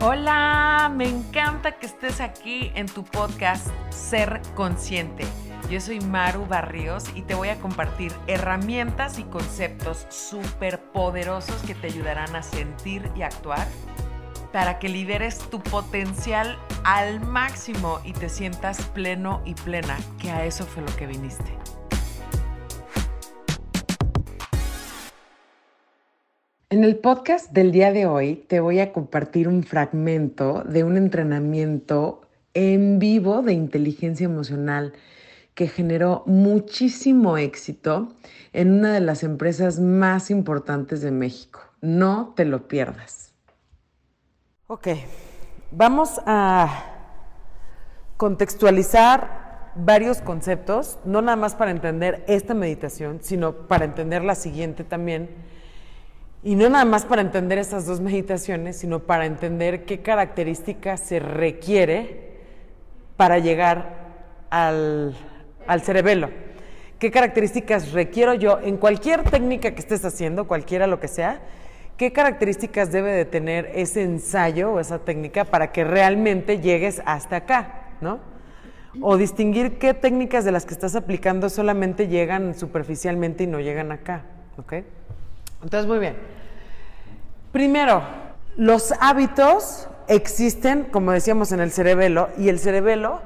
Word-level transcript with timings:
Hola, 0.00 0.92
me 0.94 1.08
encanta 1.08 1.72
que 1.72 1.86
estés 1.86 2.20
aquí 2.20 2.70
en 2.76 2.86
tu 2.86 3.02
podcast 3.02 3.66
Ser 3.90 4.40
Consciente. 4.54 5.24
Yo 5.68 5.80
soy 5.80 5.98
Maru 6.00 6.46
Barrios 6.46 7.04
y 7.16 7.22
te 7.22 7.34
voy 7.34 7.48
a 7.48 7.58
compartir 7.58 8.12
herramientas 8.28 9.18
y 9.18 9.24
conceptos 9.24 10.06
súper 10.08 10.80
poderosos 10.92 11.60
que 11.62 11.74
te 11.74 11.88
ayudarán 11.88 12.36
a 12.36 12.44
sentir 12.44 13.10
y 13.16 13.22
actuar 13.22 13.66
para 14.52 14.78
que 14.78 14.88
liberes 14.88 15.40
tu 15.50 15.60
potencial 15.60 16.56
al 16.84 17.18
máximo 17.18 17.98
y 18.04 18.12
te 18.12 18.28
sientas 18.28 18.80
pleno 18.94 19.42
y 19.44 19.54
plena, 19.54 19.98
que 20.20 20.30
a 20.30 20.44
eso 20.44 20.64
fue 20.64 20.84
lo 20.84 20.94
que 20.94 21.08
viniste. 21.08 21.58
En 26.70 26.84
el 26.84 26.98
podcast 26.98 27.52
del 27.52 27.72
día 27.72 27.94
de 27.94 28.04
hoy 28.04 28.44
te 28.46 28.60
voy 28.60 28.80
a 28.80 28.92
compartir 28.92 29.48
un 29.48 29.62
fragmento 29.62 30.64
de 30.64 30.84
un 30.84 30.98
entrenamiento 30.98 32.20
en 32.52 32.98
vivo 32.98 33.40
de 33.40 33.54
inteligencia 33.54 34.26
emocional 34.26 34.92
que 35.54 35.66
generó 35.66 36.24
muchísimo 36.26 37.38
éxito 37.38 38.08
en 38.52 38.70
una 38.70 38.92
de 38.92 39.00
las 39.00 39.22
empresas 39.22 39.80
más 39.80 40.30
importantes 40.30 41.00
de 41.00 41.10
México. 41.10 41.60
No 41.80 42.34
te 42.36 42.44
lo 42.44 42.68
pierdas. 42.68 43.32
Ok, 44.66 44.88
vamos 45.70 46.20
a 46.26 46.84
contextualizar 48.18 49.72
varios 49.74 50.20
conceptos, 50.20 50.98
no 51.06 51.22
nada 51.22 51.36
más 51.36 51.54
para 51.54 51.70
entender 51.70 52.24
esta 52.28 52.52
meditación, 52.52 53.20
sino 53.22 53.54
para 53.68 53.86
entender 53.86 54.22
la 54.22 54.34
siguiente 54.34 54.84
también 54.84 55.30
y 56.42 56.54
no 56.54 56.68
nada 56.68 56.84
más 56.84 57.04
para 57.04 57.22
entender 57.22 57.58
estas 57.58 57.86
dos 57.86 58.00
meditaciones, 58.00 58.76
sino 58.76 59.00
para 59.00 59.26
entender 59.26 59.84
qué 59.84 60.00
características 60.00 61.00
se 61.00 61.18
requiere 61.18 62.28
para 63.16 63.38
llegar 63.38 64.46
al, 64.50 65.16
al 65.66 65.82
cerebelo. 65.82 66.30
¿Qué 66.98 67.10
características 67.10 67.92
requiero 67.92 68.34
yo 68.34 68.58
en 68.60 68.76
cualquier 68.76 69.22
técnica 69.22 69.72
que 69.72 69.80
estés 69.80 70.04
haciendo, 70.04 70.46
cualquiera 70.46 70.86
lo 70.86 71.00
que 71.00 71.08
sea? 71.08 71.40
¿Qué 71.96 72.12
características 72.12 72.92
debe 72.92 73.10
de 73.10 73.24
tener 73.24 73.72
ese 73.74 74.02
ensayo 74.02 74.72
o 74.72 74.80
esa 74.80 75.00
técnica 75.00 75.44
para 75.44 75.72
que 75.72 75.82
realmente 75.82 76.60
llegues 76.60 77.02
hasta 77.04 77.36
acá, 77.36 77.96
¿no? 78.00 78.20
O 79.00 79.16
distinguir 79.16 79.78
qué 79.78 79.94
técnicas 79.94 80.44
de 80.44 80.52
las 80.52 80.64
que 80.64 80.74
estás 80.74 80.94
aplicando 80.94 81.48
solamente 81.48 82.06
llegan 82.06 82.54
superficialmente 82.54 83.44
y 83.44 83.46
no 83.48 83.58
llegan 83.58 83.90
acá, 83.90 84.24
¿ok? 84.56 84.74
Entonces, 85.62 85.88
muy 85.88 85.98
bien. 85.98 86.16
Primero, 87.52 88.02
los 88.56 88.92
hábitos 89.00 89.88
existen, 90.08 90.84
como 90.84 91.12
decíamos, 91.12 91.52
en 91.52 91.60
el 91.60 91.70
cerebelo, 91.70 92.28
y 92.38 92.48
el 92.48 92.58
cerebelo 92.58 93.20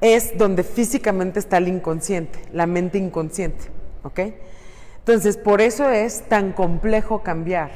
es 0.00 0.36
donde 0.36 0.64
físicamente 0.64 1.38
está 1.38 1.58
el 1.58 1.68
inconsciente, 1.68 2.40
la 2.52 2.66
mente 2.66 2.98
inconsciente, 2.98 3.66
¿ok? 4.02 4.20
Entonces, 4.98 5.36
por 5.36 5.60
eso 5.60 5.88
es 5.90 6.22
tan 6.28 6.52
complejo 6.52 7.22
cambiar, 7.22 7.70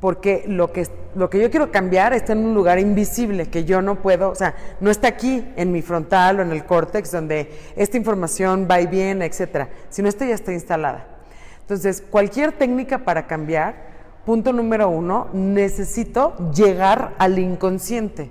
porque 0.00 0.44
lo 0.46 0.72
que, 0.72 0.86
lo 1.14 1.28
que 1.30 1.40
yo 1.40 1.50
quiero 1.50 1.70
cambiar 1.70 2.12
está 2.12 2.32
en 2.32 2.44
un 2.44 2.54
lugar 2.54 2.78
invisible, 2.78 3.46
que 3.46 3.64
yo 3.64 3.82
no 3.82 4.02
puedo, 4.02 4.30
o 4.30 4.34
sea, 4.34 4.54
no 4.80 4.90
está 4.90 5.08
aquí 5.08 5.46
en 5.56 5.72
mi 5.72 5.82
frontal 5.82 6.38
o 6.38 6.42
en 6.42 6.52
el 6.52 6.64
córtex, 6.64 7.10
donde 7.12 7.50
esta 7.76 7.96
información 7.96 8.68
va 8.70 8.80
y 8.80 8.86
viene, 8.86 9.26
etcétera, 9.26 9.68
sino 9.88 10.08
esta 10.08 10.26
ya 10.26 10.34
está 10.34 10.52
instalada. 10.52 11.17
Entonces, 11.68 12.02
cualquier 12.10 12.52
técnica 12.52 12.96
para 13.04 13.26
cambiar, 13.26 13.74
punto 14.24 14.54
número 14.54 14.88
uno, 14.88 15.28
necesito 15.34 16.34
llegar 16.50 17.12
al 17.18 17.38
inconsciente, 17.38 18.30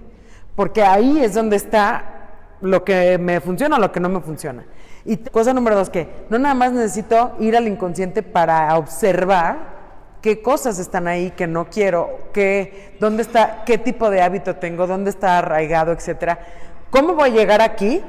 porque 0.55 0.81
ahí 0.81 1.23
es 1.23 1.35
donde 1.35 1.55
está 1.55 2.31
lo 2.61 2.83
que 2.83 3.19
me 3.19 3.39
funciona 3.39 3.75
o 3.75 3.79
lo 3.79 3.91
que 3.91 3.99
no 3.99 4.09
me 4.09 4.21
funciona. 4.21 4.65
Y 5.05 5.17
cosa 5.17 5.53
número 5.53 5.75
dos, 5.75 5.91
que 5.91 6.09
no 6.31 6.39
nada 6.39 6.55
más 6.55 6.71
necesito 6.71 7.35
ir 7.37 7.55
al 7.55 7.67
inconsciente 7.67 8.23
para 8.23 8.75
observar 8.75 9.77
qué 10.23 10.41
cosas 10.41 10.79
están 10.79 11.07
ahí 11.07 11.29
que 11.29 11.45
no 11.45 11.69
quiero, 11.69 12.31
qué, 12.33 12.95
dónde 12.99 13.21
está, 13.21 13.63
qué 13.67 13.77
tipo 13.77 14.09
de 14.09 14.23
hábito 14.23 14.55
tengo, 14.55 14.87
dónde 14.87 15.11
está 15.11 15.37
arraigado, 15.37 15.91
etcétera. 15.91 16.39
¿Cómo 16.89 17.13
voy 17.13 17.29
a 17.29 17.33
llegar 17.33 17.61
aquí? 17.61 18.01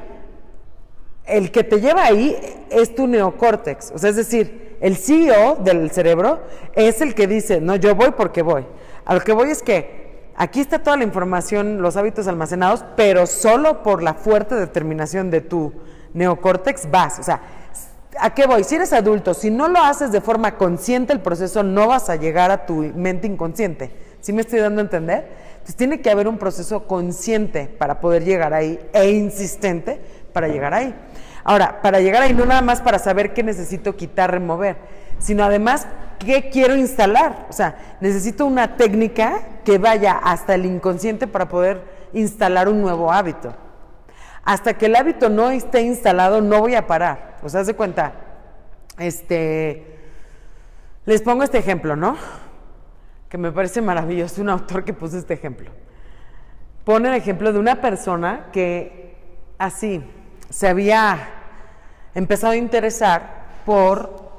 El 1.23 1.51
que 1.51 1.63
te 1.63 1.79
lleva 1.79 2.05
ahí 2.05 2.35
es 2.71 2.95
tu 2.95 3.05
neocórtex, 3.05 3.91
o 3.91 3.99
sea, 3.99 4.09
es 4.09 4.15
decir, 4.15 4.68
el 4.81 4.95
CEO 4.95 5.57
del 5.57 5.91
cerebro 5.91 6.41
es 6.73 7.01
el 7.01 7.15
que 7.15 7.27
dice, 7.27 7.59
no, 7.61 7.75
yo 7.75 7.95
voy 7.95 8.11
porque 8.11 8.41
voy. 8.41 8.65
A 9.05 9.13
lo 9.13 9.21
que 9.21 9.33
voy 9.33 9.51
es 9.51 9.61
que 9.61 10.31
aquí 10.35 10.61
está 10.61 10.79
toda 10.79 10.97
la 10.97 11.03
información, 11.03 11.81
los 11.81 11.97
hábitos 11.97 12.27
almacenados, 12.27 12.85
pero 12.95 13.27
solo 13.27 13.83
por 13.83 14.01
la 14.01 14.13
fuerte 14.13 14.55
determinación 14.55 15.29
de 15.31 15.41
tu 15.41 15.73
neocórtex 16.13 16.89
vas. 16.89 17.19
O 17.19 17.23
sea, 17.23 17.41
¿a 18.19 18.33
qué 18.33 18.47
voy? 18.47 18.63
Si 18.63 18.75
eres 18.75 18.93
adulto, 18.93 19.33
si 19.33 19.49
no 19.49 19.67
lo 19.67 19.79
haces 19.79 20.11
de 20.11 20.21
forma 20.21 20.57
consciente 20.57 21.13
el 21.13 21.21
proceso, 21.21 21.63
no 21.63 21.87
vas 21.87 22.09
a 22.09 22.15
llegar 22.15 22.51
a 22.51 22.65
tu 22.65 22.75
mente 22.95 23.27
inconsciente. 23.27 23.91
¿Sí 24.21 24.33
me 24.33 24.41
estoy 24.41 24.59
dando 24.59 24.81
a 24.81 24.83
entender? 24.83 25.27
Entonces 25.53 25.75
tiene 25.75 26.01
que 26.01 26.09
haber 26.09 26.27
un 26.27 26.37
proceso 26.37 26.87
consciente 26.87 27.67
para 27.67 27.99
poder 27.99 28.23
llegar 28.23 28.53
ahí 28.53 28.79
e 28.93 29.09
insistente 29.11 29.99
para 30.33 30.47
llegar 30.47 30.73
ahí. 30.73 30.93
Ahora, 31.49 31.81
para 31.81 31.99
llegar 31.99 32.21
ahí 32.21 32.31
no 32.31 32.45
nada 32.45 32.61
más 32.61 32.79
para 32.79 32.99
saber 32.99 33.33
qué 33.33 33.41
necesito 33.41 33.95
quitar, 33.95 34.29
remover, 34.29 34.77
sino 35.17 35.43
además 35.43 35.87
qué 36.19 36.51
quiero 36.51 36.75
instalar. 36.75 37.47
O 37.49 37.53
sea, 37.53 37.97
necesito 38.01 38.45
una 38.45 38.77
técnica 38.77 39.41
que 39.65 39.79
vaya 39.79 40.11
hasta 40.11 40.53
el 40.53 40.67
inconsciente 40.67 41.25
para 41.25 41.47
poder 41.49 41.81
instalar 42.13 42.69
un 42.69 42.83
nuevo 42.83 43.11
hábito. 43.11 43.55
Hasta 44.43 44.75
que 44.75 44.85
el 44.85 44.95
hábito 44.95 45.29
no 45.29 45.49
esté 45.49 45.81
instalado, 45.81 46.39
no 46.39 46.59
voy 46.59 46.75
a 46.75 46.85
parar. 46.85 47.39
O 47.41 47.49
sea, 47.49 47.61
haz 47.61 47.65
de 47.65 47.73
cuenta, 47.73 48.13
este, 48.99 49.97
les 51.05 51.23
pongo 51.23 51.41
este 51.41 51.57
ejemplo, 51.57 51.95
¿no? 51.95 52.15
Que 53.27 53.39
me 53.39 53.51
parece 53.51 53.81
maravilloso, 53.81 54.39
un 54.43 54.49
autor 54.49 54.83
que 54.85 54.93
puso 54.93 55.17
este 55.17 55.33
ejemplo. 55.33 55.71
Pone 56.83 57.09
el 57.09 57.15
ejemplo 57.15 57.51
de 57.51 57.57
una 57.57 57.81
persona 57.81 58.49
que 58.51 59.15
así, 59.57 60.03
se 60.51 60.67
había 60.67 61.38
empezado 62.19 62.53
a 62.53 62.57
interesar 62.57 63.47
por 63.65 64.29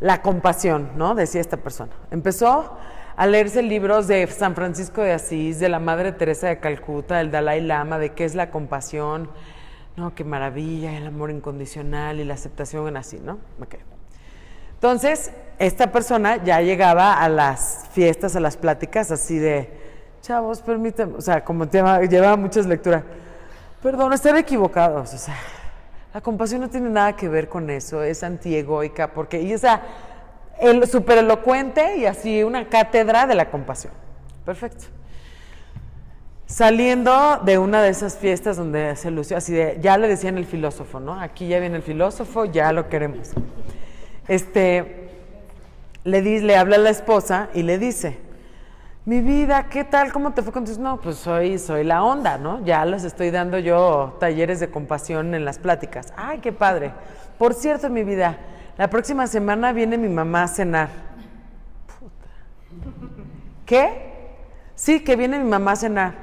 la 0.00 0.20
compasión, 0.20 0.90
¿no? 0.96 1.14
Decía 1.14 1.40
esta 1.40 1.56
persona. 1.56 1.92
Empezó 2.10 2.76
a 3.16 3.26
leerse 3.26 3.62
libros 3.62 4.08
de 4.08 4.26
San 4.26 4.54
Francisco 4.54 5.00
de 5.00 5.12
Asís, 5.12 5.58
de 5.60 5.68
la 5.68 5.78
Madre 5.78 6.12
Teresa 6.12 6.48
de 6.48 6.58
Calcuta, 6.58 7.18
del 7.18 7.30
Dalai 7.30 7.60
Lama, 7.60 7.98
de 7.98 8.10
qué 8.10 8.24
es 8.24 8.34
la 8.34 8.50
compasión, 8.50 9.30
no, 9.96 10.14
qué 10.14 10.24
maravilla, 10.24 10.96
el 10.96 11.06
amor 11.06 11.30
incondicional 11.30 12.20
y 12.20 12.24
la 12.24 12.34
aceptación 12.34 12.96
así, 12.96 13.18
¿no? 13.18 13.38
Entonces, 14.74 15.32
esta 15.58 15.92
persona 15.92 16.42
ya 16.42 16.60
llegaba 16.60 17.22
a 17.22 17.28
las 17.28 17.86
fiestas, 17.92 18.34
a 18.34 18.40
las 18.40 18.56
pláticas, 18.56 19.12
así 19.12 19.38
de, 19.38 19.70
chavos, 20.22 20.60
permítanme, 20.62 21.14
o 21.16 21.20
sea, 21.20 21.44
como 21.44 21.66
llevaba 21.70 22.36
muchas 22.36 22.66
lecturas 22.66 23.04
Perdón, 23.82 24.12
estar 24.12 24.36
equivocados. 24.36 25.12
O 25.12 25.18
sea, 25.18 25.34
la 26.12 26.20
compasión 26.20 26.60
no 26.60 26.68
tiene 26.68 26.90
nada 26.90 27.16
que 27.16 27.28
ver 27.28 27.48
con 27.48 27.70
eso, 27.70 28.02
es 28.02 28.22
antiegoica, 28.22 29.14
porque, 29.14 29.40
y 29.40 29.54
o 29.54 29.58
sea, 29.58 29.82
el 30.60 30.86
súper 30.86 31.18
elocuente 31.18 31.96
y 31.96 32.06
así 32.06 32.42
una 32.42 32.68
cátedra 32.68 33.26
de 33.26 33.34
la 33.34 33.50
compasión. 33.50 33.92
Perfecto. 34.44 34.84
Saliendo 36.46 37.40
de 37.44 37.56
una 37.56 37.82
de 37.82 37.88
esas 37.88 38.18
fiestas 38.18 38.58
donde 38.58 38.94
se 38.96 39.10
lució 39.10 39.38
así 39.38 39.54
de, 39.54 39.78
ya 39.80 39.96
le 39.96 40.06
decían 40.06 40.36
el 40.36 40.44
filósofo, 40.44 41.00
¿no? 41.00 41.18
Aquí 41.18 41.48
ya 41.48 41.58
viene 41.60 41.76
el 41.76 41.82
filósofo, 41.82 42.44
ya 42.44 42.72
lo 42.72 42.90
queremos. 42.90 43.30
Este, 44.28 45.08
le, 46.04 46.20
le 46.20 46.56
habla 46.56 46.76
a 46.76 46.80
la 46.80 46.90
esposa 46.90 47.48
y 47.54 47.62
le 47.62 47.78
dice, 47.78 48.18
mi 49.04 49.20
vida, 49.20 49.66
¿qué 49.68 49.82
tal? 49.82 50.12
¿Cómo 50.12 50.32
te 50.32 50.42
fue 50.42 50.52
con? 50.52 50.64
No, 50.78 51.00
pues 51.00 51.16
soy, 51.16 51.58
soy 51.58 51.82
la 51.82 52.04
onda, 52.04 52.38
¿no? 52.38 52.64
Ya 52.64 52.84
les 52.84 53.02
estoy 53.02 53.30
dando 53.30 53.58
yo 53.58 54.16
talleres 54.20 54.60
de 54.60 54.70
compasión 54.70 55.34
en 55.34 55.44
las 55.44 55.58
pláticas. 55.58 56.12
Ay, 56.16 56.38
qué 56.38 56.52
padre. 56.52 56.92
Por 57.36 57.54
cierto, 57.54 57.90
mi 57.90 58.04
vida, 58.04 58.38
la 58.78 58.88
próxima 58.88 59.26
semana 59.26 59.72
viene 59.72 59.98
mi 59.98 60.08
mamá 60.08 60.44
a 60.44 60.48
cenar. 60.48 60.88
Puta. 61.98 62.28
¿Qué? 63.66 64.12
Sí, 64.76 65.02
que 65.02 65.16
viene 65.16 65.38
mi 65.38 65.50
mamá 65.50 65.72
a 65.72 65.76
cenar. 65.76 66.14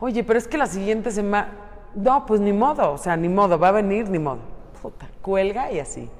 Oye, 0.00 0.24
pero 0.24 0.38
es 0.38 0.48
que 0.48 0.58
la 0.58 0.66
siguiente 0.66 1.12
semana. 1.12 1.52
No, 1.94 2.26
pues 2.26 2.40
ni 2.40 2.52
modo, 2.52 2.92
o 2.92 2.98
sea, 2.98 3.16
ni 3.16 3.28
modo, 3.28 3.58
va 3.58 3.68
a 3.68 3.72
venir, 3.72 4.10
ni 4.10 4.18
modo. 4.18 4.40
Puta, 4.82 5.06
cuelga 5.22 5.70
y 5.70 5.78
así 5.78 6.10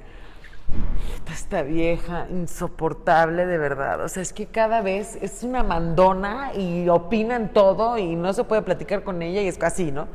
esta 1.31 1.61
vieja 1.61 2.27
insoportable 2.29 3.45
de 3.45 3.57
verdad. 3.57 4.03
O 4.03 4.09
sea, 4.09 4.21
es 4.21 4.33
que 4.33 4.47
cada 4.47 4.81
vez 4.81 5.17
es 5.21 5.43
una 5.43 5.63
mandona 5.63 6.53
y 6.55 6.89
opina 6.89 7.35
en 7.35 7.53
todo 7.53 7.97
y 7.97 8.15
no 8.15 8.33
se 8.33 8.43
puede 8.43 8.61
platicar 8.63 9.03
con 9.03 9.21
ella 9.21 9.41
y 9.41 9.47
es 9.47 9.61
así, 9.61 9.91
¿no? 9.91 10.07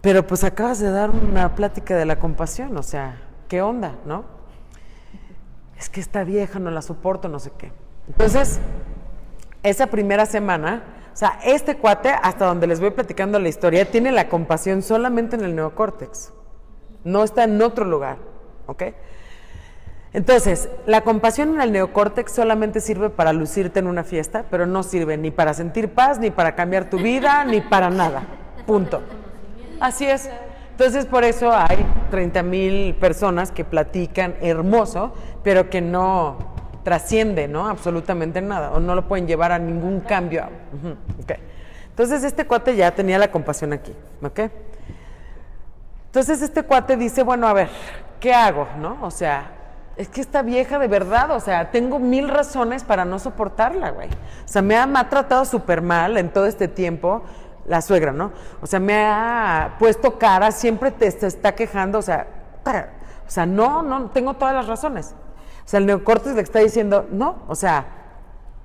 Pero 0.00 0.26
pues 0.26 0.44
acabas 0.44 0.78
de 0.78 0.90
dar 0.90 1.10
una 1.10 1.54
plática 1.54 1.96
de 1.96 2.04
la 2.04 2.18
compasión, 2.18 2.76
o 2.76 2.82
sea, 2.82 3.20
¿qué 3.48 3.62
onda, 3.62 3.96
no? 4.04 4.24
Es 5.78 5.88
que 5.88 6.00
esta 6.00 6.22
vieja 6.22 6.58
no 6.58 6.70
la 6.70 6.82
soporto, 6.82 7.28
no 7.28 7.38
sé 7.38 7.50
qué. 7.56 7.72
Entonces, 8.08 8.60
esa 9.62 9.86
primera 9.86 10.26
semana 10.26 10.82
O 11.12 11.16
sea, 11.16 11.38
este 11.44 11.76
cuate, 11.76 12.08
hasta 12.08 12.46
donde 12.46 12.66
les 12.66 12.80
voy 12.80 12.90
platicando 12.90 13.38
la 13.38 13.48
historia, 13.48 13.90
tiene 13.90 14.12
la 14.12 14.28
compasión 14.28 14.80
solamente 14.80 15.36
en 15.36 15.44
el 15.44 15.54
neocórtex. 15.54 16.32
No 17.04 17.22
está 17.22 17.44
en 17.44 17.60
otro 17.60 17.84
lugar. 17.84 18.31
¿Ok? 18.66 18.84
Entonces, 20.14 20.68
la 20.86 21.00
compasión 21.00 21.54
en 21.54 21.60
el 21.62 21.72
neocórtex 21.72 22.32
solamente 22.32 22.80
sirve 22.80 23.08
para 23.08 23.32
lucirte 23.32 23.78
en 23.78 23.86
una 23.86 24.04
fiesta, 24.04 24.44
pero 24.50 24.66
no 24.66 24.82
sirve 24.82 25.16
ni 25.16 25.30
para 25.30 25.54
sentir 25.54 25.88
paz, 25.88 26.18
ni 26.18 26.30
para 26.30 26.54
cambiar 26.54 26.90
tu 26.90 26.98
vida, 26.98 27.44
ni 27.46 27.60
para 27.60 27.88
nada. 27.88 28.22
Punto. 28.66 29.02
Así 29.80 30.06
es. 30.06 30.28
Entonces, 30.72 31.06
por 31.06 31.24
eso 31.24 31.52
hay 31.52 31.86
30 32.10 32.42
mil 32.42 32.94
personas 32.94 33.50
que 33.50 33.64
platican 33.64 34.34
hermoso, 34.40 35.14
pero 35.42 35.70
que 35.70 35.80
no 35.80 36.38
trasciende, 36.82 37.48
¿no? 37.48 37.68
Absolutamente 37.68 38.42
nada, 38.42 38.72
o 38.72 38.80
no 38.80 38.94
lo 38.94 39.08
pueden 39.08 39.26
llevar 39.26 39.52
a 39.52 39.58
ningún 39.58 40.00
cambio. 40.00 40.44
Entonces, 41.88 42.24
este 42.24 42.46
cuate 42.46 42.74
ya 42.76 42.90
tenía 42.94 43.18
la 43.18 43.30
compasión 43.30 43.72
aquí, 43.72 43.92
¿ok? 44.22 44.40
Entonces, 46.06 46.42
este 46.42 46.62
cuate 46.62 46.96
dice, 46.96 47.22
bueno, 47.22 47.46
a 47.46 47.52
ver, 47.52 47.68
¿qué 48.22 48.32
hago, 48.32 48.68
no? 48.78 48.98
O 49.02 49.10
sea, 49.10 49.50
es 49.96 50.08
que 50.08 50.22
esta 50.22 50.42
vieja 50.42 50.78
de 50.78 50.86
verdad, 50.86 51.32
o 51.32 51.40
sea, 51.40 51.70
tengo 51.72 51.98
mil 51.98 52.28
razones 52.28 52.84
para 52.84 53.04
no 53.04 53.18
soportarla, 53.18 53.90
güey. 53.90 54.08
O 54.08 54.48
sea, 54.48 54.62
me 54.62 54.76
ha, 54.76 54.86
me 54.86 55.00
ha 55.00 55.10
tratado 55.10 55.44
súper 55.44 55.82
mal 55.82 56.16
en 56.16 56.32
todo 56.32 56.46
este 56.46 56.68
tiempo 56.68 57.22
la 57.66 57.82
suegra, 57.82 58.12
¿no? 58.12 58.32
O 58.62 58.66
sea, 58.66 58.78
me 58.80 59.04
ha 59.04 59.74
puesto 59.78 60.18
cara, 60.18 60.52
siempre 60.52 60.92
te, 60.92 61.08
está 61.08 61.54
quejando, 61.54 61.98
o 61.98 62.02
sea, 62.02 62.28
o 62.64 63.30
sea, 63.30 63.44
no, 63.44 63.82
no, 63.82 64.10
tengo 64.10 64.34
todas 64.34 64.54
las 64.54 64.68
razones. 64.68 65.14
O 65.64 65.68
sea, 65.68 65.78
el 65.78 65.86
neocórtex 65.86 66.36
le 66.36 66.42
está 66.42 66.60
diciendo, 66.60 67.06
no, 67.10 67.42
o 67.48 67.56
sea, 67.56 67.86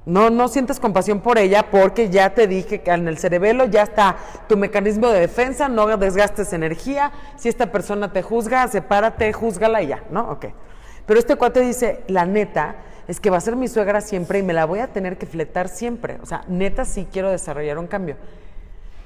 no, 0.08 0.30
no 0.30 0.48
sientes 0.48 0.80
compasión 0.80 1.20
por 1.20 1.38
ella 1.38 1.70
porque 1.70 2.10
ya 2.10 2.34
te 2.34 2.48
dije 2.48 2.80
que 2.80 2.92
en 2.92 3.10
el 3.10 3.18
cerebelo 3.18 3.66
ya 3.66 3.84
está 3.84 4.16
tu 4.48 4.56
mecanismo 4.56 5.10
de 5.10 5.20
defensa, 5.20 5.68
no 5.68 5.86
desgastes 5.98 6.54
energía, 6.54 7.12
si 7.36 7.50
esta 7.50 7.74
persona 7.74 8.14
te 8.14 8.22
juzga, 8.22 8.66
sepárate, 8.70 9.34
júzgala 9.34 9.82
y 9.82 9.88
ya, 9.88 10.04
¿no? 10.10 10.32
Ok. 10.32 10.46
Pero 11.06 11.20
este 11.20 11.36
cuate 11.36 11.60
dice, 11.60 12.06
la 12.08 12.26
neta, 12.26 12.78
es 13.10 13.20
que 13.20 13.30
va 13.30 13.36
a 13.36 13.42
ser 13.42 13.58
mi 13.58 13.68
suegra 13.68 14.00
siempre 14.00 14.40
y 14.40 14.44
me 14.44 14.54
la 14.54 14.64
voy 14.64 14.80
a 14.80 14.88
tener 14.88 15.18
que 15.18 15.26
fletar 15.26 15.68
siempre. 15.68 16.20
O 16.24 16.26
sea, 16.26 16.46
neta 16.48 16.86
sí 16.86 17.06
quiero 17.12 17.30
desarrollar 17.30 17.78
un 17.78 17.88
cambio. 17.88 18.16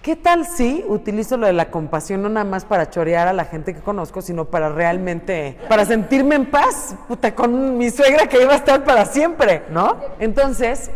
¿Qué 0.01 0.15
tal 0.15 0.47
si 0.47 0.83
utilizo 0.87 1.37
lo 1.37 1.45
de 1.45 1.53
la 1.53 1.69
compasión 1.69 2.23
no 2.23 2.29
nada 2.29 2.43
más 2.43 2.65
para 2.65 2.89
chorear 2.89 3.27
a 3.27 3.33
la 3.33 3.45
gente 3.45 3.75
que 3.75 3.81
conozco, 3.81 4.23
sino 4.23 4.45
para 4.45 4.69
realmente, 4.69 5.57
para 5.69 5.85
sentirme 5.85 6.33
en 6.33 6.47
paz, 6.47 6.95
puta, 7.07 7.35
con 7.35 7.77
mi 7.77 7.91
suegra 7.91 8.25
que 8.25 8.41
iba 8.41 8.53
a 8.53 8.55
estar 8.55 8.83
para 8.83 9.05
siempre, 9.05 9.61
¿no? 9.69 9.97
Entonces, 10.17 10.89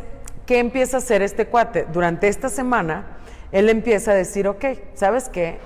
¿qué 0.47 0.57
empieza 0.57 0.97
a 0.97 1.01
hacer 1.01 1.21
este 1.21 1.45
cuate? 1.45 1.85
Durante 1.93 2.27
esta 2.27 2.49
semana, 2.49 3.05
él 3.51 3.69
empieza 3.69 4.09
a 4.09 4.15
decir, 4.15 4.47
ok, 4.47 4.65
¿sabes 4.95 5.29
qué? 5.29 5.59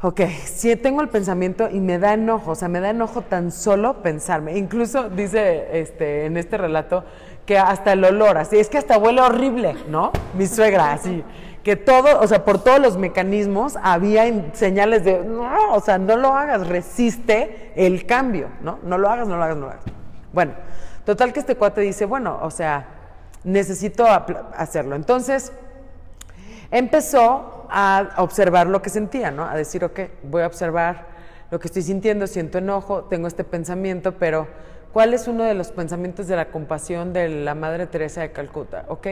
Ok, 0.00 0.22
si 0.46 0.74
tengo 0.76 1.02
el 1.02 1.10
pensamiento 1.10 1.68
y 1.70 1.78
me 1.78 1.98
da 1.98 2.14
enojo, 2.14 2.52
o 2.52 2.54
sea, 2.54 2.68
me 2.68 2.80
da 2.80 2.88
enojo 2.88 3.20
tan 3.20 3.52
solo 3.52 4.02
pensarme. 4.02 4.56
Incluso 4.56 5.10
dice 5.10 5.78
este, 5.78 6.24
en 6.24 6.38
este 6.38 6.56
relato 6.56 7.04
que 7.44 7.58
hasta 7.58 7.92
el 7.92 8.02
olor, 8.02 8.38
así, 8.38 8.58
es 8.58 8.70
que 8.70 8.78
hasta 8.78 8.96
huele 8.96 9.20
horrible, 9.20 9.76
¿no? 9.90 10.10
Mi 10.32 10.46
suegra, 10.46 10.92
así 10.92 11.22
que 11.62 11.76
todo, 11.76 12.20
o 12.20 12.26
sea, 12.26 12.44
por 12.44 12.62
todos 12.62 12.80
los 12.80 12.96
mecanismos 12.96 13.78
había 13.82 14.24
señales 14.52 15.04
de, 15.04 15.24
no, 15.24 15.72
o 15.72 15.80
sea, 15.80 15.98
no 15.98 16.16
lo 16.16 16.34
hagas, 16.34 16.66
resiste 16.66 17.72
el 17.76 18.04
cambio, 18.04 18.48
¿no? 18.62 18.80
No 18.82 18.98
lo 18.98 19.08
hagas, 19.08 19.28
no 19.28 19.36
lo 19.36 19.44
hagas, 19.44 19.56
no 19.56 19.66
lo 19.66 19.72
hagas. 19.72 19.84
Bueno, 20.32 20.54
total 21.04 21.32
que 21.32 21.40
este 21.40 21.54
cuate 21.54 21.80
dice, 21.80 22.04
bueno, 22.04 22.38
o 22.42 22.50
sea, 22.50 22.86
necesito 23.44 24.06
hacerlo. 24.06 24.96
Entonces, 24.96 25.52
empezó 26.70 27.66
a 27.70 28.08
observar 28.16 28.66
lo 28.66 28.82
que 28.82 28.90
sentía, 28.90 29.30
¿no? 29.30 29.44
A 29.44 29.54
decir, 29.54 29.84
ok, 29.84 30.00
voy 30.24 30.42
a 30.42 30.48
observar 30.48 31.06
lo 31.50 31.60
que 31.60 31.68
estoy 31.68 31.82
sintiendo, 31.82 32.26
siento 32.26 32.58
enojo, 32.58 33.04
tengo 33.04 33.28
este 33.28 33.44
pensamiento, 33.44 34.12
pero 34.18 34.48
¿cuál 34.92 35.14
es 35.14 35.28
uno 35.28 35.44
de 35.44 35.54
los 35.54 35.70
pensamientos 35.70 36.26
de 36.26 36.34
la 36.34 36.46
compasión 36.46 37.12
de 37.12 37.28
la 37.28 37.54
Madre 37.54 37.86
Teresa 37.86 38.22
de 38.22 38.32
Calcuta? 38.32 38.84
Ok, 38.88 39.08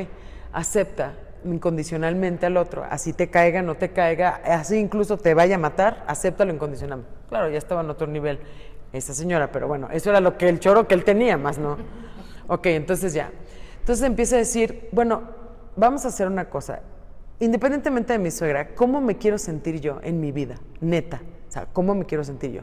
acepta 0.52 1.12
incondicionalmente 1.44 2.46
al 2.46 2.56
otro, 2.56 2.84
así 2.88 3.12
te 3.12 3.30
caiga, 3.30 3.62
no 3.62 3.76
te 3.76 3.90
caiga, 3.92 4.40
así 4.44 4.76
incluso 4.76 5.16
te 5.16 5.34
vaya 5.34 5.56
a 5.56 5.58
matar, 5.58 6.04
acéptalo 6.06 6.52
incondicionalmente. 6.52 7.12
Claro, 7.28 7.48
ya 7.48 7.58
estaba 7.58 7.80
en 7.80 7.90
otro 7.90 8.06
nivel 8.06 8.40
esa 8.92 9.14
señora, 9.14 9.52
pero 9.52 9.68
bueno, 9.68 9.88
eso 9.92 10.10
era 10.10 10.20
lo 10.20 10.36
que 10.36 10.48
el 10.48 10.60
choro 10.60 10.88
que 10.88 10.94
él 10.94 11.04
tenía, 11.04 11.36
más 11.36 11.58
no. 11.58 11.76
Ok, 12.48 12.66
entonces 12.66 13.12
ya. 13.12 13.30
Entonces 13.78 14.04
empieza 14.04 14.34
a 14.34 14.38
decir, 14.40 14.88
bueno, 14.90 15.22
vamos 15.76 16.04
a 16.04 16.08
hacer 16.08 16.26
una 16.26 16.50
cosa. 16.50 16.80
Independientemente 17.38 18.12
de 18.12 18.18
mi 18.18 18.32
suegra, 18.32 18.74
¿cómo 18.74 19.00
me 19.00 19.18
quiero 19.18 19.38
sentir 19.38 19.80
yo 19.80 20.00
en 20.02 20.20
mi 20.20 20.32
vida? 20.32 20.56
Neta. 20.80 21.20
O 21.48 21.52
sea, 21.52 21.66
¿cómo 21.72 21.94
me 21.94 22.06
quiero 22.06 22.24
sentir 22.24 22.50
yo? 22.50 22.62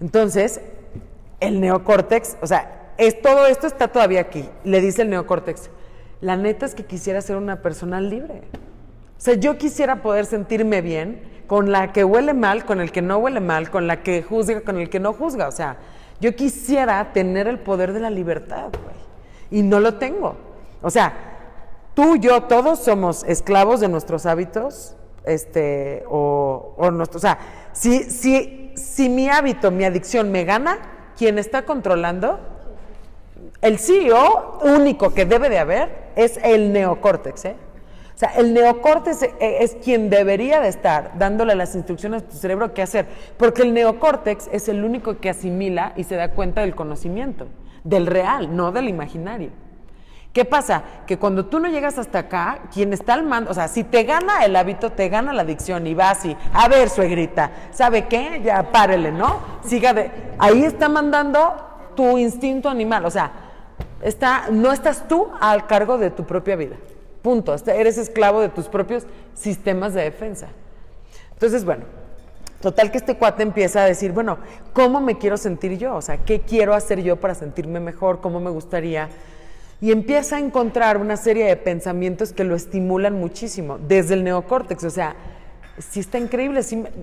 Entonces, 0.00 0.60
el 1.40 1.60
neocórtex, 1.60 2.36
o 2.42 2.46
sea, 2.46 2.92
es, 2.98 3.22
todo 3.22 3.46
esto 3.46 3.66
está 3.66 3.88
todavía 3.88 4.20
aquí. 4.20 4.48
Le 4.64 4.80
dice 4.80 5.02
el 5.02 5.10
neocórtex, 5.10 5.70
la 6.20 6.36
neta 6.36 6.66
es 6.66 6.74
que 6.74 6.84
quisiera 6.84 7.20
ser 7.20 7.36
una 7.36 7.62
persona 7.62 8.00
libre. 8.00 8.42
O 9.16 9.20
sea, 9.20 9.34
yo 9.34 9.58
quisiera 9.58 10.02
poder 10.02 10.26
sentirme 10.26 10.80
bien 10.80 11.20
con 11.46 11.72
la 11.72 11.92
que 11.92 12.04
huele 12.04 12.34
mal, 12.34 12.64
con 12.64 12.80
el 12.80 12.92
que 12.92 13.02
no 13.02 13.18
huele 13.18 13.40
mal, 13.40 13.70
con 13.70 13.86
la 13.86 14.02
que 14.02 14.22
juzga, 14.22 14.60
con 14.60 14.78
el 14.78 14.90
que 14.90 15.00
no 15.00 15.12
juzga. 15.12 15.48
O 15.48 15.52
sea, 15.52 15.76
yo 16.20 16.34
quisiera 16.34 17.12
tener 17.12 17.48
el 17.48 17.58
poder 17.58 17.92
de 17.92 18.00
la 18.00 18.10
libertad, 18.10 18.68
güey. 18.70 18.96
Y 19.50 19.62
no 19.62 19.80
lo 19.80 19.94
tengo. 19.94 20.36
O 20.82 20.90
sea, 20.90 21.12
tú, 21.94 22.16
yo, 22.16 22.42
todos 22.44 22.80
somos 22.80 23.24
esclavos 23.24 23.80
de 23.80 23.88
nuestros 23.88 24.26
hábitos, 24.26 24.94
este, 25.24 26.04
o, 26.08 26.74
o, 26.76 26.90
nuestro, 26.90 27.18
o 27.18 27.20
sea, 27.20 27.38
si, 27.72 28.04
si, 28.04 28.72
si 28.76 29.08
mi 29.08 29.28
hábito, 29.28 29.70
mi 29.70 29.84
adicción 29.84 30.30
me 30.30 30.44
gana, 30.44 30.78
quien 31.16 31.38
está 31.38 31.62
controlando 31.62 32.38
el 33.60 33.78
CEO 33.78 34.60
único 34.62 35.12
que 35.12 35.24
debe 35.24 35.48
de 35.48 35.58
haber 35.58 36.07
es 36.18 36.38
el 36.42 36.72
neocórtex. 36.72 37.44
¿eh? 37.44 37.56
O 38.14 38.18
sea, 38.18 38.30
el 38.30 38.52
neocórtex 38.52 39.22
e, 39.22 39.62
es 39.62 39.76
quien 39.76 40.10
debería 40.10 40.60
de 40.60 40.68
estar 40.68 41.12
dándole 41.16 41.54
las 41.54 41.76
instrucciones 41.76 42.24
a 42.24 42.28
tu 42.28 42.36
cerebro 42.36 42.74
qué 42.74 42.82
hacer, 42.82 43.06
porque 43.36 43.62
el 43.62 43.72
neocórtex 43.72 44.48
es 44.52 44.68
el 44.68 44.82
único 44.84 45.18
que 45.18 45.30
asimila 45.30 45.92
y 45.96 46.02
se 46.02 46.16
da 46.16 46.32
cuenta 46.32 46.62
del 46.62 46.74
conocimiento, 46.74 47.46
del 47.84 48.08
real, 48.08 48.56
no 48.56 48.72
del 48.72 48.88
imaginario. 48.88 49.50
¿Qué 50.32 50.44
pasa? 50.44 50.82
Que 51.06 51.16
cuando 51.16 51.46
tú 51.46 51.60
no 51.60 51.68
llegas 51.68 51.96
hasta 51.98 52.18
acá, 52.18 52.62
quien 52.74 52.92
está 52.92 53.14
al 53.14 53.22
mando, 53.22 53.52
o 53.52 53.54
sea, 53.54 53.68
si 53.68 53.84
te 53.84 54.02
gana 54.02 54.44
el 54.44 54.56
hábito, 54.56 54.90
te 54.90 55.08
gana 55.08 55.32
la 55.32 55.42
adicción 55.42 55.86
y 55.86 55.94
va 55.94 56.10
así, 56.10 56.36
a 56.52 56.68
ver, 56.68 56.90
suegrita, 56.90 57.52
¿sabe 57.70 58.08
qué? 58.08 58.42
Ya 58.44 58.70
párele, 58.72 59.12
¿no? 59.12 59.38
Siga 59.64 59.94
de. 59.94 60.10
Ahí 60.38 60.64
está 60.64 60.88
mandando 60.88 61.54
tu 61.94 62.18
instinto 62.18 62.68
animal, 62.68 63.06
o 63.06 63.10
sea, 63.10 63.47
está, 64.02 64.48
no 64.50 64.72
estás 64.72 65.08
tú 65.08 65.28
al 65.40 65.66
cargo 65.66 65.98
de 65.98 66.10
tu 66.10 66.24
propia 66.24 66.56
vida. 66.56 66.76
Punto. 67.22 67.54
Eres 67.66 67.98
esclavo 67.98 68.40
de 68.40 68.48
tus 68.48 68.68
propios 68.68 69.06
sistemas 69.34 69.94
de 69.94 70.02
defensa. 70.02 70.48
Entonces, 71.32 71.64
bueno, 71.64 71.84
total 72.60 72.90
que 72.90 72.98
este 72.98 73.16
cuate 73.16 73.42
empieza 73.42 73.82
a 73.82 73.86
decir, 73.86 74.12
bueno, 74.12 74.38
¿cómo 74.72 75.00
me 75.00 75.18
quiero 75.18 75.36
sentir 75.36 75.78
yo? 75.78 75.96
O 75.96 76.02
sea, 76.02 76.18
¿qué 76.18 76.40
quiero 76.40 76.74
hacer 76.74 77.02
yo 77.02 77.16
para 77.16 77.34
sentirme 77.34 77.80
mejor? 77.80 78.20
¿Cómo 78.20 78.40
me 78.40 78.50
gustaría? 78.50 79.08
Y 79.80 79.92
empieza 79.92 80.36
a 80.36 80.40
encontrar 80.40 80.96
una 80.96 81.16
serie 81.16 81.46
de 81.46 81.56
pensamientos 81.56 82.32
que 82.32 82.44
lo 82.44 82.56
estimulan 82.56 83.14
muchísimo, 83.14 83.78
desde 83.78 84.14
el 84.14 84.24
neocórtex. 84.24 84.82
O 84.82 84.90
sea, 84.90 85.14
sí 85.78 86.00
está 86.00 86.18
increíble, 86.18 86.60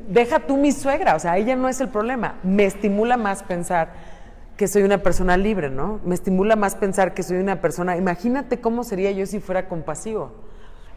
deja 0.09 0.39
tú 0.39 0.57
mi 0.57 0.71
suegra, 0.71 1.15
o 1.15 1.19
sea, 1.19 1.37
ella 1.37 1.55
no 1.55 1.69
es 1.69 1.79
el 1.79 1.89
problema, 1.89 2.35
me 2.43 2.65
estimula 2.65 3.15
más 3.17 3.43
pensar 3.43 4.14
que 4.57 4.67
soy 4.67 4.83
una 4.83 5.00
persona 5.00 5.38
libre, 5.38 5.69
¿no? 5.69 6.00
Me 6.05 6.15
estimula 6.15 6.55
más 6.55 6.75
pensar 6.75 7.13
que 7.13 7.24
soy 7.24 7.38
una 7.38 7.62
persona. 7.62 7.97
Imagínate 7.97 8.62
cómo 8.62 8.83
sería 8.83 9.12
yo 9.12 9.25
si 9.25 9.39
fuera 9.39 9.67
compasivo. 9.67 10.31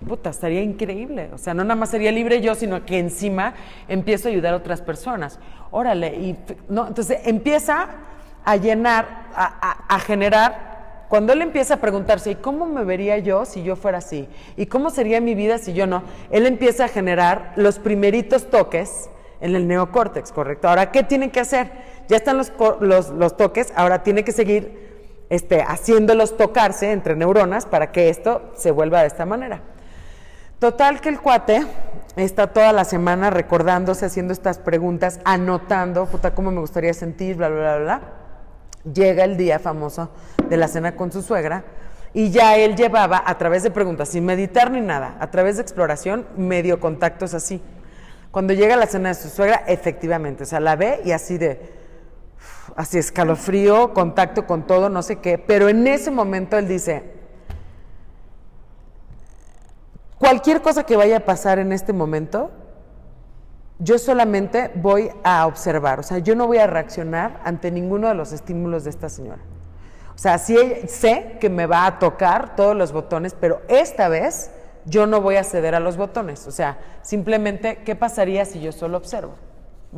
Puta, 0.06 0.30
estaría 0.30 0.62
increíble. 0.62 1.30
O 1.34 1.38
sea, 1.38 1.54
no 1.54 1.64
nada 1.64 1.74
más 1.74 1.90
sería 1.90 2.12
libre 2.12 2.40
yo, 2.40 2.54
sino 2.54 2.84
que 2.84 2.98
encima 2.98 3.54
empiezo 3.88 4.28
a 4.28 4.30
ayudar 4.30 4.54
a 4.54 4.58
otras 4.58 4.80
personas. 4.80 5.40
Órale, 5.72 6.14
y 6.14 6.36
no, 6.68 6.86
entonces 6.86 7.18
empieza 7.24 7.88
a 8.44 8.56
llenar, 8.56 9.26
a, 9.34 9.84
a 9.88 9.98
generar. 9.98 11.06
Cuando 11.08 11.32
él 11.32 11.42
empieza 11.42 11.74
a 11.74 11.76
preguntarse, 11.78 12.30
¿y 12.30 12.34
cómo 12.36 12.66
me 12.66 12.84
vería 12.84 13.18
yo 13.18 13.44
si 13.44 13.64
yo 13.64 13.74
fuera 13.74 13.98
así? 13.98 14.28
¿Y 14.56 14.66
cómo 14.66 14.90
sería 14.90 15.20
mi 15.20 15.34
vida 15.34 15.58
si 15.58 15.72
yo 15.72 15.86
no? 15.86 16.04
Él 16.30 16.46
empieza 16.46 16.84
a 16.84 16.88
generar 16.88 17.54
los 17.56 17.80
primeritos 17.80 18.50
toques 18.50 19.10
en 19.40 19.56
el 19.56 19.66
neocórtex, 19.66 20.32
¿correcto? 20.32 20.68
Ahora, 20.68 20.90
¿qué 20.90 21.02
tiene 21.02 21.30
que 21.30 21.40
hacer? 21.40 21.70
Ya 22.08 22.16
están 22.16 22.38
los, 22.38 22.50
los, 22.80 23.36
toques, 23.36 23.72
ahora 23.76 24.02
tiene 24.02 24.24
que 24.24 24.32
seguir 24.32 25.26
este, 25.28 25.62
haciéndolos 25.62 26.38
tocarse 26.38 26.90
entre 26.90 27.14
neuronas 27.14 27.66
para 27.66 27.92
que 27.92 28.08
esto 28.08 28.50
se 28.56 28.70
vuelva 28.70 29.02
de 29.02 29.08
esta 29.08 29.26
manera. 29.26 29.60
Total 30.58 31.00
que 31.02 31.10
el 31.10 31.20
cuate 31.20 31.66
está 32.16 32.48
toda 32.48 32.72
la 32.72 32.84
semana 32.84 33.28
recordándose, 33.28 34.06
haciendo 34.06 34.32
estas 34.32 34.58
preguntas, 34.58 35.20
anotando, 35.24 36.06
puta, 36.06 36.34
cómo 36.34 36.50
me 36.50 36.60
gustaría 36.60 36.94
sentir, 36.94 37.36
bla, 37.36 37.50
bla, 37.50 37.76
bla, 37.76 37.78
bla. 37.78 38.00
Llega 38.92 39.24
el 39.24 39.36
día 39.36 39.58
famoso 39.58 40.10
de 40.48 40.56
la 40.56 40.66
cena 40.66 40.96
con 40.96 41.12
su 41.12 41.20
suegra 41.20 41.64
Y 42.14 42.30
ya 42.30 42.56
él 42.56 42.74
llevaba, 42.74 43.22
a 43.26 43.36
través 43.36 43.62
de 43.62 43.70
preguntas, 43.70 44.08
sin 44.08 44.24
meditar 44.24 44.70
ni 44.70 44.80
nada, 44.80 45.16
a 45.20 45.30
través 45.30 45.56
de 45.56 45.62
exploración, 45.62 46.26
medio 46.38 46.80
contactos 46.80 47.34
así. 47.34 47.60
Cuando 48.30 48.54
llega 48.54 48.76
la 48.76 48.86
cena 48.86 49.10
de 49.10 49.14
su 49.14 49.28
suegra, 49.28 49.62
efectivamente, 49.66 50.44
o 50.44 50.46
sea, 50.46 50.58
la 50.58 50.74
ve 50.74 51.00
y 51.04 51.12
así 51.12 51.36
de, 51.36 51.77
así 52.78 52.96
escalofrío, 52.96 53.92
contacto 53.92 54.46
con 54.46 54.64
todo, 54.64 54.88
no 54.88 55.02
sé 55.02 55.16
qué, 55.16 55.36
pero 55.36 55.68
en 55.68 55.84
ese 55.88 56.12
momento 56.12 56.56
él 56.56 56.68
dice, 56.68 57.02
cualquier 60.16 60.62
cosa 60.62 60.84
que 60.84 60.96
vaya 60.96 61.16
a 61.16 61.24
pasar 61.24 61.58
en 61.58 61.72
este 61.72 61.92
momento, 61.92 62.52
yo 63.80 63.98
solamente 63.98 64.70
voy 64.76 65.10
a 65.24 65.48
observar, 65.48 65.98
o 65.98 66.02
sea, 66.04 66.18
yo 66.18 66.36
no 66.36 66.46
voy 66.46 66.58
a 66.58 66.68
reaccionar 66.68 67.40
ante 67.42 67.72
ninguno 67.72 68.06
de 68.06 68.14
los 68.14 68.32
estímulos 68.32 68.84
de 68.84 68.90
esta 68.90 69.08
señora. 69.08 69.40
O 70.14 70.18
sea, 70.18 70.38
sí 70.38 70.56
sé 70.86 71.36
que 71.40 71.50
me 71.50 71.66
va 71.66 71.84
a 71.84 71.98
tocar 71.98 72.54
todos 72.54 72.76
los 72.76 72.92
botones, 72.92 73.34
pero 73.34 73.60
esta 73.66 74.08
vez 74.08 74.52
yo 74.84 75.08
no 75.08 75.20
voy 75.20 75.34
a 75.34 75.42
ceder 75.42 75.74
a 75.74 75.80
los 75.80 75.96
botones. 75.96 76.46
O 76.46 76.52
sea, 76.52 76.78
simplemente, 77.02 77.78
¿qué 77.84 77.96
pasaría 77.96 78.44
si 78.44 78.60
yo 78.60 78.70
solo 78.70 78.98
observo? 78.98 79.34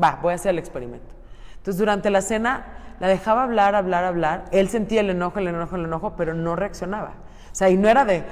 Va, 0.03 0.19
voy 0.23 0.33
a 0.33 0.37
hacer 0.37 0.51
el 0.51 0.59
experimento. 0.59 1.20
Entonces, 1.61 1.79
durante 1.79 2.09
la 2.11 2.23
cena 2.23 2.65
la 3.01 3.09
dejaba 3.09 3.45
hablar, 3.45 3.75
hablar, 3.75 4.05
hablar. 4.05 4.47
Él 4.51 4.69
sentía 4.69 5.03
el 5.03 5.11
enojo, 5.11 5.39
el 5.39 5.49
enojo, 5.49 5.77
el 5.77 5.85
enojo, 5.85 6.15
pero 6.17 6.35
no 6.35 6.57
reaccionaba. 6.57 7.13
O 7.53 7.55
sea, 7.55 7.69
y 7.69 7.77
no 7.77 7.89
era 7.89 8.05
de, 8.05 8.25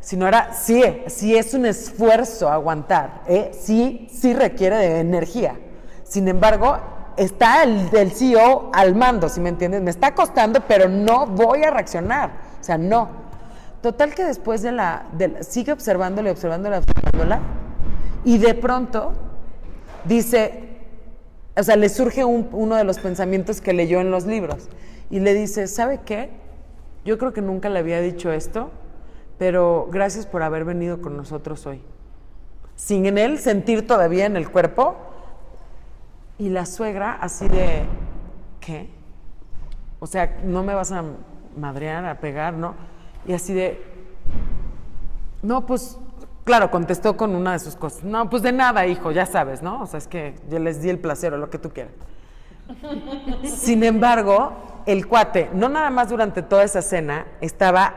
sino 0.00 0.26
era, 0.26 0.52
sí, 0.52 0.82
sí 1.06 1.36
es 1.36 1.54
un 1.54 1.64
esfuerzo 1.64 2.50
aguantar, 2.50 3.22
¿eh? 3.28 3.52
sí, 3.58 4.08
sí 4.12 4.34
requiere 4.34 4.76
de 4.76 5.00
energía. 5.00 5.54
Sin 6.02 6.26
embargo, 6.26 6.76
está 7.16 7.62
el, 7.62 8.10
CEO 8.10 8.70
al 8.72 8.96
mando, 8.96 9.28
si 9.28 9.40
me 9.40 9.48
entiendes, 9.48 9.80
me 9.80 9.90
está 9.90 10.14
costando, 10.14 10.60
pero 10.66 10.88
no 10.88 11.26
voy 11.26 11.62
a 11.62 11.70
reaccionar. 11.70 12.30
O 12.60 12.64
sea, 12.64 12.76
no. 12.78 13.08
Total 13.80 14.14
que 14.14 14.24
después 14.24 14.62
de 14.62 14.72
la, 14.72 15.06
sigue 15.40 15.72
observándole, 15.72 16.30
observándola, 16.30 16.78
observándola, 16.78 17.40
y 18.24 18.38
de 18.38 18.54
pronto 18.54 19.12
dice, 20.04 20.71
o 21.56 21.62
sea, 21.62 21.76
le 21.76 21.88
surge 21.88 22.24
uno 22.24 22.76
de 22.76 22.84
los 22.84 22.98
pensamientos 22.98 23.60
que 23.60 23.72
leyó 23.72 24.00
en 24.00 24.10
los 24.10 24.24
libros, 24.26 24.68
y 25.10 25.20
le 25.20 25.34
dice, 25.34 25.66
¿sabe 25.66 26.00
qué? 26.04 26.30
Yo 27.04 27.18
creo 27.18 27.32
que 27.32 27.42
nunca 27.42 27.68
le 27.68 27.78
había 27.78 28.00
dicho 28.00 28.32
esto, 28.32 28.70
pero 29.38 29.88
gracias 29.90 30.26
por 30.26 30.42
haber 30.42 30.64
venido 30.64 31.02
con 31.02 31.16
nosotros 31.16 31.66
hoy. 31.66 31.82
Sin 32.76 33.06
en 33.06 33.18
él 33.18 33.38
sentir 33.38 33.86
todavía 33.86 34.26
en 34.26 34.36
el 34.36 34.50
cuerpo, 34.50 34.96
y 36.38 36.48
la 36.48 36.66
suegra 36.66 37.12
así 37.20 37.48
de, 37.48 37.84
¿qué? 38.60 38.88
O 40.00 40.06
sea, 40.06 40.40
no 40.44 40.62
me 40.62 40.74
vas 40.74 40.90
a 40.90 41.04
madrear, 41.56 42.04
a 42.06 42.18
pegar, 42.18 42.54
¿no? 42.54 42.74
Y 43.26 43.34
así 43.34 43.52
de, 43.52 43.80
no, 45.42 45.66
pues, 45.66 45.98
claro, 46.44 46.70
contestó 46.70 47.16
con 47.16 47.34
una 47.34 47.52
de 47.52 47.58
sus 47.58 47.76
cosas. 47.76 48.04
No, 48.04 48.28
pues 48.30 48.42
de 48.42 48.52
nada, 48.52 48.86
hijo, 48.86 49.10
ya 49.10 49.26
sabes, 49.26 49.62
¿no? 49.62 49.82
O 49.82 49.86
sea, 49.86 49.98
es 49.98 50.08
que 50.08 50.34
yo 50.48 50.58
les 50.58 50.82
di 50.82 50.90
el 50.90 50.98
placer 50.98 51.32
o 51.34 51.36
lo 51.36 51.50
que 51.50 51.58
tú 51.58 51.70
quieras. 51.70 51.92
Sin 53.44 53.84
embargo, 53.84 54.52
el 54.86 55.06
cuate, 55.06 55.50
no 55.52 55.68
nada 55.68 55.90
más 55.90 56.08
durante 56.08 56.42
toda 56.42 56.64
esa 56.64 56.82
cena, 56.82 57.26
estaba, 57.40 57.94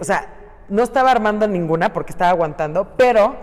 o 0.00 0.04
sea, 0.04 0.28
no 0.68 0.82
estaba 0.82 1.10
armando 1.10 1.46
ninguna 1.46 1.92
porque 1.92 2.12
estaba 2.12 2.30
aguantando, 2.30 2.88
pero 2.96 3.36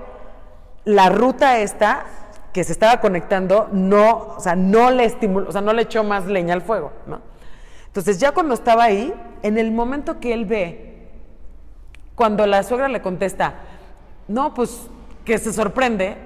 la 0.86 1.10
ruta 1.10 1.60
esta 1.60 2.06
que 2.52 2.64
se 2.64 2.72
estaba 2.72 3.00
conectando 3.00 3.70
no, 3.72 4.36
o 4.38 4.40
sea, 4.40 4.56
no 4.56 4.92
le 4.92 5.06
estimuló, 5.06 5.50
o 5.50 5.52
sea, 5.52 5.62
no 5.62 5.74
le 5.74 5.84
echó 5.84 6.04
más 6.04 6.26
leña 6.26 6.54
al 6.54 6.62
fuego, 6.62 6.92
¿no? 7.08 7.22
Entonces, 7.88 8.20
ya 8.20 8.32
cuando 8.32 8.54
estaba 8.54 8.84
ahí, 8.84 9.14
en 9.44 9.58
el 9.58 9.72
momento 9.72 10.20
que 10.20 10.34
él 10.34 10.46
ve 10.46 11.10
cuando 12.16 12.46
la 12.46 12.64
suegra 12.64 12.88
le 12.88 13.02
contesta, 13.02 13.56
no, 14.28 14.54
pues 14.54 14.88
que 15.26 15.38
se 15.38 15.54
sorprende, 15.54 16.18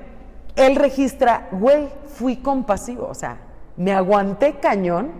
él 0.55 0.75
registra, 0.75 1.49
güey, 1.51 1.89
fui 2.07 2.37
compasivo, 2.37 3.07
o 3.07 3.13
sea, 3.13 3.37
me 3.75 3.93
aguanté 3.93 4.55
cañón, 4.59 5.11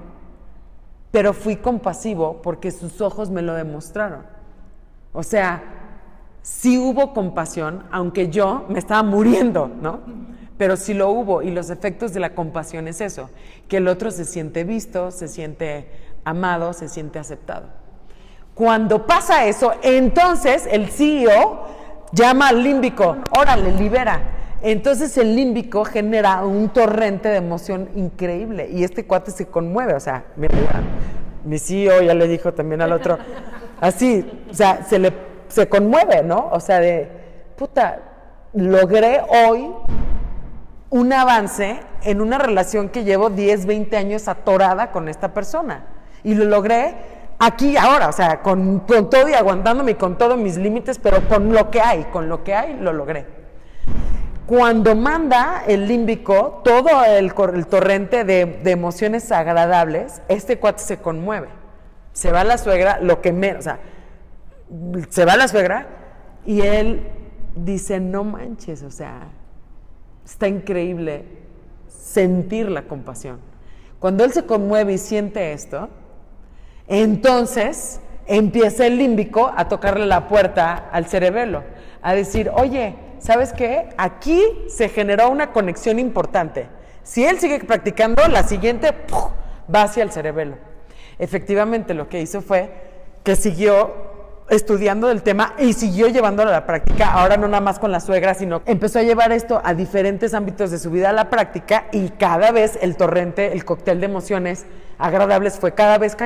pero 1.12 1.34
fui 1.34 1.58
compasivo 1.58 2.42
porque 2.42 2.72
sus 2.72 3.02
ojos 3.02 3.30
me 3.30 3.42
lo 3.42 3.54
demostraron. 3.54 4.26
O 5.14 5.24
sea, 5.24 5.64
sí 6.42 6.78
hubo 6.78 7.14
compasión, 7.14 7.86
aunque 7.92 8.30
yo 8.30 8.66
me 8.68 8.80
estaba 8.80 9.04
muriendo, 9.04 9.68
¿no? 9.68 10.00
Pero 10.58 10.76
sí 10.76 10.94
lo 10.94 11.10
hubo 11.12 11.42
y 11.44 11.52
los 11.52 11.70
efectos 11.70 12.14
de 12.14 12.20
la 12.20 12.34
compasión 12.34 12.88
es 12.88 13.00
eso, 13.00 13.30
que 13.68 13.78
el 13.78 13.88
otro 13.88 14.12
se 14.12 14.26
siente 14.26 14.64
visto, 14.64 15.12
se 15.12 15.28
siente 15.28 15.88
amado, 16.24 16.74
se 16.74 16.90
siente 16.90 17.20
aceptado. 17.20 17.68
Cuando 18.56 19.06
pasa 19.06 19.46
eso, 19.46 19.74
entonces 19.84 20.68
el 20.72 20.88
CEO 20.88 21.77
llama 22.12 22.50
al 22.50 22.64
límbico, 22.64 23.18
órale, 23.38 23.72
libera. 23.72 24.22
Entonces 24.62 25.18
el 25.18 25.36
límbico 25.36 25.86
genera 25.86 26.44
un 26.44 26.70
torrente 26.70 27.30
de 27.30 27.38
emoción 27.38 27.90
increíble 27.96 28.70
y 28.72 28.84
este 28.84 29.06
cuate 29.06 29.32
se 29.32 29.48
conmueve, 29.48 29.94
o 29.94 30.00
sea, 30.00 30.26
mira, 30.36 30.56
mi 31.46 31.60
CEO 31.60 32.02
ya 32.02 32.16
le 32.16 32.28
dijo 32.28 32.54
también 32.54 32.82
al 32.82 32.92
otro, 32.92 33.20
así, 33.80 34.26
o 34.50 34.54
sea, 34.54 34.84
se 34.84 34.98
le 34.98 35.14
se 35.48 35.70
conmueve, 35.70 36.24
¿no? 36.24 36.50
O 36.52 36.60
sea, 36.60 36.80
de 36.80 37.10
puta, 37.56 38.00
logré 38.54 39.22
hoy 39.30 39.74
un 40.90 41.14
avance 41.14 41.80
en 42.04 42.22
una 42.22 42.38
relación 42.38 42.90
que 42.90 43.04
llevo 43.04 43.30
10, 43.30 43.66
20 43.66 43.98
años 43.98 44.28
atorada 44.28 44.92
con 44.92 45.10
esta 45.10 45.34
persona 45.34 45.86
y 46.24 46.36
lo 46.36 46.46
logré 46.46 46.96
aquí 47.40 47.78
ahora, 47.78 48.10
o 48.10 48.12
sea, 48.12 48.42
con, 48.42 48.86
todo 48.86 49.30
y 49.30 49.34
aguantándome 49.34 49.92
y 49.92 49.96
con 49.96 50.18
todos 50.18 50.38
mis 50.38 50.58
límites, 50.58 51.00
pero 51.00 51.28
con 51.28 51.54
lo 51.54 51.70
que 51.70 51.82
hay, 51.82 52.06
con 52.06 52.30
lo 52.30 52.44
que 52.44 52.54
hay, 52.54 52.78
lo 52.80 52.94
logré. 52.94 53.26
Cuando 54.46 54.96
manda 54.96 55.64
el 55.68 55.88
límbico 55.88 56.62
todo 56.64 57.04
el, 57.04 57.34
torrente 57.66 58.24
de, 58.24 58.62
emociones 58.66 59.32
agradables, 59.32 60.22
este 60.30 60.58
cuate 60.58 60.82
se 60.82 60.98
conmueve. 60.98 61.50
Se 62.14 62.32
va 62.32 62.44
la 62.44 62.58
suegra, 62.58 63.00
lo 63.02 63.22
que 63.22 63.32
menos, 63.32 63.60
o 63.60 63.64
sea, 63.64 63.80
se 65.10 65.26
va 65.26 65.38
la 65.38 65.48
suegra 65.48 65.88
y 66.46 66.62
él 66.62 67.08
dice, 67.56 68.00
no 68.00 68.24
manches, 68.24 68.82
o 68.84 68.90
sea, 68.90 69.28
está 70.26 70.48
increíble 70.48 71.26
sentir 71.88 72.70
la 72.70 72.84
compasión. 72.84 73.40
Cuando 74.00 74.24
él 74.24 74.32
se 74.32 74.46
conmueve 74.46 74.94
y 74.94 74.98
siente 74.98 75.54
esto, 75.54 75.90
entonces 76.88 78.00
empieza 78.26 78.86
el 78.86 78.98
límbico 78.98 79.52
a 79.56 79.68
tocarle 79.68 80.06
la 80.06 80.28
puerta 80.28 80.90
al 80.92 81.08
cerebelo, 81.08 81.64
a 82.02 82.14
decir, 82.14 82.52
oye, 82.54 82.96
¿sabes 83.20 83.54
qué? 83.54 83.90
Aquí 83.98 84.42
se 84.70 84.90
generó 84.90 85.30
una 85.30 85.52
conexión 85.52 86.00
importante. 86.00 86.68
Si 87.04 87.26
él 87.26 87.40
sigue 87.40 87.60
practicando, 87.60 88.28
la 88.28 88.44
siguiente 88.44 88.94
va 89.74 89.84
hacia 89.84 90.04
el 90.04 90.12
cerebelo. 90.12 90.58
Efectivamente, 91.20 91.94
lo 91.94 92.10
que 92.10 92.22
hizo 92.22 92.42
fue 92.42 92.70
que 93.24 93.36
siguió 93.36 94.07
estudiando 94.50 95.10
el 95.10 95.24
tema 95.24 95.54
y 95.58 95.74
siguió 95.74 96.08
llevándolo 96.08 96.50
a 96.50 96.54
la 96.54 96.66
práctica, 96.66 97.12
ahora 97.12 97.38
no 97.38 97.48
nada 97.48 97.62
más 97.62 97.80
con 97.80 97.92
la 97.92 98.00
suegra, 98.00 98.34
sino 98.34 98.62
empezó 98.66 99.00
a 99.00 99.04
llevar 99.04 99.32
esto 99.32 99.62
a 99.64 99.74
diferentes 99.74 100.34
ámbitos 100.34 100.72
de 100.72 100.80
su 100.80 100.90
vida 100.90 101.10
a 101.10 101.14
la 101.14 101.30
práctica 101.30 101.86
y 101.92 102.10
cada 102.10 102.52
vez 102.52 102.78
el 102.82 102.96
torrente, 102.96 103.52
el 103.54 103.66
cóctel 103.66 104.00
de 104.00 104.06
emociones 104.06 104.66
agradables 105.00 105.60
fue 105.60 105.74
cada 105.74 105.98
vez 105.98 106.18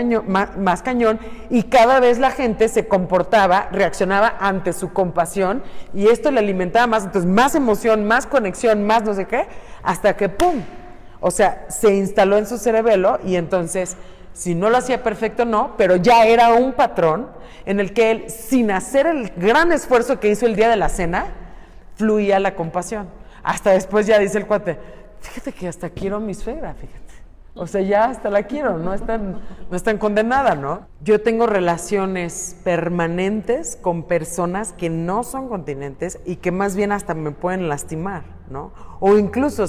más, 0.57 0.81
cañón 0.81 1.19
y 1.49 1.63
cada 1.63 1.99
vez 1.99 2.19
la 2.19 2.31
gente 2.31 2.69
se 2.69 2.87
comportaba, 2.87 3.67
reaccionaba 3.71 4.35
ante 4.39 4.73
su 4.73 4.93
compasión 4.93 5.63
y 5.93 6.07
esto 6.07 6.31
le 6.31 6.39
alimentaba 6.39 6.87
más, 6.87 7.05
entonces 7.05 7.29
más 7.29 7.55
emoción, 7.55 8.05
más 8.05 8.27
conexión, 8.27 8.85
más 8.85 9.03
no 9.03 9.13
sé 9.13 9.25
qué, 9.25 9.47
hasta 9.83 10.15
que 10.15 10.29
¡pum! 10.29 10.61
O 11.19 11.29
sea, 11.29 11.65
se 11.69 11.93
instaló 11.93 12.37
en 12.37 12.47
su 12.47 12.57
cerebelo 12.57 13.19
y 13.23 13.35
entonces, 13.35 13.95
si 14.33 14.55
no 14.55 14.69
lo 14.69 14.77
hacía 14.77 15.03
perfecto, 15.03 15.45
no, 15.45 15.75
pero 15.77 15.95
ya 15.95 16.25
era 16.25 16.53
un 16.53 16.73
patrón 16.73 17.29
en 17.65 17.79
el 17.79 17.93
que 17.93 18.11
él, 18.11 18.29
sin 18.29 18.71
hacer 18.71 19.07
el 19.07 19.29
gran 19.35 19.71
esfuerzo 19.71 20.19
que 20.19 20.29
hizo 20.29 20.45
el 20.45 20.55
día 20.55 20.69
de 20.69 20.77
la 20.77 20.89
cena, 20.89 21.25
fluía 21.95 22.39
la 22.39 22.55
compasión. 22.55 23.09
Hasta 23.43 23.71
después 23.71 24.07
ya 24.07 24.19
dice 24.19 24.37
el 24.37 24.47
cuate, 24.47 24.77
fíjate 25.19 25.51
que 25.51 25.67
hasta 25.67 25.89
quiero 25.89 26.19
mi 26.19 26.33
suegra, 26.33 26.73
fíjate. 26.73 27.01
O 27.53 27.67
sea, 27.67 27.81
ya 27.81 28.05
hasta 28.05 28.29
la 28.29 28.43
quiero, 28.43 28.77
no 28.77 28.93
es 28.93 29.05
tan, 29.05 29.41
no 29.69 29.99
condenada, 29.99 30.55
¿no? 30.55 30.87
Yo 31.03 31.21
tengo 31.21 31.47
relaciones 31.47 32.55
permanentes 32.63 33.77
con 33.81 34.03
personas 34.03 34.71
que 34.71 34.89
no 34.89 35.23
son 35.23 35.49
continentes 35.49 36.19
y 36.25 36.37
que 36.37 36.51
más 36.51 36.77
bien 36.77 36.93
hasta 36.93 37.13
me 37.13 37.31
pueden 37.31 37.67
lastimar, 37.67 38.23
¿no? 38.49 38.71
O 39.01 39.17
incluso 39.17 39.65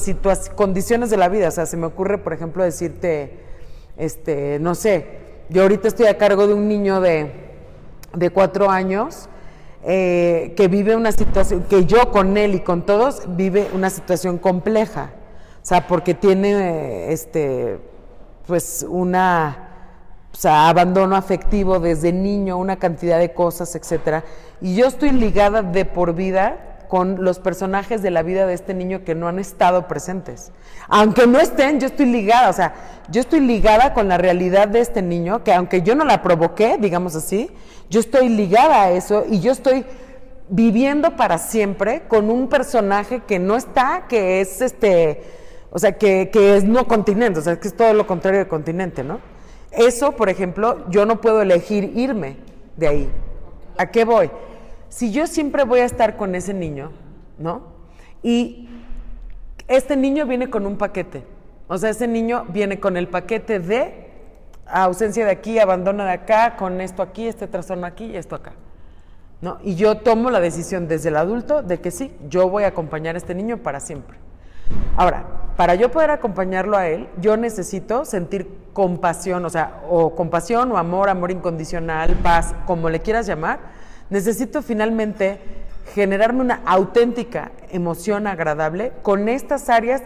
condiciones 0.55 1.11
de 1.11 1.17
la 1.17 1.29
vida, 1.29 1.49
o 1.49 1.51
sea, 1.51 1.67
se 1.67 1.77
me 1.77 1.87
ocurre, 1.87 2.19
por 2.19 2.33
ejemplo, 2.33 2.63
decirte, 2.63 3.41
este, 3.97 4.59
no 4.61 4.75
sé, 4.75 5.07
yo 5.49 5.63
ahorita 5.63 5.89
estoy 5.89 6.07
a 6.07 6.19
cargo 6.19 6.47
de 6.47 6.55
un 6.55 6.69
niño 6.69 7.01
de, 7.01 7.33
de 8.15 8.31
cuatro 8.31 8.71
años 8.71 9.29
eh, 9.85 10.55
que 10.57 10.69
vive 10.69 10.97
una 10.97 11.13
situación, 11.13 11.65
que 11.69 11.87
yo 11.87 12.11
con 12.11 12.37
él 12.37 12.55
y 12.55 12.61
con 12.61 12.87
todos 12.87 13.23
vive 13.37 13.69
una 13.75 13.91
situación 13.91 14.39
compleja 14.39 15.11
o 15.63 15.65
sea, 15.65 15.87
porque 15.87 16.13
tiene 16.15 17.13
este, 17.13 17.79
pues 18.49 18.85
una, 18.89 19.69
o 20.33 20.37
sea, 20.37 20.69
abandono 20.69 21.15
afectivo 21.15 21.79
desde 21.79 22.13
niño, 22.13 22.59
una 22.59 22.77
cantidad 22.77 23.21
de 23.21 23.33
cosas, 23.33 23.77
etcétera. 23.77 24.25
Y 24.61 24.75
yo 24.75 24.87
estoy 24.87 25.13
ligada 25.13 25.63
de 25.63 25.85
por 25.85 26.15
vida 26.15 26.72
con 26.93 27.25
los 27.25 27.39
personajes 27.39 28.03
de 28.03 28.11
la 28.11 28.23
vida 28.23 28.45
de 28.45 28.53
este 28.53 28.75
niño 28.75 29.03
que 29.03 29.15
no 29.15 29.27
han 29.27 29.39
estado 29.39 29.89
presentes. 29.89 30.53
Aunque 30.89 31.27
no 31.27 31.41
estén, 31.41 31.81
yo 31.81 31.87
estoy 31.87 32.05
ligada, 32.05 32.51
o 32.51 32.53
sea, 32.53 32.75
yo 33.09 33.23
estoy 33.23 33.41
ligada 33.41 33.95
con 33.95 34.09
la 34.09 34.19
realidad 34.19 34.69
de 34.69 34.81
este 34.81 35.01
niño, 35.01 35.43
que 35.43 35.55
aunque 35.55 35.81
yo 35.81 35.95
no 35.95 36.05
la 36.05 36.21
provoqué, 36.21 36.77
digamos 36.79 37.17
así, 37.17 37.51
yo 37.89 37.99
estoy 37.99 38.29
ligada 38.29 38.83
a 38.83 38.91
eso 38.91 39.25
y 39.27 39.41
yo 39.41 39.53
estoy 39.53 39.87
viviendo 40.51 41.17
para 41.17 41.39
siempre 41.39 42.03
con 42.09 42.29
un 42.29 42.49
personaje 42.51 43.23
que 43.27 43.39
no 43.39 43.57
está, 43.57 44.05
que 44.07 44.43
es 44.43 44.61
este, 44.61 45.23
o 45.71 45.79
sea, 45.79 45.93
que, 45.93 46.29
que 46.31 46.59
es 46.59 46.65
no 46.65 46.87
continente, 46.87 47.41
o 47.41 47.43
sea, 47.43 47.59
que 47.59 47.69
es 47.69 47.75
todo 47.75 47.95
lo 47.95 48.07
contrario 48.07 48.41
de 48.41 48.49
continente, 48.49 49.03
¿no? 49.03 49.19
Eso, 49.71 50.13
por 50.13 50.29
ejemplo, 50.29 50.85
yo 50.91 51.07
no 51.07 51.23
puedo 51.23 51.41
elegir 51.41 51.91
irme 51.97 52.37
de 52.77 52.89
ahí. 52.89 53.09
¿A 53.79 53.87
qué 53.91 54.05
voy? 54.05 54.31
Si 54.93 55.11
yo 55.11 55.27
siempre 55.27 55.65
voy 55.65 55.81
a 55.81 55.87
estar 55.87 56.19
con 56.19 56.35
ese 56.35 56.53
niño, 56.53 56.91
¿no? 57.39 57.63
Y 58.23 58.69
este 59.67 59.97
niño 59.97 60.27
viene 60.27 60.51
con 60.51 60.67
un 60.67 60.77
paquete. 60.77 61.25
O 61.67 61.79
sea, 61.79 61.89
ese 61.89 62.07
niño 62.07 62.45
viene 62.51 62.79
con 62.79 62.99
el 62.99 63.09
paquete 63.09 63.59
de 63.59 64.11
ausencia 64.67 65.25
de 65.25 65.31
aquí, 65.31 65.59
abandono 65.59 66.05
de 66.05 66.11
acá, 66.11 66.57
con 66.59 66.83
esto 66.83 67.03
aquí, 67.03 67.27
este 67.27 67.47
trastorno 67.47 67.87
aquí 67.87 68.05
y 68.05 68.17
esto 68.17 68.35
acá. 68.35 68.53
¿No? 69.41 69.57
Y 69.63 69.77
yo 69.77 69.97
tomo 69.97 70.31
la 70.31 70.41
decisión 70.41 70.89
desde 70.89 71.09
el 71.09 71.17
adulto 71.17 71.63
de 71.63 71.81
que 71.81 71.91
sí, 71.91 72.15
yo 72.29 72.51
voy 72.51 72.65
a 72.65 72.69
acompañar 72.69 73.15
a 73.15 73.19
este 73.19 73.35
niño 73.35 73.57
para 73.63 73.81
siempre. 73.81 74.19
Ahora, 74.99 75.25
para 75.57 75.75
yo 75.75 75.91
poder 75.91 76.11
acompañarlo 76.11 76.77
a 76.77 76.89
él, 76.89 77.09
yo 77.19 77.39
necesito 77.39 78.05
sentir 78.05 78.47
compasión, 78.75 79.43
o 79.47 79.49
sea, 79.49 79.81
o 79.89 80.15
compasión 80.15 80.71
o 80.71 80.77
amor, 80.77 81.09
amor 81.09 81.31
incondicional, 81.31 82.15
paz, 82.17 82.55
como 82.67 82.91
le 82.91 83.01
quieras 83.01 83.27
llamar. 83.27 83.72
Necesito 84.13 84.61
finalmente 84.61 85.41
generarme 85.95 86.43
una 86.43 86.61
auténtica 86.67 87.51
emoción 87.71 88.27
agradable 88.27 88.93
con 89.01 89.31
estas 89.31 89.71
áreas 89.71 90.03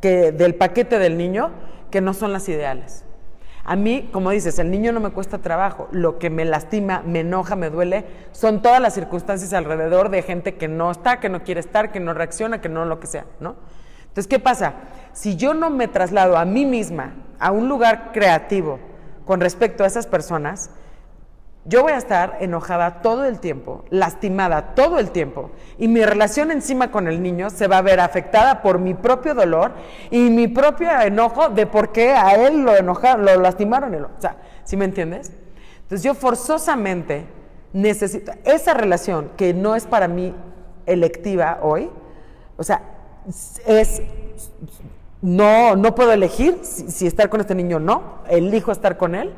que, 0.00 0.30
del 0.30 0.54
paquete 0.54 1.00
del 1.00 1.18
niño 1.18 1.50
que 1.90 2.00
no 2.00 2.14
son 2.14 2.32
las 2.32 2.48
ideales. 2.48 3.04
A 3.64 3.74
mí, 3.74 4.08
como 4.12 4.30
dices, 4.30 4.60
el 4.60 4.70
niño 4.70 4.92
no 4.92 5.00
me 5.00 5.10
cuesta 5.10 5.38
trabajo. 5.38 5.88
Lo 5.90 6.20
que 6.20 6.30
me 6.30 6.44
lastima, 6.44 7.02
me 7.04 7.20
enoja, 7.20 7.56
me 7.56 7.70
duele, 7.70 8.04
son 8.30 8.62
todas 8.62 8.80
las 8.80 8.94
circunstancias 8.94 9.52
alrededor 9.52 10.10
de 10.10 10.22
gente 10.22 10.54
que 10.54 10.68
no 10.68 10.92
está, 10.92 11.18
que 11.18 11.28
no 11.28 11.42
quiere 11.42 11.58
estar, 11.58 11.90
que 11.90 11.98
no 11.98 12.14
reacciona, 12.14 12.60
que 12.60 12.68
no 12.68 12.84
lo 12.84 13.00
que 13.00 13.08
sea, 13.08 13.26
¿no? 13.40 13.56
Entonces, 14.02 14.28
¿qué 14.28 14.38
pasa? 14.38 14.74
Si 15.12 15.34
yo 15.34 15.54
no 15.54 15.70
me 15.70 15.88
traslado 15.88 16.36
a 16.36 16.44
mí 16.44 16.66
misma 16.66 17.14
a 17.40 17.50
un 17.50 17.68
lugar 17.68 18.12
creativo 18.12 18.78
con 19.24 19.40
respecto 19.40 19.82
a 19.82 19.88
esas 19.88 20.06
personas, 20.06 20.70
yo 21.66 21.82
voy 21.82 21.92
a 21.92 21.96
estar 21.96 22.36
enojada 22.40 23.00
todo 23.00 23.24
el 23.24 23.40
tiempo, 23.40 23.84
lastimada 23.88 24.74
todo 24.74 24.98
el 24.98 25.10
tiempo, 25.10 25.50
y 25.78 25.88
mi 25.88 26.04
relación 26.04 26.50
encima 26.50 26.90
con 26.90 27.08
el 27.08 27.22
niño 27.22 27.48
se 27.48 27.68
va 27.68 27.78
a 27.78 27.82
ver 27.82 28.00
afectada 28.00 28.60
por 28.60 28.78
mi 28.78 28.92
propio 28.92 29.34
dolor 29.34 29.72
y 30.10 30.28
mi 30.30 30.46
propio 30.46 30.90
enojo 31.00 31.48
de 31.48 31.66
por 31.66 31.90
qué 31.92 32.10
a 32.10 32.34
él 32.34 32.62
lo 32.62 32.76
enojaron, 32.76 33.24
lo 33.24 33.40
lastimaron. 33.40 33.94
O 33.94 34.20
sea, 34.20 34.36
¿sí 34.64 34.76
me 34.76 34.84
entiendes? 34.84 35.32
Entonces 35.82 36.02
yo 36.02 36.14
forzosamente 36.14 37.26
necesito 37.72 38.32
esa 38.44 38.74
relación 38.74 39.30
que 39.36 39.54
no 39.54 39.74
es 39.74 39.86
para 39.86 40.06
mí 40.06 40.34
electiva 40.84 41.60
hoy, 41.62 41.90
o 42.58 42.62
sea, 42.62 42.82
es 43.66 44.02
no, 45.22 45.74
no 45.76 45.94
puedo 45.94 46.12
elegir 46.12 46.58
si, 46.62 46.90
si 46.90 47.06
estar 47.06 47.30
con 47.30 47.40
este 47.40 47.54
niño 47.54 47.78
o 47.78 47.80
no, 47.80 48.18
elijo 48.28 48.70
estar 48.70 48.98
con 48.98 49.14
él 49.14 49.32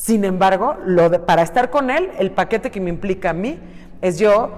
sin 0.00 0.24
embargo, 0.24 0.76
para 1.26 1.42
estar 1.42 1.70
con 1.70 1.90
él, 1.90 2.10
el 2.18 2.30
paquete 2.30 2.70
que 2.70 2.80
me 2.80 2.88
implica 2.88 3.30
a 3.30 3.32
mí 3.32 3.58
es 4.00 4.18
yo 4.18 4.50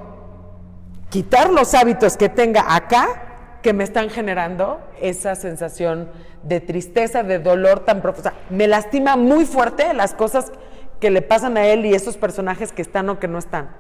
quitar 1.09 1.51
los 1.51 1.73
hábitos 1.73 2.19
que 2.19 2.29
tenga 2.29 2.77
acá 2.77 3.59
que 3.63 3.73
me 3.73 3.83
están 3.83 4.11
generando 4.11 4.81
esa 5.01 5.35
sensación 5.35 6.11
de 6.43 6.61
tristeza, 6.61 7.23
de 7.23 7.39
dolor 7.39 7.81
tan 7.81 8.03
profundo. 8.03 8.33
me 8.51 8.69
lastima 8.69 9.17
muy 9.17 9.47
fuerte 9.47 9.93
las 9.95 10.13
cosas 10.13 10.53
que 11.01 11.11
le 11.11 11.23
pasan 11.23 11.57
a 11.57 11.65
él 11.65 11.87
y 11.87 11.95
esos 11.95 12.19
personajes 12.19 12.71
que 12.71 12.83
están 12.83 13.09
o 13.09 13.19
que 13.19 13.27
no 13.27 13.39
están. 13.39 13.71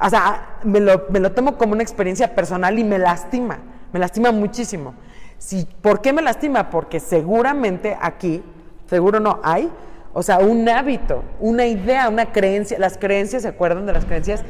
O 0.00 0.08
sea, 0.08 0.60
me 0.62 0.78
lo, 0.78 1.06
me 1.10 1.18
lo 1.18 1.32
tomo 1.32 1.58
como 1.58 1.72
una 1.72 1.82
experiencia 1.82 2.36
personal 2.36 2.78
y 2.78 2.84
me 2.84 2.98
lastima, 2.98 3.58
me 3.92 3.98
lastima 3.98 4.30
muchísimo. 4.30 4.94
Si, 5.36 5.66
¿Por 5.82 6.00
qué 6.00 6.12
me 6.12 6.22
lastima? 6.22 6.70
Porque 6.70 7.00
seguramente 7.00 7.98
aquí, 8.00 8.42
seguro 8.88 9.18
no 9.18 9.40
hay, 9.42 9.68
o 10.12 10.22
sea, 10.22 10.38
un 10.38 10.68
hábito, 10.68 11.22
una 11.40 11.66
idea, 11.66 12.08
una 12.08 12.32
creencia. 12.32 12.78
Las 12.78 12.98
creencias, 12.98 13.42
¿se 13.42 13.48
acuerdan 13.48 13.86
de 13.86 13.92
las 13.92 14.04
creencias? 14.04 14.42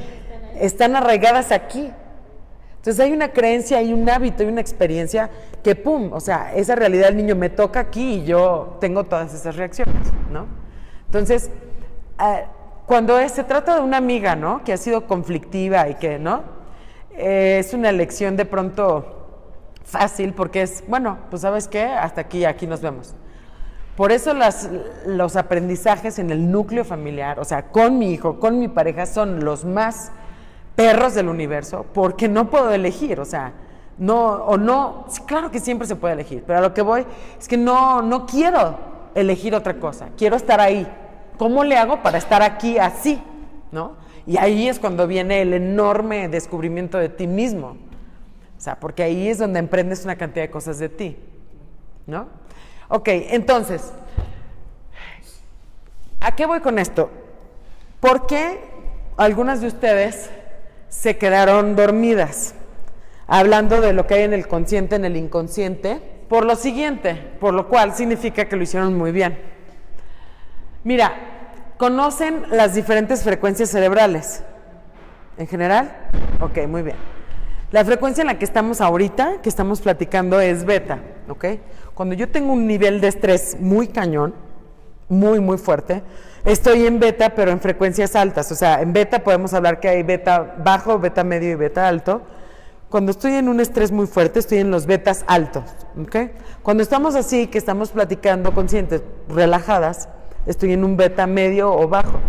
Están 0.61 0.97
arraigadas 0.97 1.53
aquí. 1.53 1.91
Entonces 2.77 3.05
hay 3.05 3.13
una 3.13 3.33
creencia, 3.33 3.79
hay 3.79 3.93
un 3.93 4.09
hábito, 4.09 4.43
hay 4.43 4.49
una 4.49 4.61
experiencia 4.61 5.31
que, 5.63 5.75
¡pum! 5.75 6.13
O 6.13 6.21
sea, 6.21 6.55
esa 6.55 6.75
realidad 6.75 7.09
del 7.09 7.17
niño 7.17 7.37
me 7.37 7.51
toca 7.51 7.81
aquí 7.81 8.15
y 8.15 8.25
yo 8.25 8.79
tengo 8.81 9.05
todas 9.05 9.35
esas 9.35 9.57
reacciones, 9.57 9.95
¿no? 10.33 10.47
Entonces, 11.07 11.51
eh, 12.21 12.45
cuando 12.87 13.19
se 13.29 13.45
trata 13.45 13.75
de 13.75 13.81
una 13.83 13.97
amiga, 13.97 14.37
¿no? 14.37 14.63
Que 14.65 14.73
ha 14.73 14.77
sido 14.77 15.07
conflictiva 15.07 15.89
y 15.89 15.97
que, 15.97 16.19
¿no? 16.19 16.43
Eh, 17.11 17.59
es 17.59 17.75
una 17.75 17.91
elección 17.91 18.37
de 18.37 18.45
pronto 18.45 19.15
fácil 19.85 20.33
porque 20.33 20.63
es, 20.63 20.85
bueno, 20.87 21.19
pues 21.31 21.43
sabes 21.43 21.67
qué, 21.67 21.83
hasta 21.83 22.21
aquí, 22.21 22.45
aquí 22.45 22.67
nos 22.67 22.81
vemos. 22.81 23.15
Por 23.99 24.13
eso 24.13 24.33
los 25.07 25.35
aprendizajes 25.35 26.21
en 26.21 26.31
el 26.31 26.53
núcleo 26.53 26.85
familiar, 26.85 27.41
o 27.41 27.45
sea, 27.45 27.65
con 27.65 27.99
mi 27.99 28.13
hijo, 28.13 28.39
con 28.39 28.61
mi 28.61 28.69
pareja, 28.69 29.07
son 29.07 29.45
los 29.45 29.65
más 29.65 30.13
perros 30.77 31.15
del 31.17 31.27
universo, 31.29 31.85
porque 31.93 32.29
no 32.29 32.49
puedo 32.49 32.71
elegir, 32.71 33.19
o 33.19 33.25
sea, 33.25 33.55
no, 33.99 34.35
o 34.35 34.57
no, 34.57 35.07
claro 35.27 35.51
que 35.51 35.59
siempre 35.59 35.89
se 35.89 35.97
puede 35.97 36.15
elegir, 36.15 36.45
pero 36.47 36.61
a 36.61 36.63
lo 36.63 36.73
que 36.73 36.83
voy 36.83 37.07
es 37.41 37.49
que 37.49 37.57
no, 37.57 38.01
no 38.01 38.25
quiero 38.25 38.79
elegir 39.17 39.53
otra 39.57 39.81
cosa, 39.81 40.11
quiero 40.17 40.37
estar 40.37 40.61
ahí. 40.61 40.87
¿Cómo 41.37 41.65
le 41.65 41.77
hago 41.77 42.01
para 42.01 42.19
estar 42.19 42.41
aquí 42.41 42.79
así? 42.79 43.21
¿No? 43.73 43.97
Y 44.29 44.37
ahí 44.37 44.69
es 44.69 44.79
cuando 44.79 45.09
viene 45.09 45.43
el 45.43 45.55
enorme 45.55 46.29
descubrimiento 46.29 46.99
de 46.99 47.09
ti 47.09 47.27
mismo. 47.27 47.71
O 48.57 48.61
sea, 48.61 48.79
porque 48.79 49.03
ahí 49.03 49.27
es 49.27 49.39
donde 49.39 49.59
emprendes 49.59 50.05
una 50.05 50.15
cantidad 50.15 50.45
de 50.45 50.51
cosas 50.53 50.79
de 50.79 50.89
ti. 50.89 51.17
¿No? 52.07 52.29
Ok, 52.91 53.09
entonces, 53.09 53.93
¿a 56.21 56.35
qué 56.35 56.47
voy 56.47 56.61
con 56.61 56.79
esto? 56.79 57.11
¿Por 58.01 58.27
qué 58.27 58.61
algunas 59.19 59.61
de 59.61 59.67
ustedes 59.67 60.31
se 60.89 61.19
quedaron 61.19 61.77
dormidas? 61.77 62.55
Hablando 63.27 63.83
de 63.83 63.93
lo 63.93 64.07
que 64.07 64.15
hay 64.15 64.23
en 64.23 64.33
el 64.33 64.49
consciente, 64.49 64.97
en 64.97 65.05
el 65.05 65.17
inconsciente, 65.17 66.01
por 66.31 66.47
lo 66.47 66.57
siguiente, 66.57 67.15
por 67.41 67.53
lo 67.53 67.69
cual 67.69 67.95
significa 67.95 68.47
que 68.47 68.57
lo 68.57 68.63
hicieron 68.63 68.97
muy 68.97 69.13
bien. 69.13 69.39
Mira, 70.83 71.13
¿conocen 71.77 72.45
las 72.49 72.75
diferentes 72.75 73.23
frecuencias 73.23 73.69
cerebrales? 73.69 74.43
¿En 75.37 75.47
general? 75.47 76.09
Ok, 76.41 76.67
muy 76.67 76.81
bien. 76.81 76.97
La 77.71 77.85
frecuencia 77.85 78.23
en 78.23 78.29
la 78.29 78.39
que 78.39 78.47
estamos 78.47 78.81
ahorita, 78.81 79.43
que 79.43 79.51
estamos 79.51 79.83
platicando, 79.83 80.41
es 80.41 80.65
beta, 80.65 81.01
¿ok? 81.29 81.45
Cuando 81.99 82.15
yo 82.15 82.29
tengo 82.29 82.53
un 82.53 82.69
nivel 82.69 83.01
de 83.01 83.09
estrés 83.09 83.57
muy 83.59 83.89
cañón, 83.89 84.33
muy, 85.09 85.41
muy 85.41 85.59
fuerte, 85.59 86.05
estoy 86.45 86.87
en 86.87 87.01
beta, 87.01 87.35
pero 87.35 87.51
en 87.51 87.59
frecuencias 87.59 88.15
altas. 88.15 88.53
O 88.53 88.55
sea, 88.55 88.81
en 88.83 88.93
beta 88.93 89.25
podemos 89.25 89.53
hablar 89.53 89.81
que 89.81 89.89
hay 89.89 90.05
beta 90.05 90.55
bajo, 90.63 91.01
beta 91.01 91.25
medio 91.25 91.51
y 91.51 91.55
beta 91.57 91.89
alto. 91.89 92.23
Cuando 92.89 93.11
estoy 93.11 93.33
en 93.33 93.49
un 93.49 93.59
estrés 93.59 93.91
muy 93.91 94.07
fuerte, 94.07 94.39
estoy 94.39 94.59
en 94.59 94.71
los 94.71 94.87
betas 94.87 95.25
altos. 95.27 95.65
Cuando 96.63 96.85
estamos 96.85 97.17
así, 97.17 97.49
que 97.49 97.59
estamos 97.59 97.91
platicando 97.91 98.55
conscientes, 98.55 99.03
relajadas, 99.29 100.09
estoy 100.47 100.75
en 100.75 100.85
un 100.85 100.97
beta 100.97 101.27
medio 101.27 101.75
o 101.75 101.89
bajo. 101.89 102.21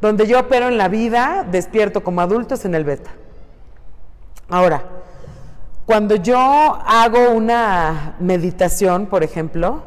Donde 0.00 0.26
yo 0.26 0.40
opero 0.40 0.66
en 0.66 0.76
la 0.76 0.88
vida, 0.88 1.46
despierto 1.48 2.02
como 2.02 2.20
adulto, 2.20 2.54
es 2.54 2.64
en 2.64 2.74
el 2.74 2.82
beta. 2.82 3.12
Ahora, 4.48 4.82
cuando 5.86 6.16
yo 6.16 6.38
hago 6.38 7.30
una 7.32 8.14
meditación, 8.18 9.06
por 9.06 9.22
ejemplo, 9.22 9.82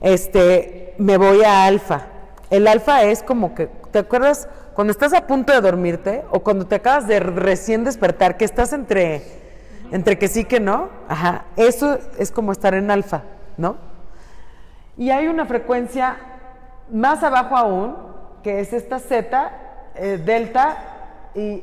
este, 0.00 0.94
me 0.98 1.16
voy 1.16 1.42
a 1.44 1.64
alfa. 1.64 2.06
El 2.50 2.68
alfa 2.68 3.02
es 3.04 3.22
como 3.22 3.54
que, 3.54 3.66
¿te 3.90 4.00
acuerdas? 4.00 4.48
Cuando 4.74 4.90
estás 4.90 5.12
a 5.14 5.26
punto 5.26 5.52
de 5.52 5.60
dormirte 5.60 6.24
o 6.30 6.40
cuando 6.40 6.66
te 6.66 6.76
acabas 6.76 7.06
de 7.06 7.20
recién 7.20 7.84
despertar, 7.84 8.36
que 8.36 8.44
estás 8.44 8.72
entre, 8.72 9.22
entre 9.90 10.18
que 10.18 10.28
sí 10.28 10.44
que 10.44 10.60
no, 10.60 10.88
ajá, 11.08 11.46
eso 11.56 11.98
es 12.18 12.30
como 12.30 12.52
estar 12.52 12.74
en 12.74 12.90
alfa, 12.90 13.22
¿no? 13.56 13.76
Y 14.96 15.10
hay 15.10 15.28
una 15.28 15.46
frecuencia 15.46 16.16
más 16.90 17.22
abajo 17.22 17.56
aún, 17.56 17.96
que 18.42 18.60
es 18.60 18.72
esta 18.72 18.98
Z, 18.98 19.52
eh, 19.94 20.20
delta, 20.24 20.76
y 21.34 21.62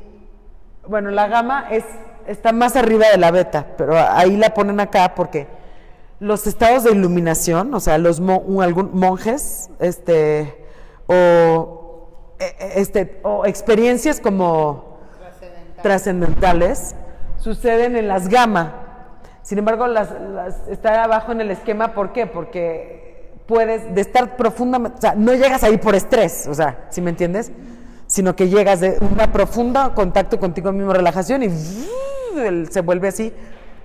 bueno, 0.87 1.09
la 1.11 1.27
gama 1.27 1.67
es, 1.69 1.83
está 2.27 2.51
más 2.51 2.75
arriba 2.75 3.07
de 3.11 3.17
la 3.17 3.31
beta, 3.31 3.67
pero 3.77 3.95
ahí 3.97 4.37
la 4.37 4.53
ponen 4.53 4.79
acá 4.79 5.13
porque 5.15 5.47
los 6.19 6.47
estados 6.47 6.83
de 6.83 6.91
iluminación, 6.91 7.73
o 7.73 7.79
sea, 7.79 7.97
los 7.97 8.19
algún, 8.19 8.91
monjes, 8.93 9.69
este, 9.79 10.65
o, 11.07 12.09
e, 12.39 12.45
e, 12.45 12.81
este, 12.81 13.19
o 13.23 13.45
experiencias 13.45 14.19
como 14.19 14.97
trascendentales, 15.81 16.95
suceden 17.37 17.95
en 17.95 18.07
las 18.07 18.27
gamma. 18.29 18.81
Sin 19.43 19.59
embargo, 19.59 19.87
las, 19.87 20.09
está 20.69 21.03
abajo 21.03 21.31
en 21.31 21.41
el 21.41 21.51
esquema, 21.51 21.93
¿por 21.93 22.13
qué? 22.13 22.25
Porque 22.25 23.33
puedes, 23.45 23.93
de 23.93 24.01
estar 24.01 24.37
profundamente, 24.37 24.97
o 24.97 25.01
sea, 25.01 25.15
no 25.15 25.33
llegas 25.33 25.63
ahí 25.63 25.77
por 25.77 25.95
estrés, 25.95 26.47
o 26.47 26.53
sea, 26.53 26.87
¿sí 26.89 27.01
me 27.01 27.11
entiendes? 27.11 27.51
Sino 28.07 28.35
que 28.35 28.49
llegas 28.49 28.79
de 28.79 28.97
una 28.99 29.31
profunda 29.31 29.93
contacto 29.93 30.39
contigo 30.39 30.71
mismo, 30.71 30.93
relajación 30.93 31.43
y 31.43 31.49
se 32.69 32.81
vuelve 32.81 33.07
así, 33.07 33.33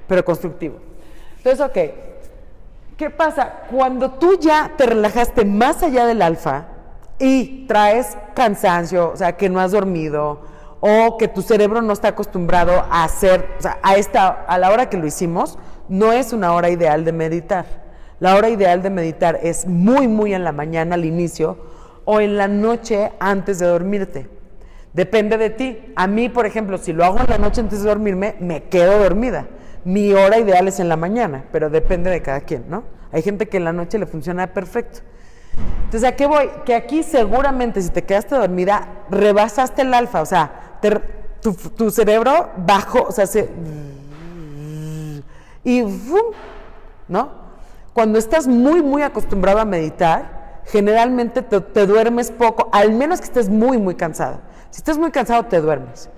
pero 0.07 0.25
constructivo. 0.25 0.79
Entonces, 1.37 1.61
ok, 1.61 1.79
¿qué 2.97 3.11
pasa? 3.11 3.63
Cuando 3.71 4.13
tú 4.13 4.39
ya 4.39 4.73
te 4.77 4.87
relajaste 4.87 5.45
más 5.45 5.83
allá 5.83 6.07
del 6.07 6.23
alfa 6.23 6.67
y 7.19 7.67
traes 7.67 8.17
cansancio, 8.35 9.11
o 9.13 9.17
sea, 9.17 9.37
que 9.37 9.49
no 9.49 9.61
has 9.61 9.73
dormido, 9.73 10.41
o 10.81 11.19
que 11.19 11.29
tu 11.29 11.43
cerebro 11.43 11.83
no 11.83 11.93
está 11.93 12.09
acostumbrado 12.09 12.73
a 12.91 13.05
hacer, 13.05 13.47
o 13.59 13.63
sea, 13.63 13.79
a, 13.83 13.97
esta, 13.97 14.29
a 14.29 14.59
la 14.59 14.71
hora 14.71 14.89
que 14.89 14.97
lo 14.97 15.07
hicimos, 15.07 15.59
no 15.89 16.13
es 16.13 16.33
una 16.33 16.55
hora 16.55 16.71
ideal 16.71 17.05
de 17.05 17.13
meditar. 17.13 17.67
La 18.19 18.37
hora 18.37 18.49
ideal 18.49 18.83
de 18.83 18.91
meditar 18.91 19.39
es 19.43 19.67
muy, 19.67 20.09
muy 20.09 20.35
en 20.35 20.45
la 20.45 20.53
mañana 20.53 20.95
al 20.95 21.05
inicio 21.05 21.59
o 22.05 22.21
en 22.21 22.37
la 22.37 22.49
noche 22.49 23.13
antes 23.19 23.59
de 23.59 23.67
dormirte. 23.67 24.40
Depende 24.93 25.39
de 25.39 25.51
ti. 25.51 25.93
A 25.97 26.07
mí, 26.07 26.29
por 26.29 26.47
ejemplo, 26.47 26.79
si 26.79 26.93
lo 26.93 27.05
hago 27.05 27.21
en 27.21 27.31
la 27.31 27.39
noche 27.39 27.61
antes 27.61 27.83
de 27.83 27.89
dormirme, 27.89 28.37
me 28.41 28.65
quedo 28.65 28.99
dormida. 28.99 29.47
Mi 29.85 30.13
hora 30.13 30.39
ideal 30.39 30.69
es 30.69 30.81
en 30.81 30.89
la 30.89 30.97
mañana, 30.97 31.45
pero 31.53 31.71
depende 31.71 32.11
de 32.11 32.23
cada 32.23 32.41
quien, 32.41 32.65
¿no? 32.69 32.85
Hay 33.13 33.23
gente 33.23 33.49
que 33.49 33.57
en 33.57 33.65
la 33.65 33.73
noche 33.73 33.99
le 33.99 34.07
funciona 34.07 34.49
perfecto. 34.49 35.01
Entonces, 35.85 36.09
¿a 36.09 36.15
qué 36.15 36.27
voy? 36.27 36.51
Que 36.65 36.75
aquí 36.75 37.03
seguramente 37.03 37.83
si 37.83 37.91
te 37.91 38.05
quedaste 38.05 38.37
dormida, 38.37 38.87
rebasaste 39.11 39.83
el 39.83 39.93
alfa, 39.95 40.23
o 40.23 40.27
sea, 40.27 40.79
tu, 41.41 41.91
cerebro 41.91 42.51
bajó, 42.57 43.03
o 43.03 43.13
sea, 43.13 43.27
se... 43.27 43.49
Y... 45.65 45.83
¿No? 47.09 47.41
Cuando 47.93 48.19
estás 48.19 48.47
muy, 48.47 48.83
muy 48.83 49.03
acostumbrado 49.03 49.59
a 49.59 49.65
meditar, 49.65 50.61
generalmente 50.67 51.43
te, 51.43 51.61
te, 51.61 51.87
duermes 51.87 52.31
poco, 52.31 52.69
al 52.73 52.93
menos 52.93 53.19
que 53.19 53.27
estés 53.27 53.49
muy, 53.49 53.79
muy 53.79 53.97
cansado. 53.97 54.41
Si 54.71 54.79
estás 54.79 54.99
muy 54.99 55.11
cansado, 55.11 55.45
te 55.45 55.61
duermes. 55.61 56.09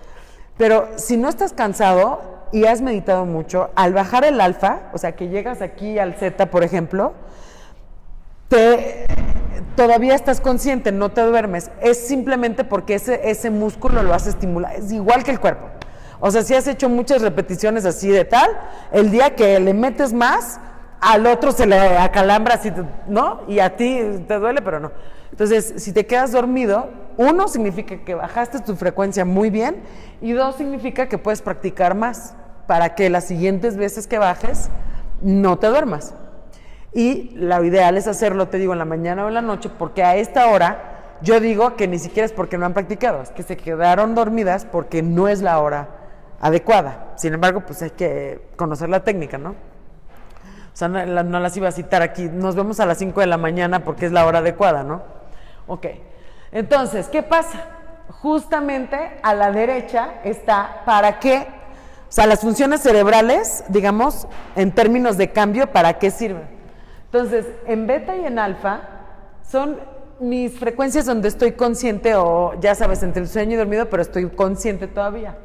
Pero 0.58 0.88
si 0.96 1.16
no 1.16 1.28
estás 1.28 1.52
cansado 1.52 2.20
y 2.52 2.66
has 2.66 2.80
meditado 2.80 3.24
mucho, 3.24 3.70
al 3.74 3.94
bajar 3.94 4.24
el 4.24 4.40
alfa, 4.40 4.90
o 4.92 4.98
sea, 4.98 5.12
que 5.12 5.28
llegas 5.28 5.62
aquí 5.62 5.98
al 5.98 6.14
Z, 6.14 6.50
por 6.50 6.62
ejemplo, 6.62 7.14
te, 8.48 9.06
todavía 9.74 10.14
estás 10.14 10.40
consciente, 10.40 10.92
no 10.92 11.10
te 11.10 11.22
duermes. 11.22 11.70
Es 11.80 12.06
simplemente 12.06 12.64
porque 12.64 12.94
ese, 12.94 13.30
ese 13.30 13.50
músculo 13.50 14.02
lo 14.02 14.12
hace 14.12 14.30
estimular. 14.30 14.74
Es 14.74 14.92
igual 14.92 15.24
que 15.24 15.30
el 15.30 15.40
cuerpo. 15.40 15.68
O 16.20 16.30
sea, 16.30 16.42
si 16.42 16.54
has 16.54 16.68
hecho 16.68 16.88
muchas 16.88 17.22
repeticiones 17.22 17.84
así 17.84 18.08
de 18.08 18.24
tal, 18.24 18.48
el 18.92 19.10
día 19.10 19.34
que 19.34 19.58
le 19.58 19.74
metes 19.74 20.12
más, 20.12 20.60
al 21.00 21.26
otro 21.26 21.50
se 21.50 21.66
le 21.66 21.76
acalambra 21.98 22.54
así, 22.54 22.72
¿no? 23.08 23.40
Y 23.48 23.58
a 23.58 23.76
ti 23.76 24.24
te 24.28 24.38
duele, 24.38 24.62
pero 24.62 24.78
no. 24.78 24.92
Entonces, 25.32 25.74
si 25.78 25.92
te 25.92 26.06
quedas 26.06 26.30
dormido, 26.30 26.88
uno 27.16 27.48
significa 27.48 27.96
que 28.04 28.14
bajaste 28.14 28.60
tu 28.60 28.76
frecuencia 28.76 29.24
muy 29.24 29.50
bien 29.50 29.82
y 30.20 30.32
dos 30.32 30.56
significa 30.56 31.08
que 31.08 31.18
puedes 31.18 31.42
practicar 31.42 31.94
más 31.94 32.34
para 32.66 32.94
que 32.94 33.10
las 33.10 33.24
siguientes 33.24 33.76
veces 33.76 34.06
que 34.06 34.18
bajes 34.18 34.68
no 35.20 35.58
te 35.58 35.66
duermas. 35.66 36.14
Y 36.92 37.30
lo 37.34 37.64
ideal 37.64 37.96
es 37.96 38.06
hacerlo, 38.06 38.48
te 38.48 38.58
digo, 38.58 38.74
en 38.74 38.78
la 38.78 38.84
mañana 38.84 39.24
o 39.24 39.28
en 39.28 39.34
la 39.34 39.42
noche, 39.42 39.70
porque 39.78 40.04
a 40.04 40.16
esta 40.16 40.48
hora 40.48 41.18
yo 41.22 41.40
digo 41.40 41.76
que 41.76 41.88
ni 41.88 41.98
siquiera 41.98 42.26
es 42.26 42.32
porque 42.32 42.58
no 42.58 42.66
han 42.66 42.74
practicado, 42.74 43.22
es 43.22 43.30
que 43.30 43.42
se 43.42 43.56
quedaron 43.56 44.14
dormidas 44.14 44.66
porque 44.66 45.02
no 45.02 45.28
es 45.28 45.40
la 45.40 45.58
hora 45.60 45.88
adecuada. 46.40 47.12
Sin 47.16 47.32
embargo, 47.32 47.62
pues 47.66 47.80
hay 47.82 47.90
que 47.90 48.42
conocer 48.56 48.90
la 48.90 49.04
técnica, 49.04 49.38
¿no? 49.38 49.50
O 49.50 50.76
sea, 50.76 50.88
no, 50.88 51.40
las 51.40 51.56
iba 51.56 51.68
a 51.68 51.72
citar 51.72 52.02
aquí. 52.02 52.28
Nos 52.28 52.56
vemos 52.56 52.80
a 52.80 52.86
las 52.86 52.98
5 52.98 53.20
de 53.20 53.26
la 53.26 53.36
mañana 53.36 53.84
porque 53.84 54.06
es 54.06 54.12
la 54.12 54.26
hora 54.26 54.40
adecuada, 54.40 54.82
¿no? 54.82 55.21
Ok. 55.72 55.86
Entonces, 56.52 57.08
¿qué 57.08 57.22
pasa? 57.22 57.64
Justamente 58.20 59.18
a 59.22 59.32
la 59.32 59.50
derecha 59.50 60.20
está 60.22 60.82
para 60.84 61.18
qué, 61.18 61.46
o 62.10 62.12
sea, 62.12 62.26
las 62.26 62.40
funciones 62.40 62.82
cerebrales, 62.82 63.64
digamos, 63.68 64.28
en 64.54 64.72
términos 64.72 65.16
de 65.16 65.30
cambio, 65.30 65.72
¿para 65.72 65.98
qué 65.98 66.10
sirven? 66.10 66.42
Entonces, 67.06 67.46
en 67.66 67.86
beta 67.86 68.14
y 68.14 68.26
en 68.26 68.38
alfa 68.38 68.82
son 69.50 69.80
mis 70.20 70.58
frecuencias 70.58 71.06
donde 71.06 71.28
estoy 71.28 71.52
consciente 71.52 72.16
o 72.16 72.52
ya 72.60 72.74
sabes, 72.74 73.02
entre 73.02 73.22
el 73.22 73.28
sueño 73.28 73.54
y 73.54 73.56
dormido, 73.56 73.88
pero 73.88 74.02
estoy 74.02 74.28
consciente 74.28 74.88
todavía. 74.88 75.38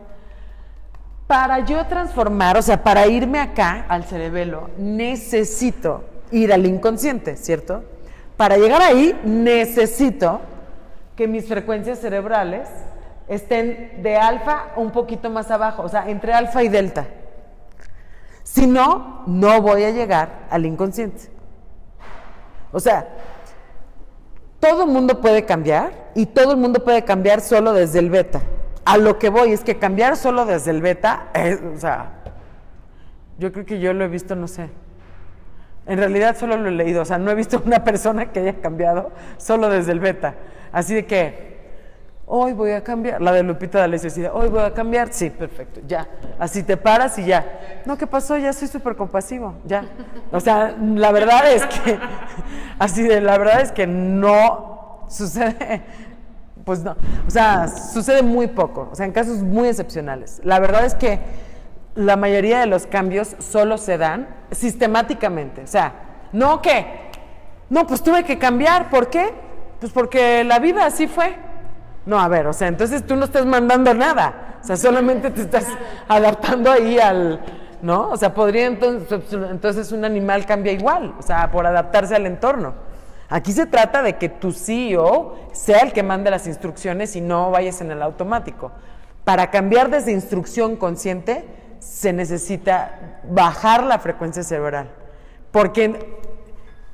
Para 1.26 1.60
yo 1.60 1.86
transformar, 1.86 2.58
o 2.58 2.62
sea, 2.62 2.84
para 2.84 3.08
irme 3.08 3.40
acá 3.40 3.86
al 3.88 4.04
cerebelo, 4.04 4.72
necesito 4.78 6.04
ir 6.32 6.52
al 6.52 6.66
inconsciente, 6.66 7.38
¿cierto? 7.38 7.86
Para 8.38 8.58
llegar 8.58 8.82
ahí, 8.84 9.19
necesito 9.23 10.41
que 11.15 11.28
mis 11.28 11.47
frecuencias 11.47 12.00
cerebrales 12.00 12.69
estén 13.28 14.04
de 14.04 14.15
alfa 14.15 14.67
un 14.76 14.91
poquito 14.91 15.30
más 15.32 15.50
abajo, 15.50 15.82
o 15.82 15.89
sea, 15.89 16.08
entre 16.10 16.34
alfa 16.34 16.63
y 16.63 16.69
delta. 16.69 17.08
Si 18.43 18.67
no, 18.67 19.23
no 19.26 19.62
voy 19.62 19.84
a 19.84 19.91
llegar 19.91 20.45
al 20.52 20.65
inconsciente. 20.65 21.23
O 22.71 22.80
sea, 22.80 23.08
todo 24.60 24.84
el 24.84 24.89
mundo 24.89 25.19
puede 25.19 25.43
cambiar 25.45 25.91
y 26.13 26.28
todo 26.28 26.52
el 26.52 26.58
mundo 26.58 26.84
puede 26.84 27.04
cambiar 27.04 27.41
solo 27.41 27.73
desde 27.73 28.00
el 28.00 28.10
beta. 28.10 28.41
A 28.86 28.97
lo 28.97 29.17
que 29.19 29.30
voy 29.30 29.52
es 29.52 29.63
que 29.63 29.78
cambiar 29.78 30.15
solo 30.15 30.45
desde 30.45 30.71
el 30.71 30.82
beta, 30.82 31.28
o 31.76 31.80
sea, 31.80 32.12
yo 33.39 33.52
creo 33.52 33.65
que 33.65 33.80
yo 33.80 33.93
lo 33.93 34.06
he 34.06 34.08
visto, 34.08 34.36
no 34.36 34.47
sé. 34.47 34.69
En 35.88 35.97
realidad 35.97 36.36
solo 36.38 36.58
lo 36.58 36.67
he 36.69 36.71
leído, 36.71 37.02
o 37.02 37.06
sea, 37.06 37.17
no 37.17 37.32
he 37.32 37.36
visto 37.36 37.62
una 37.65 37.84
persona 37.84 38.32
que 38.32 38.41
haya 38.41 38.62
cambiado 38.62 39.12
solo 39.38 39.69
desde 39.69 39.93
el 39.93 40.00
beta. 40.00 40.36
Así 40.71 40.93
de 40.93 41.06
que, 41.06 41.47
hoy 42.30 42.52
voy 42.52 42.71
a 42.71 42.84
cambiar, 42.84 43.21
la 43.21 43.32
de 43.32 43.41
Lupita 43.41 43.88
de 43.88 43.97
decía, 43.97 44.34
hoy 44.34 44.50
voy 44.50 44.60
a 44.60 44.73
cambiar, 44.73 45.13
sí, 45.13 45.30
perfecto, 45.30 45.80
ya, 45.88 46.08
así 46.38 46.62
te 46.62 46.76
paras 46.76 47.17
y 47.17 47.26
ya, 47.26 47.84
no, 47.86 47.97
¿qué 47.97 48.06
pasó? 48.06 48.38
Ya 48.38 48.52
soy 48.52 48.67
súper 48.67 48.97
compasivo, 48.97 49.56
ya, 49.65 49.86
o 50.32 50.39
sea, 50.41 50.76
la 50.78 51.12
verdad 51.13 51.50
es 51.52 51.65
que, 51.65 51.97
así 52.80 53.04
de, 53.04 53.21
la 53.21 53.38
verdad 53.38 53.62
es 53.62 53.71
que 53.71 53.88
no 53.88 55.06
sucede, 55.08 55.84
pues 56.65 56.84
no, 56.84 56.97
o 57.26 57.32
sea, 57.32 57.69
sucede 57.69 58.21
muy 58.21 58.47
poco, 58.47 58.89
o 58.91 58.95
sea, 58.95 59.06
en 59.06 59.13
casos 59.13 59.38
muy 59.38 59.69
excepcionales, 59.69 60.41
la 60.43 60.60
verdad 60.60 60.84
es 60.84 60.95
que 60.95 61.19
la 61.98 62.16
mayoría 62.16 62.60
de 62.60 62.68
los 62.68 62.86
cambios 62.86 63.36
solo 63.40 63.78
se 63.80 63.98
dan 63.98 64.28
sistemáticamente, 64.52 65.64
o 65.64 65.68
sea, 65.68 65.94
no 66.32 66.62
que, 66.62 66.86
no, 67.70 67.88
pues 67.88 68.04
tuve 68.04 68.24
que 68.24 68.38
cambiar, 68.38 68.90
¿por 68.90 69.10
qué? 69.10 69.34
Pues 69.80 69.92
porque 69.92 70.44
la 70.44 70.60
vida 70.60 70.86
así 70.86 71.08
fue, 71.08 71.36
no, 72.06 72.20
a 72.20 72.28
ver, 72.28 72.46
o 72.46 72.54
sea, 72.54 72.68
entonces 72.68 73.06
tú 73.06 73.16
no 73.16 73.26
estás 73.26 73.46
mandando 73.48 73.96
nada, 73.96 74.60
o 74.62 74.64
sea, 74.64 74.78
solamente 74.78 75.32
te 75.32 75.42
estás 75.42 75.66
adaptando 76.08 76.72
ahí 76.72 77.00
al, 77.00 77.42
¿no? 77.82 78.10
O 78.10 78.18
sea, 78.18 78.32
podría 78.32 78.68
entonces, 78.68 79.34
entonces 79.34 79.92
un 79.92 80.06
animal 80.06 80.46
cambia 80.46 80.74
igual, 80.74 81.16
o 81.18 81.24
sea, 81.24 81.50
por 81.50 81.66
adaptarse 81.66 82.16
al 82.16 82.28
entorno. 82.28 82.76
Aquí 83.30 83.52
se 83.52 83.66
trata 83.66 84.04
de 84.04 84.18
que 84.18 84.30
tu 84.30 84.52
CEO 84.52 85.50
sea 85.52 85.80
el 85.80 85.94
que 85.94 86.04
mande 86.04 86.30
las 86.30 86.46
instrucciones 86.46 87.16
y 87.16 87.22
no 87.22 87.50
vayas 87.50 87.82
en 87.82 87.92
el 87.92 88.02
automático. 88.02 88.72
Para 89.26 89.52
cambiar 89.52 89.90
desde 89.90 90.14
instrucción 90.14 90.78
consciente 90.78 91.44
se 91.80 92.13
necesita 92.13 93.22
bajar 93.30 93.84
la 93.84 94.00
frecuencia 94.00 94.44
cerebral, 94.44 94.90
porque 95.52 96.18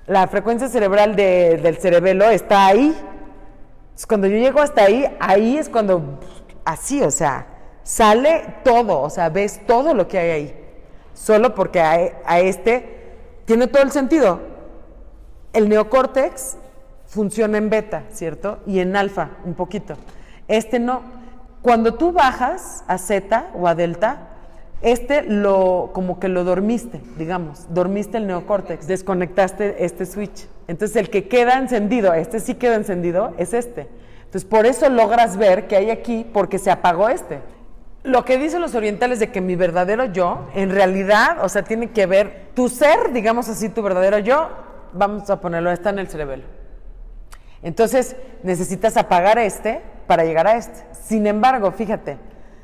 la 0.07 0.27
frecuencia 0.27 0.67
cerebral 0.67 1.15
del 1.15 1.77
cerebelo 1.77 2.29
está 2.29 2.67
ahí, 2.67 2.95
cuando 4.07 4.27
yo 4.27 4.37
llego 4.37 4.59
hasta 4.59 4.83
ahí, 4.83 5.05
ahí 5.19 5.57
es 5.57 5.69
cuando, 5.69 6.19
así, 6.65 7.01
o 7.01 7.11
sea, 7.11 7.47
sale 7.83 8.55
todo, 8.63 9.01
o 9.01 9.09
sea, 9.09 9.29
ves 9.29 9.61
todo 9.65 9.93
lo 9.93 10.07
que 10.07 10.19
hay 10.19 10.29
ahí. 10.29 10.59
Solo 11.13 11.53
porque 11.53 11.79
a, 11.79 12.39
este 12.39 13.15
tiene 13.45 13.67
todo 13.67 13.83
el 13.83 13.91
sentido. 13.91 14.41
El 15.53 15.69
neocórtex 15.69 16.57
funciona 17.05 17.57
en 17.57 17.69
beta, 17.69 18.03
¿cierto? 18.11 18.59
Y 18.65 18.79
en 18.79 18.95
alfa, 18.95 19.29
un 19.45 19.53
poquito. 19.53 19.95
Este 20.47 20.79
no. 20.79 21.01
Cuando 21.61 21.93
tú 21.93 22.11
bajas 22.11 22.83
a 22.87 22.97
zeta 22.97 23.51
o 23.53 23.67
a 23.67 23.75
delta, 23.75 24.32
este 24.83 25.23
lo, 25.23 25.91
como 25.93 26.19
que 26.19 26.27
lo 26.27 26.43
dormiste, 26.43 27.01
digamos, 27.17 27.73
dormiste 27.73 28.17
el 28.17 28.27
neocórtex, 28.27 28.85
desconectaste 28.85 29.85
este 29.85 30.05
switch. 30.05 30.47
Entonces 30.67 30.97
el 30.97 31.09
que 31.09 31.27
queda 31.27 31.57
encendido, 31.57 32.13
este 32.13 32.39
sí 32.39 32.55
queda 32.55 32.75
encendido, 32.75 33.33
es 33.37 33.53
este. 33.53 33.87
Entonces 34.25 34.45
por 34.45 34.65
eso 34.65 34.89
logras 34.89 35.37
ver 35.37 35.67
que 35.67 35.77
hay 35.77 35.89
aquí, 35.89 36.25
porque 36.31 36.59
se 36.59 36.69
apagó 36.69 37.09
este. 37.09 37.39
lo 38.03 38.25
que 38.25 38.37
dicen 38.37 38.61
los 38.61 38.75
orientales 38.75 39.19
de 39.19 39.31
que 39.31 39.39
mi 39.39 39.55
verdadero 39.55 40.05
yo, 40.05 40.49
en 40.53 40.69
realidad, 40.69 41.37
o 41.41 41.47
sea, 41.47 41.63
tiene 41.63 41.91
que 41.91 42.05
ver 42.05 42.49
tu 42.53 42.67
ser, 42.67 43.13
digamos 43.13 43.47
así, 43.47 43.69
tu 43.69 43.81
verdadero 43.81 44.19
yo, 44.19 44.49
vamos 44.91 45.29
a 45.29 45.39
ponerlo, 45.39 45.71
está 45.71 45.91
en 45.91 45.99
el 45.99 46.09
cerebelo. 46.09 46.43
Entonces, 47.61 48.17
necesitas 48.43 48.97
apagar 48.97 49.39
este 49.39 49.81
para 50.07 50.25
llegar 50.25 50.47
a 50.47 50.57
este. 50.57 50.83
Sin 50.91 51.25
embargo, 51.27 51.71
fíjate, 51.71 52.17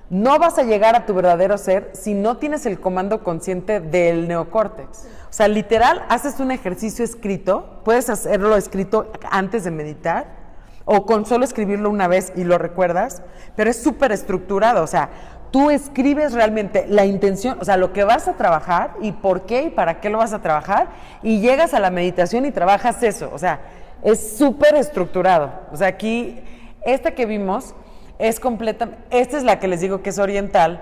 no 0.10 0.40
vas 0.40 0.58
a 0.58 0.64
llegar 0.64 0.96
a 0.96 1.06
tu 1.06 1.14
verdadero 1.14 1.58
ser 1.58 1.92
si 1.94 2.14
no 2.14 2.38
tienes 2.38 2.66
el 2.66 2.80
comando 2.80 3.24
consciente 3.24 3.80
del 3.80 4.28
neocórtex. 4.28 5.08
O 5.30 5.34
sea, 5.34 5.48
literal, 5.48 6.04
haces 6.10 6.40
un 6.40 6.52
ejercicio 6.52 7.06
escrito, 7.06 7.82
puedes 7.84 8.10
hacerlo 8.10 8.56
escrito 8.56 9.12
antes 9.30 9.64
de 9.64 9.72
meditar, 9.72 10.40
o 10.86 11.06
con 11.06 11.28
solo 11.28 11.46
escribirlo 11.46 11.92
una 11.92 12.08
vez 12.08 12.34
y 12.36 12.44
lo 12.44 12.58
recuerdas, 12.58 13.22
pero 13.56 13.70
es 13.70 13.82
súper 13.82 14.12
estructurado, 14.12 14.84
o 14.84 14.88
sea, 14.88 15.10
tú 15.52 15.70
escribes 15.70 16.34
realmente 16.34 16.88
la 16.88 17.06
intención, 17.06 17.60
o 17.62 17.66
sea, 17.66 17.78
lo 17.78 17.94
que 17.94 18.04
vas 18.04 18.28
a 18.28 18.34
trabajar 18.34 18.96
y 19.00 19.12
por 19.12 19.44
qué 19.44 19.64
y 19.64 19.70
para 19.70 20.00
qué 20.00 20.10
lo 20.10 20.18
vas 20.18 20.34
a 20.34 20.42
trabajar, 20.42 20.88
y 21.22 21.42
llegas 21.42 21.76
a 21.76 21.80
la 21.80 21.92
meditación 21.92 22.46
y 22.46 22.52
trabajas 22.52 23.04
eso, 23.04 23.30
o 23.32 23.38
sea, 23.38 23.60
es 24.04 24.38
súper 24.38 24.76
estructurado. 24.76 25.52
O 25.72 25.78
sea, 25.78 25.88
aquí, 25.88 26.40
esta 26.82 27.12
que 27.12 27.26
vimos 27.28 27.76
es 28.20 28.40
completa, 28.40 28.90
esta 29.10 29.38
es 29.38 29.44
la 29.44 29.60
que 29.60 29.68
les 29.70 29.80
digo 29.82 30.04
que 30.04 30.10
es 30.10 30.20
oriental, 30.20 30.82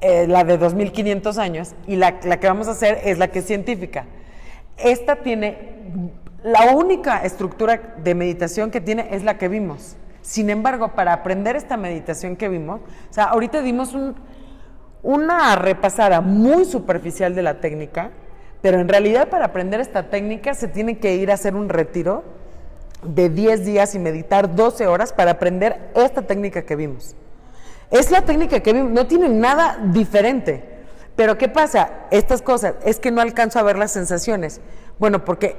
eh, 0.00 0.26
la 0.26 0.44
de 0.44 0.58
2500 0.58 1.38
años, 1.38 1.74
y 1.86 1.96
la, 1.96 2.16
la 2.24 2.38
que 2.38 2.48
vamos 2.48 2.68
a 2.68 2.72
hacer 2.72 3.00
es 3.04 3.18
la 3.18 3.28
que 3.28 3.38
es 3.38 3.46
científica. 3.46 4.04
Esta 4.76 5.16
tiene 5.16 5.76
la 6.42 6.74
única 6.74 7.24
estructura 7.24 7.94
de 8.02 8.14
meditación 8.14 8.70
que 8.70 8.80
tiene 8.80 9.08
es 9.12 9.24
la 9.24 9.38
que 9.38 9.48
vimos. 9.48 9.96
Sin 10.22 10.50
embargo, 10.50 10.92
para 10.94 11.12
aprender 11.12 11.54
esta 11.54 11.76
meditación 11.76 12.36
que 12.36 12.48
vimos, 12.48 12.80
o 13.10 13.12
sea, 13.12 13.24
ahorita 13.26 13.62
dimos 13.62 13.96
una 15.02 15.54
repasada 15.54 16.20
muy 16.20 16.64
superficial 16.64 17.34
de 17.34 17.42
la 17.42 17.60
técnica, 17.60 18.10
pero 18.60 18.80
en 18.80 18.88
realidad 18.88 19.28
para 19.28 19.46
aprender 19.46 19.80
esta 19.80 20.10
técnica 20.10 20.54
se 20.54 20.66
tiene 20.66 20.98
que 20.98 21.14
ir 21.14 21.30
a 21.30 21.34
hacer 21.34 21.54
un 21.54 21.68
retiro 21.68 22.24
de 23.06 23.28
10 23.28 23.64
días 23.64 23.94
y 23.94 23.98
meditar 23.98 24.54
12 24.54 24.86
horas 24.86 25.12
para 25.12 25.32
aprender 25.32 25.90
esta 25.94 26.22
técnica 26.22 26.62
que 26.62 26.76
vimos. 26.76 27.14
Es 27.90 28.10
la 28.10 28.22
técnica 28.22 28.60
que 28.60 28.72
vimos, 28.72 28.90
no 28.90 29.06
tiene 29.06 29.28
nada 29.28 29.78
diferente. 29.82 30.76
Pero 31.14 31.38
¿qué 31.38 31.48
pasa? 31.48 31.90
Estas 32.10 32.42
cosas, 32.42 32.74
es 32.84 33.00
que 33.00 33.10
no 33.10 33.20
alcanzo 33.20 33.58
a 33.58 33.62
ver 33.62 33.78
las 33.78 33.92
sensaciones. 33.92 34.60
Bueno, 34.98 35.24
porque 35.24 35.56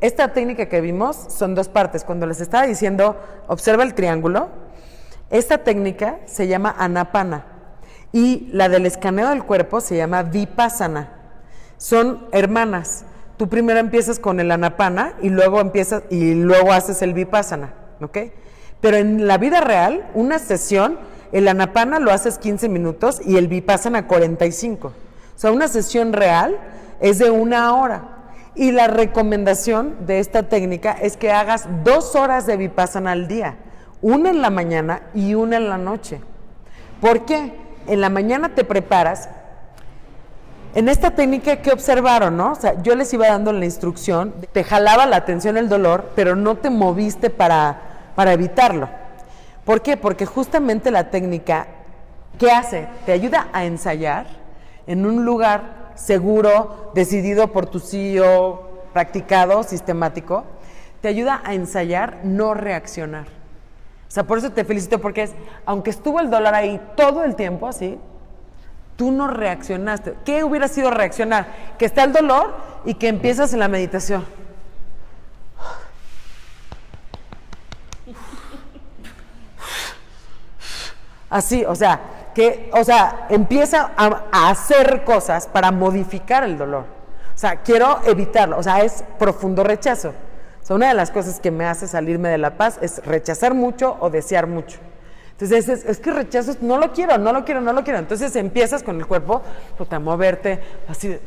esta 0.00 0.32
técnica 0.32 0.68
que 0.68 0.80
vimos 0.80 1.16
son 1.28 1.54
dos 1.54 1.68
partes. 1.68 2.04
Cuando 2.04 2.26
les 2.26 2.40
estaba 2.40 2.66
diciendo, 2.66 3.16
observa 3.46 3.82
el 3.84 3.94
triángulo, 3.94 4.48
esta 5.30 5.58
técnica 5.58 6.18
se 6.26 6.48
llama 6.48 6.74
anapana 6.78 7.46
y 8.12 8.48
la 8.52 8.68
del 8.68 8.86
escaneo 8.86 9.28
del 9.28 9.44
cuerpo 9.44 9.80
se 9.80 9.96
llama 9.96 10.22
vipassana. 10.22 11.12
Son 11.76 12.26
hermanas. 12.32 13.04
Tú 13.36 13.48
primero 13.48 13.78
empiezas 13.78 14.18
con 14.18 14.40
el 14.40 14.50
anapana 14.50 15.14
y 15.20 15.28
luego 15.28 15.60
empiezas 15.60 16.04
y 16.10 16.34
luego 16.34 16.72
haces 16.72 17.02
el 17.02 17.12
vipassana, 17.12 17.74
¿ok? 18.00 18.18
Pero 18.80 18.96
en 18.96 19.26
la 19.26 19.36
vida 19.36 19.60
real, 19.60 20.08
una 20.14 20.38
sesión, 20.38 20.98
el 21.32 21.48
anapana 21.48 21.98
lo 21.98 22.12
haces 22.12 22.38
15 22.38 22.68
minutos 22.68 23.20
y 23.24 23.36
el 23.36 23.48
vipassana 23.48 24.06
45. 24.06 24.88
O 24.88 24.92
sea, 25.38 25.50
una 25.50 25.68
sesión 25.68 26.12
real 26.12 26.56
es 27.00 27.18
de 27.18 27.30
una 27.30 27.74
hora. 27.74 28.16
Y 28.54 28.72
la 28.72 28.86
recomendación 28.86 30.06
de 30.06 30.18
esta 30.18 30.44
técnica 30.44 30.92
es 30.92 31.18
que 31.18 31.30
hagas 31.30 31.68
dos 31.84 32.16
horas 32.16 32.46
de 32.46 32.56
vipassana 32.56 33.12
al 33.12 33.28
día, 33.28 33.56
una 34.00 34.30
en 34.30 34.40
la 34.40 34.48
mañana 34.48 35.02
y 35.14 35.34
una 35.34 35.58
en 35.58 35.68
la 35.68 35.76
noche. 35.76 36.20
¿Por 37.02 37.26
qué? 37.26 37.52
En 37.86 38.00
la 38.00 38.08
mañana 38.08 38.54
te 38.54 38.64
preparas. 38.64 39.28
En 40.74 40.88
esta 40.88 41.12
técnica, 41.12 41.62
¿qué 41.62 41.72
observaron? 41.72 42.36
No? 42.36 42.52
O 42.52 42.54
sea, 42.54 42.82
yo 42.82 42.94
les 42.94 43.12
iba 43.14 43.28
dando 43.28 43.52
la 43.52 43.64
instrucción, 43.64 44.34
te 44.52 44.62
jalaba 44.62 45.06
la 45.06 45.16
atención 45.16 45.56
el 45.56 45.68
dolor, 45.68 46.10
pero 46.14 46.36
no 46.36 46.56
te 46.56 46.68
moviste 46.68 47.30
para, 47.30 48.10
para 48.14 48.32
evitarlo. 48.32 48.88
¿Por 49.64 49.80
qué? 49.82 49.96
Porque 49.96 50.26
justamente 50.26 50.90
la 50.90 51.10
técnica, 51.10 51.66
¿qué 52.38 52.50
hace? 52.50 52.88
Te 53.06 53.12
ayuda 53.12 53.48
a 53.52 53.64
ensayar 53.64 54.26
en 54.86 55.06
un 55.06 55.24
lugar 55.24 55.92
seguro, 55.94 56.92
decidido 56.94 57.52
por 57.52 57.66
tu 57.66 57.80
CEO, 57.80 58.84
practicado, 58.92 59.62
sistemático, 59.62 60.44
te 61.00 61.08
ayuda 61.08 61.40
a 61.44 61.54
ensayar, 61.54 62.20
no 62.22 62.54
reaccionar. 62.54 63.26
O 64.08 64.10
sea, 64.10 64.24
por 64.24 64.38
eso 64.38 64.52
te 64.52 64.64
felicito 64.64 65.00
porque 65.00 65.24
es, 65.24 65.34
aunque 65.64 65.90
estuvo 65.90 66.20
el 66.20 66.30
dólar 66.30 66.54
ahí 66.54 66.80
todo 66.96 67.24
el 67.24 67.34
tiempo 67.34 67.66
así, 67.66 67.98
tú 68.96 69.12
no 69.12 69.28
reaccionaste. 69.28 70.14
¿Qué 70.24 70.42
hubiera 70.42 70.68
sido 70.68 70.90
reaccionar? 70.90 71.46
Que 71.78 71.84
está 71.84 72.04
el 72.04 72.12
dolor 72.12 72.54
y 72.84 72.94
que 72.94 73.08
empiezas 73.08 73.52
en 73.52 73.60
la 73.60 73.68
meditación. 73.68 74.24
Así, 81.28 81.64
o 81.64 81.74
sea, 81.74 82.00
que, 82.34 82.70
o 82.72 82.84
sea, 82.84 83.26
empieza 83.28 83.90
a, 83.96 84.50
hacer 84.50 85.04
cosas 85.04 85.46
para 85.46 85.70
modificar 85.70 86.44
el 86.44 86.56
dolor. 86.56 86.84
O 87.34 87.38
sea, 87.38 87.56
quiero 87.56 88.00
evitarlo. 88.06 88.56
O 88.58 88.62
sea, 88.62 88.82
es 88.82 89.04
profundo 89.18 89.64
rechazo. 89.64 90.10
O 90.62 90.66
sea, 90.66 90.76
una 90.76 90.88
de 90.88 90.94
las 90.94 91.10
cosas 91.10 91.40
que 91.40 91.50
me 91.50 91.66
hace 91.66 91.86
salirme 91.88 92.28
de 92.28 92.38
la 92.38 92.56
paz 92.56 92.78
es 92.80 93.04
rechazar 93.04 93.54
mucho 93.54 93.96
o 94.00 94.10
desear 94.10 94.46
mucho. 94.46 94.78
Entonces 95.38 95.68
es, 95.68 95.84
es 95.84 95.98
que 95.98 96.12
rechazo, 96.12 96.56
no 96.62 96.78
lo 96.78 96.92
quiero, 96.92 97.18
no 97.18 97.30
lo 97.30 97.44
quiero, 97.44 97.60
no 97.60 97.74
lo 97.74 97.84
quiero. 97.84 97.98
Entonces 97.98 98.34
empiezas 98.36 98.82
con 98.82 98.96
el 98.96 99.06
cuerpo 99.06 99.42
pues, 99.76 99.92
a 99.92 99.98
moverte 99.98 100.60
así 100.88 101.08
de... 101.08 101.20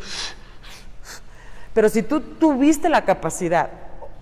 Pero 1.76 1.90
si 1.90 2.02
tú 2.02 2.20
tuviste 2.20 2.90
la 2.90 3.06
capacidad, 3.06 3.70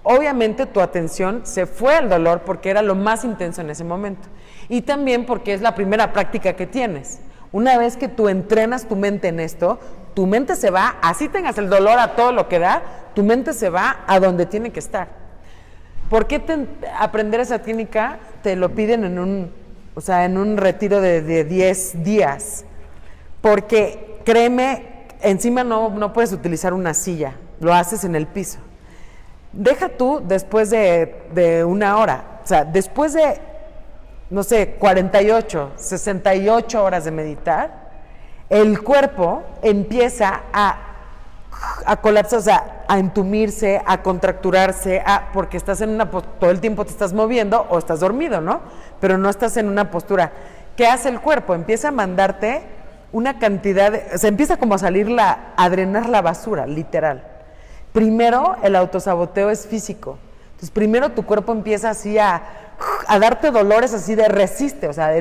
obviamente 0.03 0.65
tu 0.65 0.81
atención 0.81 1.41
se 1.45 1.65
fue 1.65 1.95
al 1.95 2.09
dolor 2.09 2.41
porque 2.41 2.69
era 2.69 2.81
lo 2.81 2.95
más 2.95 3.23
intenso 3.23 3.61
en 3.61 3.69
ese 3.69 3.85
momento 3.85 4.27
y 4.67 4.81
también 4.81 5.25
porque 5.25 5.53
es 5.53 5.61
la 5.61 5.73
primera 5.73 6.11
práctica 6.11 6.53
que 6.53 6.67
tienes. 6.67 7.21
Una 7.53 7.77
vez 7.77 7.95
que 7.95 8.09
tú 8.09 8.27
entrenas 8.27 8.89
tu 8.89 8.97
mente 8.97 9.29
en 9.29 9.39
esto, 9.39 9.79
tu 10.13 10.27
mente 10.27 10.57
se 10.57 10.69
va, 10.69 10.97
así 11.01 11.29
tengas 11.29 11.57
el 11.57 11.69
dolor 11.69 11.97
a 11.97 12.15
todo 12.15 12.33
lo 12.33 12.49
que 12.49 12.59
da, 12.59 12.81
tu 13.15 13.23
mente 13.23 13.53
se 13.53 13.69
va 13.69 14.03
a 14.05 14.19
donde 14.19 14.45
tiene 14.45 14.71
que 14.71 14.79
estar. 14.79 15.07
¿Por 16.09 16.27
qué 16.27 16.41
aprender 16.99 17.39
esa 17.39 17.59
técnica 17.59 18.19
te 18.43 18.55
lo 18.55 18.69
piden 18.69 19.05
en 19.05 19.19
un, 19.19 19.51
o 19.97 20.01
sea, 20.01 20.25
en 20.25 20.37
un 20.37 20.57
retiro 20.57 21.01
de 21.01 21.43
10 21.43 22.03
días? 22.03 22.65
Porque 23.41 24.19
créeme, 24.23 25.07
encima 25.21 25.63
no, 25.63 25.89
no 25.89 26.13
puedes 26.13 26.31
utilizar 26.31 26.71
una 26.73 26.93
silla, 26.93 27.33
lo 27.59 27.73
haces 27.73 28.03
en 28.03 28.15
el 28.15 28.27
piso. 28.27 28.59
Deja 29.53 29.89
tú 29.89 30.21
después 30.23 30.69
de, 30.69 31.23
de 31.33 31.63
una 31.65 31.97
hora, 31.97 32.41
o 32.43 32.47
sea, 32.47 32.63
después 32.63 33.13
de 33.13 33.41
no 34.29 34.43
sé, 34.43 34.75
48, 34.77 35.71
68 35.77 36.83
horas 36.83 37.05
de 37.05 37.11
meditar, 37.11 37.87
el 38.49 38.83
cuerpo 38.83 39.41
empieza 39.63 40.43
a, 40.53 40.86
a 41.85 41.97
colapsar, 41.97 42.39
o 42.39 42.41
sea, 42.41 42.83
a 42.87 42.99
entumirse, 42.99 43.81
a 43.85 44.01
contracturarse, 44.01 45.01
a, 45.05 45.31
porque 45.33 45.57
estás 45.57 45.81
en 45.81 45.89
una, 45.89 46.09
todo 46.09 46.51
el 46.51 46.59
tiempo 46.59 46.85
te 46.85 46.91
estás 46.91 47.13
moviendo 47.13 47.65
o 47.69 47.77
estás 47.77 47.99
dormido, 47.99 48.41
¿no? 48.41 48.61
Pero 48.99 49.17
no 49.17 49.29
estás 49.29 49.57
en 49.57 49.67
una 49.67 49.91
postura. 49.91 50.31
¿Qué 50.75 50.87
hace 50.87 51.09
el 51.09 51.19
cuerpo? 51.19 51.53
Empieza 51.53 51.89
a 51.89 51.91
mandarte 51.91 52.61
una 53.11 53.39
cantidad, 53.39 53.91
de, 53.91 54.05
o 54.13 54.17
sea, 54.17 54.29
empieza 54.29 54.57
como 54.57 54.75
a 54.75 54.77
salir 54.77 55.09
la, 55.09 55.53
a 55.55 55.69
drenar 55.69 56.09
la 56.09 56.21
basura, 56.21 56.67
literal. 56.67 57.23
Primero, 57.93 58.57
el 58.63 58.75
autosaboteo 58.75 59.49
es 59.49 59.65
físico. 59.65 60.19
Entonces, 60.47 60.71
primero 60.71 61.09
tu 61.09 61.25
cuerpo 61.25 61.51
empieza 61.51 61.89
así 61.89 62.17
a 62.17 62.41
a 63.07 63.19
darte 63.19 63.51
dolores 63.51 63.93
así 63.93 64.15
de 64.15 64.27
resiste, 64.27 64.87
o 64.87 64.93
sea, 64.93 65.11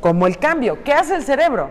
como 0.00 0.26
el 0.26 0.38
cambio. 0.38 0.82
¿Qué 0.84 0.92
hace 0.92 1.14
el 1.14 1.24
cerebro? 1.24 1.70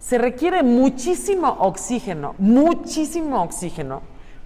Se 0.00 0.16
requiere 0.16 0.62
muchísimo 0.62 1.56
oxígeno, 1.60 2.34
muchísimo 2.38 3.42
oxígeno, 3.42 4.00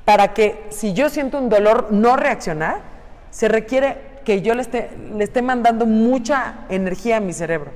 para 0.04 0.34
que 0.34 0.66
si 0.70 0.92
yo 0.92 1.08
siento 1.08 1.38
un 1.38 1.48
dolor 1.48 1.88
no 1.92 2.16
reaccionar, 2.16 2.80
se 3.30 3.48
requiere 3.48 4.14
que 4.24 4.42
yo 4.42 4.54
le 4.54 4.62
esté, 4.62 4.90
le 5.14 5.22
esté 5.22 5.42
mandando 5.42 5.86
mucha 5.86 6.66
energía 6.68 7.18
a 7.18 7.20
mi 7.20 7.32
cerebro. 7.32 7.70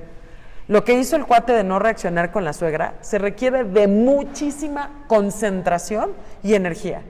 Lo 0.66 0.84
que 0.84 0.94
hizo 0.94 1.16
el 1.16 1.24
cuate 1.24 1.52
de 1.52 1.64
no 1.64 1.78
reaccionar 1.78 2.32
con 2.32 2.44
la 2.44 2.52
suegra 2.52 2.94
se 3.00 3.18
requiere 3.18 3.64
de 3.64 3.86
muchísima 3.86 5.04
concentración 5.06 6.10
y 6.42 6.54
energía. 6.54 7.02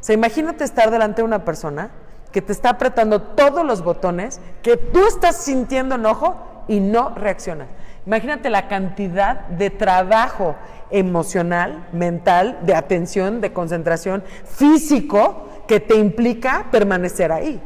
O 0.00 0.04
sea, 0.04 0.14
imagínate 0.14 0.64
estar 0.64 0.90
delante 0.90 1.22
de 1.22 1.26
una 1.26 1.44
persona 1.44 1.90
que 2.32 2.42
te 2.42 2.52
está 2.52 2.70
apretando 2.70 3.22
todos 3.22 3.64
los 3.64 3.84
botones, 3.84 4.40
que 4.62 4.76
tú 4.76 5.06
estás 5.06 5.36
sintiendo 5.36 5.94
enojo 5.94 6.64
y 6.66 6.80
no 6.80 7.10
reaccionas. 7.10 7.68
Imagínate 8.06 8.50
la 8.50 8.68
cantidad 8.68 9.40
de 9.48 9.70
trabajo 9.70 10.56
emocional, 10.90 11.86
mental, 11.92 12.58
de 12.62 12.74
atención, 12.74 13.40
de 13.40 13.52
concentración, 13.52 14.22
físico, 14.44 15.48
que 15.66 15.80
te 15.80 15.96
implica 15.96 16.66
permanecer 16.70 17.32
ahí. 17.32 17.60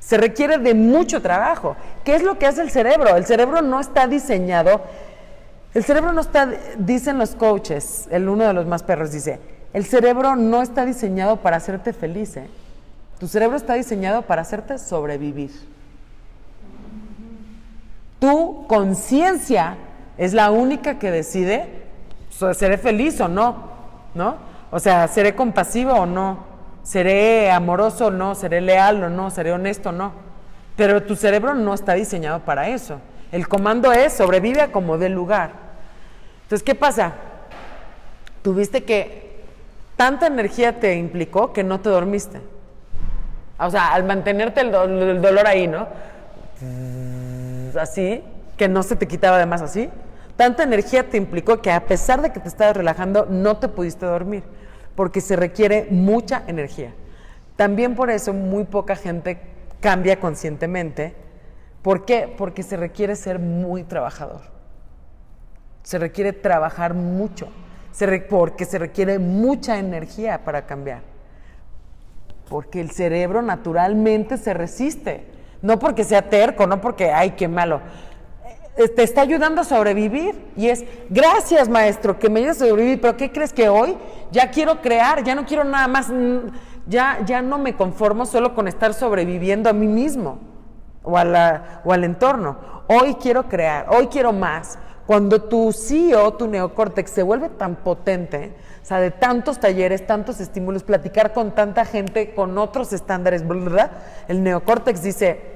Se 0.00 0.16
requiere 0.16 0.58
de 0.58 0.74
mucho 0.74 1.22
trabajo. 1.22 1.76
¿Qué 2.04 2.16
es 2.16 2.22
lo 2.22 2.38
que 2.38 2.46
hace 2.46 2.62
el 2.62 2.70
cerebro? 2.70 3.16
El 3.16 3.24
cerebro 3.26 3.62
no 3.62 3.80
está 3.80 4.06
diseñado 4.06 4.82
El 5.74 5.84
cerebro 5.84 6.12
no 6.12 6.22
está, 6.22 6.48
dicen 6.78 7.18
los 7.18 7.34
coaches, 7.34 8.08
el 8.10 8.30
uno 8.30 8.44
de 8.44 8.54
los 8.54 8.64
más 8.64 8.82
perros 8.82 9.12
dice, 9.12 9.38
el 9.74 9.84
cerebro 9.84 10.34
no 10.34 10.62
está 10.62 10.86
diseñado 10.86 11.36
para 11.36 11.58
hacerte 11.58 11.92
feliz, 11.92 12.34
¿eh? 12.38 12.48
Tu 13.18 13.28
cerebro 13.28 13.58
está 13.58 13.74
diseñado 13.74 14.22
para 14.22 14.40
hacerte 14.40 14.78
sobrevivir. 14.78 15.50
Tu 18.18 18.66
conciencia 18.66 19.76
es 20.16 20.32
la 20.32 20.50
única 20.50 20.98
que 20.98 21.10
decide, 21.10 21.84
¿seré 22.30 22.78
feliz 22.78 23.20
o 23.20 23.28
no? 23.28 23.76
¿No? 24.14 24.36
O 24.70 24.80
sea, 24.80 25.08
¿seré 25.08 25.34
compasivo 25.34 25.92
o 25.92 26.06
no? 26.06 26.44
¿Seré 26.82 27.50
amoroso 27.50 28.06
o 28.06 28.10
no? 28.10 28.34
¿Seré 28.34 28.60
leal 28.60 29.02
o 29.02 29.10
no? 29.10 29.30
¿Seré 29.30 29.52
honesto 29.52 29.90
o 29.90 29.92
no? 29.92 30.12
Pero 30.76 31.02
tu 31.02 31.16
cerebro 31.16 31.54
no 31.54 31.74
está 31.74 31.94
diseñado 31.94 32.40
para 32.40 32.68
eso. 32.68 33.00
El 33.32 33.48
comando 33.48 33.92
es 33.92 34.12
sobrevive 34.12 34.60
a 34.60 34.72
como 34.72 34.98
dé 34.98 35.08
lugar. 35.08 35.50
Entonces, 36.42 36.62
¿qué 36.62 36.74
pasa? 36.74 37.12
Tuviste 38.42 38.84
que 38.84 39.44
tanta 39.96 40.28
energía 40.28 40.78
te 40.78 40.94
implicó 40.94 41.52
que 41.52 41.64
no 41.64 41.80
te 41.80 41.88
dormiste. 41.88 42.40
O 43.58 43.70
sea, 43.70 43.92
al 43.94 44.04
mantenerte 44.04 44.60
el, 44.60 44.70
dolor 44.70 45.46
ahí, 45.46 45.66
¿no? 45.66 45.88
Así, 47.80 48.22
que 48.56 48.68
no 48.68 48.82
se 48.82 48.96
te 48.96 49.06
quitaba 49.06 49.36
además 49.36 49.62
así. 49.62 49.90
Tanta 50.36 50.62
energía 50.62 51.08
te 51.08 51.16
implicó 51.16 51.62
que 51.62 51.70
a 51.70 51.86
pesar 51.86 52.20
de 52.20 52.30
que 52.30 52.40
te 52.40 52.48
estabas 52.48 52.76
relajando, 52.76 53.26
no 53.26 53.56
te 53.56 53.68
pudiste 53.68 54.04
dormir, 54.04 54.44
porque 54.94 55.20
se 55.20 55.36
requiere 55.36 55.88
mucha 55.90 56.42
energía. 56.46 56.92
También 57.56 57.94
por 57.94 58.10
eso 58.10 58.34
muy 58.34 58.64
poca 58.64 58.96
gente 58.96 59.38
cambia 59.80 60.20
conscientemente. 60.20 61.14
¿Por 61.80 62.04
qué? 62.04 62.32
Porque 62.36 62.62
se 62.62 62.76
requiere 62.76 63.16
ser 63.16 63.38
muy 63.38 63.84
trabajador. 63.84 64.42
Se 65.82 65.98
requiere 65.98 66.32
trabajar 66.32 66.94
mucho, 66.94 67.48
porque 68.28 68.64
se 68.64 68.78
requiere 68.78 69.18
mucha 69.18 69.78
energía 69.78 70.44
para 70.44 70.66
cambiar. 70.66 71.02
Porque 72.48 72.80
el 72.80 72.90
cerebro 72.90 73.40
naturalmente 73.40 74.36
se 74.36 74.52
resiste. 74.52 75.35
No 75.66 75.80
porque 75.80 76.04
sea 76.04 76.22
terco, 76.22 76.64
no 76.64 76.80
porque, 76.80 77.10
ay, 77.10 77.32
qué 77.32 77.48
malo. 77.48 77.80
Eh, 78.76 78.86
te 78.86 79.02
está 79.02 79.22
ayudando 79.22 79.62
a 79.62 79.64
sobrevivir. 79.64 80.52
Y 80.56 80.68
es, 80.68 80.84
gracias 81.10 81.68
maestro, 81.68 82.20
que 82.20 82.30
me 82.30 82.38
ayudas 82.38 82.62
a 82.62 82.68
sobrevivir, 82.68 83.00
pero 83.00 83.16
¿qué 83.16 83.32
crees 83.32 83.52
que 83.52 83.68
hoy 83.68 83.96
ya 84.30 84.52
quiero 84.52 84.80
crear? 84.80 85.24
Ya 85.24 85.34
no 85.34 85.44
quiero 85.44 85.64
nada 85.64 85.88
más, 85.88 86.06
ya, 86.86 87.18
ya 87.26 87.42
no 87.42 87.58
me 87.58 87.74
conformo 87.74 88.26
solo 88.26 88.54
con 88.54 88.68
estar 88.68 88.94
sobreviviendo 88.94 89.68
a 89.68 89.72
mí 89.72 89.88
mismo 89.88 90.38
o, 91.02 91.18
a 91.18 91.24
la, 91.24 91.80
o 91.84 91.92
al 91.92 92.04
entorno. 92.04 92.58
Hoy 92.86 93.14
quiero 93.14 93.48
crear, 93.48 93.86
hoy 93.88 94.06
quiero 94.06 94.32
más. 94.32 94.78
Cuando 95.04 95.42
tu 95.42 95.72
CEO, 95.72 96.34
tu 96.34 96.46
neocórtex, 96.46 97.10
se 97.10 97.24
vuelve 97.24 97.48
tan 97.48 97.74
potente, 97.74 98.54
o 98.82 98.84
sea, 98.84 99.00
de 99.00 99.10
tantos 99.10 99.58
talleres, 99.58 100.06
tantos 100.06 100.38
estímulos, 100.38 100.84
platicar 100.84 101.32
con 101.32 101.56
tanta 101.56 101.84
gente, 101.84 102.34
con 102.34 102.56
otros 102.56 102.92
estándares. 102.92 103.42
El 104.28 104.44
neocórtex 104.44 105.02
dice, 105.02 105.55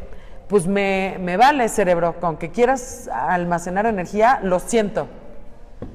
pues 0.51 0.67
me, 0.67 1.17
me 1.21 1.37
vale 1.37 1.69
cerebro, 1.69 2.17
con 2.19 2.37
que 2.37 2.51
quieras 2.51 3.09
almacenar 3.13 3.87
energía, 3.87 4.41
lo 4.43 4.59
siento, 4.59 5.07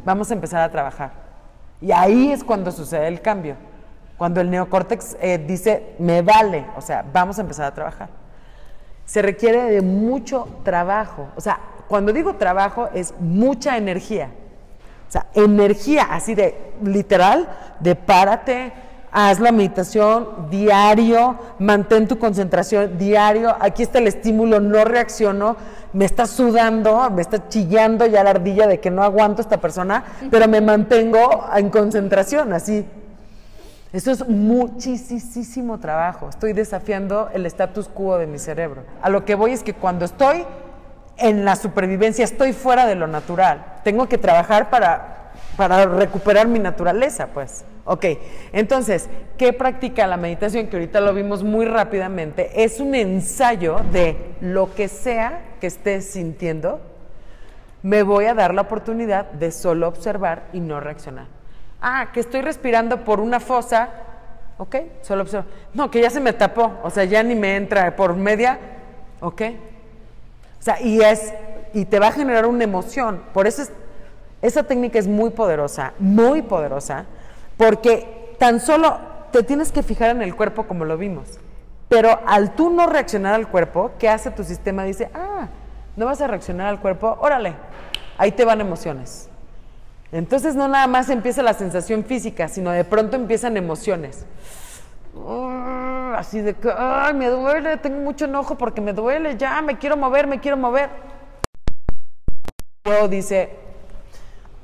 vamos 0.06 0.32
a 0.32 0.34
empezar 0.34 0.62
a 0.62 0.72
trabajar. 0.72 1.12
Y 1.82 1.92
ahí 1.92 2.32
es 2.32 2.42
cuando 2.42 2.72
sucede 2.72 3.10
el 3.10 3.20
cambio, 3.20 3.58
cuando 4.18 4.40
el 4.40 4.50
neocórtex 4.50 5.18
eh, 5.20 5.44
dice, 5.46 5.96
me 6.00 6.22
vale, 6.22 6.66
o 6.78 6.82
sea, 6.82 7.04
vamos 7.12 7.38
a 7.38 7.42
empezar 7.42 7.66
a 7.66 7.74
trabajar. 7.74 8.08
Se 9.04 9.22
requiere 9.22 9.62
de 9.64 9.82
mucho 9.82 10.48
trabajo, 10.64 11.28
o 11.36 11.42
sea, 11.42 11.60
cuando 11.90 12.14
digo 12.14 12.36
trabajo 12.36 12.88
es 12.94 13.14
mucha 13.20 13.76
energía. 13.76 14.30
O 15.10 15.12
sea, 15.12 15.26
energía 15.34 16.08
así 16.12 16.34
de 16.34 16.74
literal, 16.82 17.50
de 17.82 17.94
párate, 17.96 18.72
haz 19.18 19.40
la 19.40 19.54
meditación 19.54 20.50
diario, 20.52 21.40
mantén 21.60 22.06
tu 22.06 22.20
concentración 22.20 22.98
diario, 22.98 23.56
aquí 23.62 23.82
está 23.82 24.00
el 24.00 24.08
estímulo, 24.08 24.60
no 24.60 24.84
reacciono, 24.84 25.56
me 25.94 26.04
está 26.04 26.28
sudando, 26.28 27.10
me 27.12 27.22
está 27.22 27.48
chillando 27.48 28.06
ya 28.06 28.26
la 28.26 28.32
ardilla 28.32 28.68
de 28.68 28.82
que 28.82 28.92
no 28.92 29.04
aguanto 29.04 29.42
esta 29.42 29.62
persona, 29.62 30.04
pero 30.30 30.50
me 30.50 30.60
mantengo 30.60 31.46
en 31.56 31.70
concentración, 31.70 32.52
así. 32.52 32.86
Eso 33.94 34.12
es 34.12 34.28
muchísimo 34.28 35.80
trabajo. 35.80 36.28
Estoy 36.28 36.52
desafiando 36.52 37.30
el 37.34 37.46
status 37.46 37.88
quo 37.88 38.18
de 38.18 38.28
mi 38.28 38.38
cerebro. 38.38 38.84
A 39.02 39.10
lo 39.10 39.24
que 39.24 39.36
voy 39.36 39.54
es 39.54 39.64
que 39.64 39.74
cuando 39.74 40.04
estoy 40.04 40.44
en 41.16 41.46
la 41.46 41.56
supervivencia, 41.56 42.26
estoy 42.26 42.52
fuera 42.52 42.86
de 42.86 42.96
lo 42.96 43.08
natural. 43.08 43.80
Tengo 43.86 44.10
que 44.10 44.18
trabajar 44.18 44.70
para, 44.70 45.32
para 45.56 45.86
recuperar 45.86 46.50
mi 46.50 46.60
naturaleza, 46.60 47.28
pues. 47.28 47.64
Ok, 47.86 48.06
entonces, 48.52 49.10
¿qué 49.38 49.54
practica 49.54 50.08
la 50.08 50.18
meditación? 50.18 50.68
Que 50.68 50.78
ahorita 50.78 51.02
lo 51.02 51.14
vimos 51.14 51.44
muy 51.44 51.66
rápidamente. 51.66 52.64
Es 52.64 52.80
un 52.80 52.96
ensayo 52.96 53.78
de 53.92 54.36
lo 54.42 54.74
que 54.74 54.88
sea 54.88 55.56
que 55.62 55.68
estés 55.68 56.06
sintiendo. 56.06 56.82
Me 57.84 58.02
voy 58.02 58.26
a 58.26 58.34
dar 58.34 58.54
la 58.54 58.62
oportunidad 58.62 59.32
de 59.32 59.52
solo 59.52 59.88
observar 59.88 60.48
y 60.52 60.60
no 60.60 60.80
reaccionar. 60.80 61.28
Ah, 61.80 62.10
que 62.12 62.20
estoy 62.20 62.42
respirando 62.42 63.04
por 63.04 63.20
una 63.20 63.40
fosa. 63.40 63.90
Ok, 64.58 64.76
solo 65.02 65.22
observo. 65.22 65.46
No, 65.74 65.92
que 65.92 66.02
ya 66.02 66.10
se 66.10 66.20
me 66.20 66.34
tapó. 66.34 66.80
O 66.84 66.90
sea, 66.90 67.04
ya 67.04 67.22
ni 67.22 67.36
me 67.36 67.56
entra 67.56 67.96
por 67.96 68.16
media. 68.16 68.58
Ok, 69.20 69.42
sea, 70.66 70.82
y 70.82 71.00
es, 71.00 71.32
y 71.74 71.86
te 71.86 72.00
va 72.00 72.08
a 72.08 72.12
generar 72.12 72.48
una 72.48 72.64
emoción. 72.64 73.22
Por 73.34 73.46
eso 73.46 73.64
esa 74.42 74.64
técnica 74.64 74.98
es 74.98 75.08
muy 75.08 75.30
poderosa, 75.30 75.94
muy 76.00 76.42
poderosa, 76.42 77.06
porque 77.58 78.36
tan 78.40 78.60
solo 78.60 79.00
te 79.32 79.44
tienes 79.44 79.72
que 79.72 79.84
fijar 79.84 80.10
en 80.12 80.22
el 80.22 80.36
cuerpo 80.36 80.68
como 80.68 80.86
lo 80.86 80.98
vimos. 80.98 81.40
Pero 81.90 82.20
al 82.26 82.56
tú 82.56 82.70
no 82.70 82.88
reaccionar 82.88 83.34
al 83.34 83.48
cuerpo, 83.48 83.92
¿qué 84.00 84.10
hace 84.10 84.32
tu 84.32 84.44
sistema? 84.44 84.84
Dice, 84.84 85.10
ah, 85.14 85.48
no 85.96 86.06
vas 86.06 86.22
a 86.22 86.28
reaccionar 86.28 86.68
al 86.68 86.80
cuerpo, 86.80 87.18
órale, 87.22 87.54
ahí 88.18 88.32
te 88.32 88.46
van 88.46 88.62
emociones. 88.62 89.30
Entonces 90.12 90.56
no 90.56 90.68
nada 90.68 90.88
más 90.88 91.10
empieza 91.10 91.42
la 91.44 91.54
sensación 91.54 92.04
física, 92.04 92.48
sino 92.48 92.72
de 92.72 92.84
pronto 92.84 93.16
empiezan 93.16 93.58
emociones 93.58 94.26
así 96.16 96.42
de 96.42 96.54
que, 96.56 96.72
ay, 96.76 97.14
me 97.14 97.28
duele, 97.28 97.78
tengo 97.78 98.00
mucho 98.02 98.26
enojo 98.26 98.58
porque 98.58 98.82
me 98.82 98.94
duele, 98.94 99.38
ya, 99.38 99.62
me 99.62 99.78
quiero 99.78 99.98
mover, 99.98 100.28
me 100.28 100.40
quiero 100.40 100.58
mover. 100.58 100.90
Luego 102.86 103.08
dice, 103.08 103.50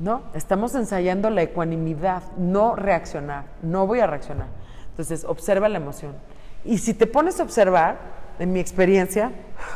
no, 0.01 0.23
estamos 0.33 0.73
ensayando 0.75 1.29
la 1.29 1.43
ecuanimidad, 1.43 2.23
no 2.37 2.75
reaccionar, 2.75 3.45
no 3.61 3.85
voy 3.85 3.99
a 3.99 4.07
reaccionar. 4.07 4.47
Entonces, 4.89 5.23
observa 5.25 5.69
la 5.69 5.77
emoción. 5.77 6.13
Y 6.65 6.79
si 6.79 6.93
te 6.93 7.07
pones 7.07 7.39
a 7.39 7.43
observar, 7.43 7.97
en 8.39 8.51
mi 8.51 8.59
experiencia, 8.59 9.31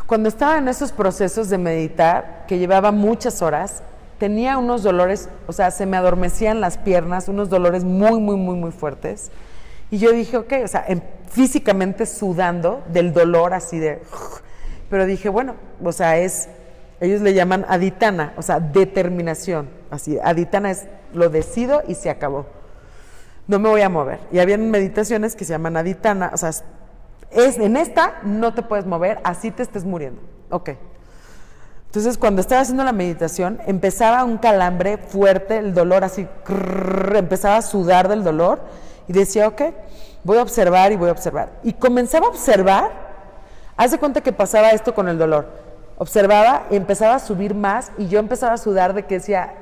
cuando 0.08 0.28
estaba 0.28 0.58
en 0.58 0.68
esos 0.68 0.92
procesos 0.92 1.50
de 1.50 1.60
meditar, 1.60 2.46
que 2.48 2.58
llevaba 2.58 2.92
muchas 2.92 3.44
horas, 3.44 3.84
tenía 4.18 4.58
unos 4.58 4.82
dolores, 4.82 5.30
o 5.46 5.54
sea, 5.54 5.70
se 5.70 5.86
me 5.86 5.98
adormecían 5.98 6.62
las 6.62 6.80
piernas, 6.80 7.28
unos 7.28 7.50
dolores 7.50 7.84
muy, 7.84 8.20
muy, 8.20 8.38
muy, 8.38 8.56
muy 8.56 8.72
fuertes. 8.72 9.30
Y 9.92 10.00
yo 10.00 10.12
dije, 10.12 10.38
ok, 10.38 10.54
o 10.64 10.68
sea, 10.68 10.86
físicamente 11.30 12.08
sudando 12.08 12.84
del 12.92 13.14
dolor 13.14 13.54
así 13.54 13.78
de... 13.78 14.02
Pero 14.90 15.06
dije, 15.06 15.30
bueno, 15.30 15.56
o 15.84 15.92
sea, 15.92 16.18
es, 16.18 16.50
ellos 17.06 17.22
le 17.22 17.34
llaman 17.34 17.66
aditana, 17.68 18.34
o 18.38 18.42
sea, 18.42 18.60
determinación. 18.60 19.70
Así, 19.90 20.18
aditana 20.24 20.72
es 20.72 20.88
lo 21.14 21.30
decido 21.30 21.84
y 21.88 21.96
se 21.96 22.10
acabó. 22.10 22.46
No 23.48 23.60
me 23.60 23.70
voy 23.70 23.82
a 23.82 23.90
mover. 23.90 24.20
Y 24.32 24.40
habían 24.40 24.70
meditaciones 24.72 25.36
que 25.36 25.46
se 25.46 25.54
llaman 25.54 25.78
aditana, 25.78 26.32
o 26.34 26.38
sea, 26.38 26.50
es, 27.32 27.58
en 27.58 27.78
esta 27.78 28.20
no 28.24 28.54
te 28.54 28.62
puedes 28.62 28.86
mover, 28.86 29.20
así 29.24 29.52
te 29.52 29.64
estés 29.64 29.84
muriendo. 29.86 30.22
Ok. 30.50 30.72
Entonces, 31.86 32.18
cuando 32.18 32.42
estaba 32.42 32.62
haciendo 32.62 32.84
la 32.84 32.92
meditación, 32.92 33.60
empezaba 33.68 34.24
un 34.24 34.38
calambre 34.38 34.98
fuerte, 34.98 35.58
el 35.58 35.74
dolor 35.74 36.04
así, 36.04 36.28
empezaba 37.16 37.58
a 37.58 37.62
sudar 37.62 38.10
del 38.10 38.24
dolor 38.24 38.60
y 39.08 39.14
decía, 39.14 39.48
ok, 39.48 39.62
voy 40.24 40.38
a 40.38 40.42
observar 40.42 40.92
y 40.92 40.98
voy 40.98 41.10
a 41.10 41.14
observar. 41.14 41.54
Y 41.64 41.74
comenzaba 41.74 42.26
a 42.26 42.30
observar, 42.30 42.92
hace 43.78 43.98
cuenta 43.98 44.22
que 44.22 44.34
pasaba 44.34 44.72
esto 44.72 44.94
con 44.94 45.08
el 45.08 45.18
dolor. 45.18 45.65
Observaba 45.98 46.64
y 46.70 46.76
empezaba 46.76 47.16
a 47.16 47.20
subir 47.20 47.56
más 47.56 47.92
y 47.98 48.08
yo 48.08 48.20
empezaba 48.20 48.54
a 48.54 48.58
sudar 48.58 48.94
de 48.94 49.04
que 49.04 49.16
decía, 49.16 49.54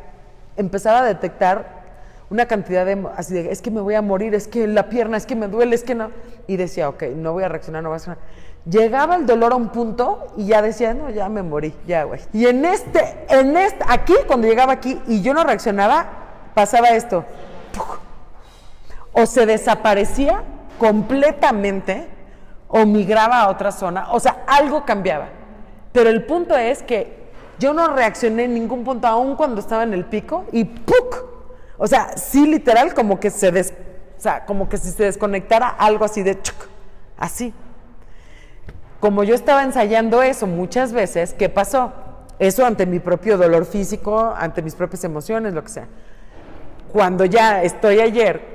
empezaba 0.57 0.99
a 0.99 1.03
detectar 1.03 1.84
una 2.29 2.47
cantidad 2.47 2.86
de, 2.86 3.07
así 3.15 3.34
de, 3.34 3.51
es 3.51 3.61
que 3.61 3.69
me 3.69 3.81
voy 3.81 3.95
a 3.95 4.01
morir, 4.01 4.34
es 4.34 4.47
que 4.47 4.67
la 4.67 4.89
pierna, 4.89 5.17
es 5.17 5.25
que 5.25 5.36
me 5.36 5.47
duele, 5.47 5.75
es 5.75 5.84
que 5.84 5.93
no. 5.93 6.09
Y 6.47 6.57
decía, 6.57 6.89
ok, 6.89 7.03
no 7.15 7.34
voy 7.34 7.43
a 7.43 7.49
reaccionar, 7.49 7.84
no 7.84 7.89
voy 7.89 7.97
a 7.97 7.99
reaccionar. 7.99 8.19
Llegaba 8.65 9.15
el 9.15 9.25
dolor 9.25 9.51
a 9.51 9.55
un 9.55 9.69
punto 9.69 10.34
y 10.38 10.47
ya 10.47 10.61
decía, 10.61 10.93
no, 10.93 11.09
ya 11.09 11.29
me 11.29 11.43
morí, 11.43 11.75
ya, 11.86 12.05
güey. 12.05 12.21
Y 12.31 12.47
en 12.47 12.65
este, 12.65 13.25
en 13.29 13.55
este, 13.57 13.84
aquí, 13.88 14.15
cuando 14.25 14.47
llegaba 14.47 14.73
aquí 14.73 14.99
y 15.07 15.21
yo 15.21 15.34
no 15.34 15.43
reaccionaba, 15.43 16.07
pasaba 16.55 16.89
esto 16.89 17.25
o 19.13 19.25
se 19.25 19.45
desaparecía 19.45 20.43
completamente 20.79 22.07
o 22.67 22.86
migraba 22.86 23.41
a 23.41 23.49
otra 23.49 23.71
zona, 23.71 24.11
o 24.11 24.19
sea, 24.19 24.43
algo 24.47 24.84
cambiaba. 24.84 25.27
Pero 25.93 26.09
el 26.09 26.25
punto 26.25 26.57
es 26.57 26.83
que 26.83 27.23
yo 27.59 27.73
no 27.73 27.87
reaccioné 27.87 28.45
en 28.45 28.55
ningún 28.55 28.83
punto, 28.83 29.07
aún 29.07 29.35
cuando 29.35 29.61
estaba 29.61 29.83
en 29.83 29.93
el 29.93 30.05
pico, 30.05 30.45
y 30.51 30.65
¡puc! 30.65 31.25
O 31.77 31.87
sea, 31.87 32.17
sí, 32.17 32.45
literal, 32.47 32.93
como 32.93 33.19
que 33.19 33.29
se 33.29 33.51
des, 33.51 33.73
o 34.17 34.21
sea, 34.21 34.45
como 34.45 34.67
que 34.67 34.77
si 34.77 34.91
se 34.91 35.03
desconectara 35.03 35.69
algo 35.69 36.03
así 36.03 36.23
de 36.23 36.41
chuc, 36.41 36.55
así. 37.17 37.53
Como 38.99 39.23
yo 39.23 39.35
estaba 39.35 39.63
ensayando 39.63 40.21
eso 40.23 40.47
muchas 40.47 40.93
veces, 40.93 41.33
¿qué 41.33 41.49
pasó? 41.49 41.93
Eso 42.39 42.65
ante 42.65 42.85
mi 42.85 42.99
propio 42.99 43.37
dolor 43.37 43.65
físico, 43.65 44.33
ante 44.35 44.61
mis 44.61 44.75
propias 44.75 45.03
emociones, 45.03 45.53
lo 45.53 45.63
que 45.63 45.69
sea. 45.69 45.87
Cuando 46.91 47.25
ya 47.25 47.63
estoy 47.63 47.99
ayer 47.99 48.52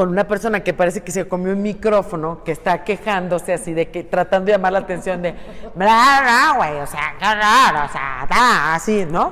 con 0.00 0.08
una 0.08 0.26
persona 0.26 0.60
que 0.60 0.72
parece 0.72 1.02
que 1.02 1.12
se 1.12 1.28
comió 1.28 1.52
un 1.52 1.60
micrófono, 1.60 2.42
que 2.42 2.52
está 2.52 2.84
quejándose 2.84 3.52
así 3.52 3.74
de 3.74 3.90
que 3.90 4.02
tratando 4.02 4.46
de 4.46 4.52
llamar 4.52 4.72
la 4.72 4.78
atención 4.78 5.20
de 5.20 5.32
bla, 5.74 6.20
bla, 6.22 6.54
güey, 6.56 6.80
o 6.80 6.86
sea, 6.86 7.12
o 7.18 7.92
sea, 7.92 8.26
da, 8.26 8.74
así, 8.74 9.04
¿no? 9.04 9.30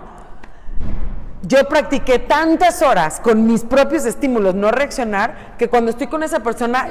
Yo 1.40 1.66
practiqué 1.66 2.18
tantas 2.18 2.82
horas 2.82 3.18
con 3.18 3.46
mis 3.46 3.64
propios 3.64 4.04
estímulos 4.04 4.54
no 4.54 4.70
reaccionar 4.70 5.54
que 5.56 5.68
cuando 5.68 5.90
estoy 5.90 6.06
con 6.06 6.22
esa 6.22 6.40
persona 6.40 6.86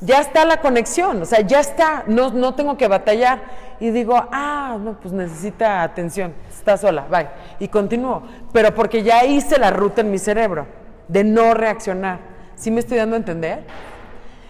ya 0.00 0.20
está 0.20 0.44
la 0.44 0.58
conexión, 0.58 1.20
o 1.20 1.24
sea, 1.24 1.40
ya 1.40 1.58
está, 1.58 2.04
no, 2.06 2.30
no 2.30 2.54
tengo 2.54 2.76
que 2.76 2.86
batallar 2.86 3.42
y 3.80 3.90
digo, 3.90 4.14
ah, 4.30 4.78
no, 4.80 5.00
pues 5.00 5.12
necesita 5.12 5.82
atención, 5.82 6.32
está 6.48 6.76
sola, 6.76 7.06
bye, 7.10 7.26
y 7.58 7.66
continúo, 7.66 8.22
pero 8.52 8.72
porque 8.72 9.02
ya 9.02 9.24
hice 9.24 9.58
la 9.58 9.70
ruta 9.70 10.02
en 10.02 10.12
mi 10.12 10.18
cerebro 10.18 10.68
de 11.08 11.24
no 11.24 11.54
reaccionar. 11.54 12.33
¿Sí 12.56 12.70
me 12.70 12.80
estoy 12.80 12.98
dando 12.98 13.16
a 13.16 13.18
entender? 13.18 13.64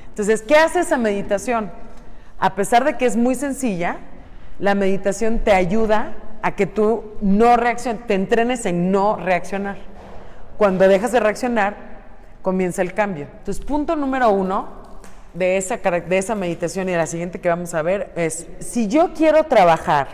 Entonces, 0.08 0.42
¿qué 0.42 0.56
hace 0.56 0.80
esa 0.80 0.96
meditación? 0.96 1.72
A 2.38 2.54
pesar 2.54 2.84
de 2.84 2.96
que 2.96 3.06
es 3.06 3.16
muy 3.16 3.34
sencilla, 3.34 3.96
la 4.58 4.74
meditación 4.74 5.40
te 5.40 5.52
ayuda 5.52 6.14
a 6.42 6.54
que 6.54 6.66
tú 6.66 7.14
no 7.20 7.56
reacciones, 7.56 8.06
te 8.06 8.14
entrenes 8.14 8.66
en 8.66 8.92
no 8.92 9.16
reaccionar. 9.16 9.76
Cuando 10.58 10.86
dejas 10.86 11.12
de 11.12 11.20
reaccionar, 11.20 11.74
comienza 12.42 12.82
el 12.82 12.92
cambio. 12.92 13.26
Entonces, 13.38 13.64
punto 13.64 13.96
número 13.96 14.30
uno 14.30 14.68
de 15.32 15.56
esa, 15.56 15.78
de 15.78 16.18
esa 16.18 16.34
meditación 16.34 16.88
y 16.88 16.92
de 16.92 16.98
la 16.98 17.06
siguiente 17.06 17.40
que 17.40 17.48
vamos 17.48 17.74
a 17.74 17.82
ver 17.82 18.12
es, 18.14 18.46
si 18.60 18.86
yo 18.86 19.12
quiero 19.14 19.44
trabajar, 19.44 20.08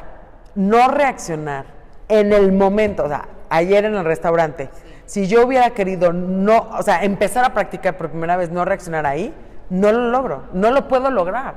no 0.55 0.88
reaccionar 0.88 1.66
en 2.09 2.32
el 2.32 2.53
momento, 2.53 3.05
o 3.05 3.09
sea, 3.09 3.28
ayer 3.51 3.84
en 3.84 3.95
el 3.95 4.05
restaurante, 4.05 4.70
si 5.11 5.26
yo 5.26 5.44
hubiera 5.44 5.70
querido 5.70 6.12
no, 6.12 6.68
o 6.78 6.84
sea, 6.84 7.02
empezar 7.02 7.44
a 7.44 7.52
practicar 7.52 7.96
por 7.96 8.11
primera 8.11 8.36
vez, 8.36 8.52
no 8.52 8.64
reaccionar 8.64 9.06
ahí, 9.06 9.34
no 9.68 9.90
lo 9.90 10.08
logro, 10.08 10.44
no 10.52 10.70
lo 10.70 10.86
puedo 10.86 11.11
lograr. 11.11 11.54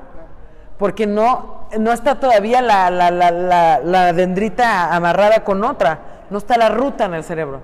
Porque 0.79 1.05
no, 1.05 1.67
no 1.77 1.91
está 1.91 2.19
todavía 2.19 2.63
la, 2.63 2.89
la, 2.89 3.11
la, 3.11 3.77
la 3.77 4.13
dendrita 4.13 4.95
amarrada 4.95 5.43
con 5.43 5.63
otra, 5.63 5.99
no 6.31 6.39
está 6.39 6.57
la 6.57 6.69
ruta 6.69 7.05
en 7.05 7.13
el 7.13 7.23
cerebro. 7.23 7.61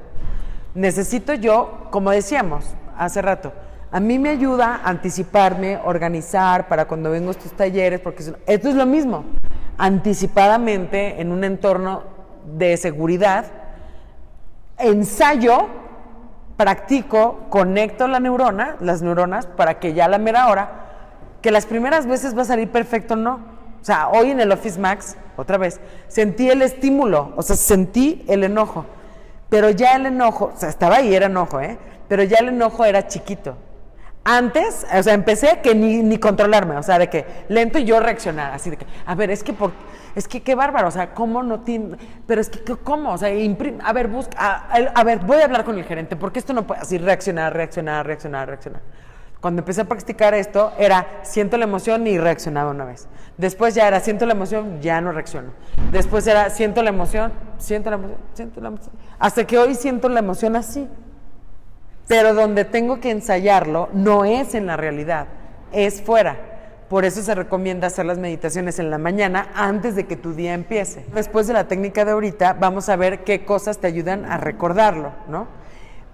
Necesito 0.75 1.33
yo, 1.33 1.87
como 1.89 2.11
decíamos 2.11 2.65
hace 2.95 3.23
rato, 3.23 3.51
a 3.91 3.99
mí 3.99 4.19
me 4.19 4.29
ayuda 4.29 4.81
a 4.83 4.89
anticiparme, 4.89 5.79
organizar 5.83 6.67
para 6.67 6.85
cuando 6.85 7.09
vengo 7.09 7.29
a 7.29 7.31
estos 7.31 7.53
talleres, 7.53 7.99
porque 7.99 8.31
esto 8.45 8.69
es 8.69 8.75
lo 8.75 8.85
mismo, 8.85 9.25
anticipadamente 9.79 11.19
en 11.19 11.31
un 11.31 11.43
entorno 11.43 12.03
de 12.45 12.77
seguridad, 12.77 13.45
ensayo, 14.80 15.67
practico, 16.57 17.45
conecto 17.49 18.07
la 18.07 18.19
neurona, 18.19 18.75
las 18.80 19.01
neuronas, 19.01 19.47
para 19.47 19.80
que 19.80 19.93
ya 19.93 20.07
la 20.07 20.17
mera 20.17 20.47
hora, 20.47 20.71
que 21.41 21.51
las 21.51 21.65
primeras 21.65 22.05
veces 22.05 22.38
va 22.38 22.41
a 22.41 22.45
salir 22.45 22.69
perfecto, 22.69 23.15
no. 23.15 23.39
O 23.82 23.86
sea, 23.86 24.09
hoy 24.09 24.32
en 24.32 24.39
el 24.39 24.51
Office 24.51 24.80
Max, 24.80 25.15
otra 25.38 25.57
vez, 25.57 25.80
sentí 26.07 26.49
el 26.49 26.61
estímulo, 26.61 27.34
o 27.38 27.41
sea, 27.41 27.55
sentí 27.55 28.25
el 28.27 28.43
enojo, 28.43 28.86
pero 29.49 29.69
ya 29.69 29.95
el 29.95 30.05
enojo, 30.05 30.51
o 30.53 30.59
sea, 30.59 30.69
estaba 30.69 30.97
ahí, 30.97 31.15
era 31.15 31.27
enojo, 31.27 31.61
¿eh? 31.61 31.77
Pero 32.07 32.23
ya 32.23 32.38
el 32.39 32.49
enojo 32.49 32.84
era 32.84 33.07
chiquito. 33.07 33.55
Antes, 34.25 34.86
o 34.93 35.01
sea, 35.01 35.13
empecé 35.13 35.59
que 35.63 35.73
ni, 35.73 36.03
ni 36.03 36.17
controlarme, 36.17 36.75
o 36.75 36.84
sea, 36.84 36.99
de 36.99 37.09
que 37.09 37.25
lento 37.47 37.80
y 37.80 37.86
yo 37.86 37.99
reaccionar, 37.99 38.53
así 38.53 38.69
de 38.69 38.77
que, 38.77 38.86
a 39.05 39.15
ver, 39.15 39.32
es 39.32 39.43
que 39.43 39.53
por, 39.53 39.71
es 40.16 40.28
que 40.28 40.41
qué 40.41 40.55
bárbaro, 40.55 40.88
o 40.88 40.91
sea, 40.91 41.14
¿cómo 41.14 41.43
no 41.43 41.62
tiene? 41.62 41.97
Pero 42.28 42.41
es 42.41 42.49
que, 42.49 42.76
¿cómo? 42.76 43.14
O 43.14 43.18
sea, 43.18 43.34
imprime, 43.34 43.80
a 43.84 43.93
ver, 43.93 44.07
busca, 44.07 44.38
a, 44.38 45.03
ver, 45.03 45.20
voy 45.20 45.38
a 45.41 45.45
hablar 45.45 45.64
con 45.64 45.78
el 45.78 45.86
gerente, 45.86 46.16
porque 46.16 46.39
esto 46.39 46.53
no 46.53 46.66
puede 46.66 46.82
así 46.82 46.97
reaccionar, 46.97 47.53
reaccionar, 47.53 48.05
reaccionar, 48.05 48.47
reaccionar. 48.47 48.82
Cuando 49.41 49.62
empecé 49.62 49.82
a 49.82 49.86
practicar 49.86 50.34
esto, 50.34 50.74
era 50.78 51.07
siento 51.22 51.57
la 51.57 51.64
emoción 51.64 52.05
y 52.07 52.18
reaccionaba 52.18 52.72
una 52.72 52.84
vez. 52.84 53.07
Después 53.38 53.74
ya 53.74 53.88
era 53.88 54.01
siento 54.01 54.26
la 54.26 54.34
emoción, 54.34 54.82
ya 54.82 54.99
no 54.99 55.14
reacciono. 55.14 55.51
Después 55.91 56.28
era 56.28 56.49
siento 56.49 56.84
la 56.84 56.89
emoción, 56.89 57.32
siento 57.57 57.89
la 57.89 57.95
emoción, 57.95 58.20
siento 58.34 58.60
la 58.60 58.68
emoción. 58.68 58.93
Hasta 59.18 59.47
que 59.47 59.57
hoy 59.57 59.76
siento 59.76 60.10
la 60.10 60.20
emoción 60.20 60.57
así. 60.57 60.89
Pero 62.10 62.34
donde 62.34 62.66
tengo 62.66 62.99
que 62.99 63.12
ensayarlo 63.12 63.88
no 63.93 64.26
es 64.26 64.55
en 64.55 64.66
la 64.66 64.76
realidad, 64.76 65.28
es 65.72 66.01
fuera. 66.01 66.59
Por 66.89 67.05
eso 67.05 67.21
se 67.21 67.35
recomienda 67.35 67.87
hacer 67.87 68.07
las 68.07 68.17
meditaciones 68.17 68.79
en 68.79 68.89
la 68.89 68.97
mañana 68.97 69.49
antes 69.53 69.95
de 69.95 70.07
que 70.07 70.15
tu 70.15 70.33
día 70.33 70.55
empiece. 70.55 71.05
Después 71.13 71.45
de 71.45 71.53
la 71.53 71.67
técnica 71.67 72.03
de 72.03 72.11
ahorita, 72.11 72.53
vamos 72.53 72.89
a 72.89 72.95
ver 72.95 73.23
qué 73.23 73.45
cosas 73.45 73.77
te 73.77 73.85
ayudan 73.85 74.25
a 74.25 74.37
recordarlo, 74.37 75.11
¿no? 75.27 75.47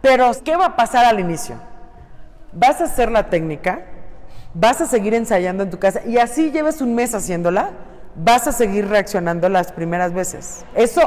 Pero, 0.02 0.30
¿qué 0.44 0.58
va 0.58 0.66
a 0.66 0.76
pasar 0.76 1.06
al 1.06 1.22
inicio? 1.22 1.56
Vas 2.52 2.82
a 2.82 2.86
hacer 2.86 3.10
la 3.10 3.30
técnica, 3.30 3.86
vas 4.54 4.82
a 4.82 4.86
seguir 4.86 5.14
ensayando 5.14 5.64
en 5.64 5.70
tu 5.70 5.80
casa 5.80 6.02
y 6.06 6.18
así 6.18 6.52
lleves 6.52 6.82
un 6.82 6.94
mes 6.94 7.16
haciéndola, 7.16 7.72
vas 8.16 8.46
a 8.48 8.52
seguir 8.52 8.90
reaccionando 8.90 9.48
las 9.48 9.72
primeras 9.72 10.14
veces. 10.14 10.66
Eso, 10.76 11.02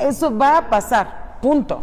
eso 0.00 0.36
va 0.36 0.58
a 0.58 0.68
pasar, 0.68 1.38
punto. 1.40 1.82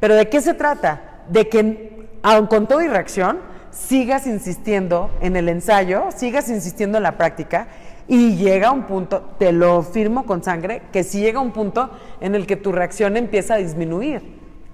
Pero 0.00 0.14
¿de 0.14 0.28
qué 0.28 0.42
se 0.42 0.52
trata? 0.52 1.00
De 1.28 1.48
que, 1.48 2.08
aun 2.22 2.46
con 2.46 2.66
todo 2.66 2.82
y 2.82 2.88
reacción, 2.88 3.38
sigas 3.72 4.26
insistiendo 4.26 5.10
en 5.20 5.34
el 5.36 5.48
ensayo, 5.48 6.04
sigas 6.14 6.48
insistiendo 6.48 6.98
en 6.98 7.02
la 7.02 7.16
práctica 7.16 7.66
y 8.06 8.36
llega 8.36 8.70
un 8.70 8.84
punto, 8.84 9.22
te 9.38 9.52
lo 9.52 9.82
firmo 9.82 10.24
con 10.24 10.42
sangre, 10.42 10.82
que 10.92 11.02
si 11.02 11.20
llega 11.20 11.40
un 11.40 11.52
punto 11.52 11.90
en 12.20 12.34
el 12.34 12.46
que 12.46 12.56
tu 12.56 12.70
reacción 12.70 13.16
empieza 13.16 13.54
a 13.54 13.58
disminuir 13.58 14.22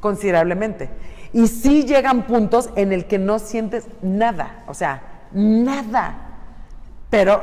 considerablemente. 0.00 0.90
Y 1.32 1.46
sí 1.46 1.84
llegan 1.84 2.26
puntos 2.26 2.70
en 2.74 2.92
el 2.92 3.06
que 3.06 3.18
no 3.18 3.38
sientes 3.38 3.86
nada, 4.02 4.64
o 4.66 4.74
sea, 4.74 5.02
nada. 5.32 6.16
Pero 7.10 7.42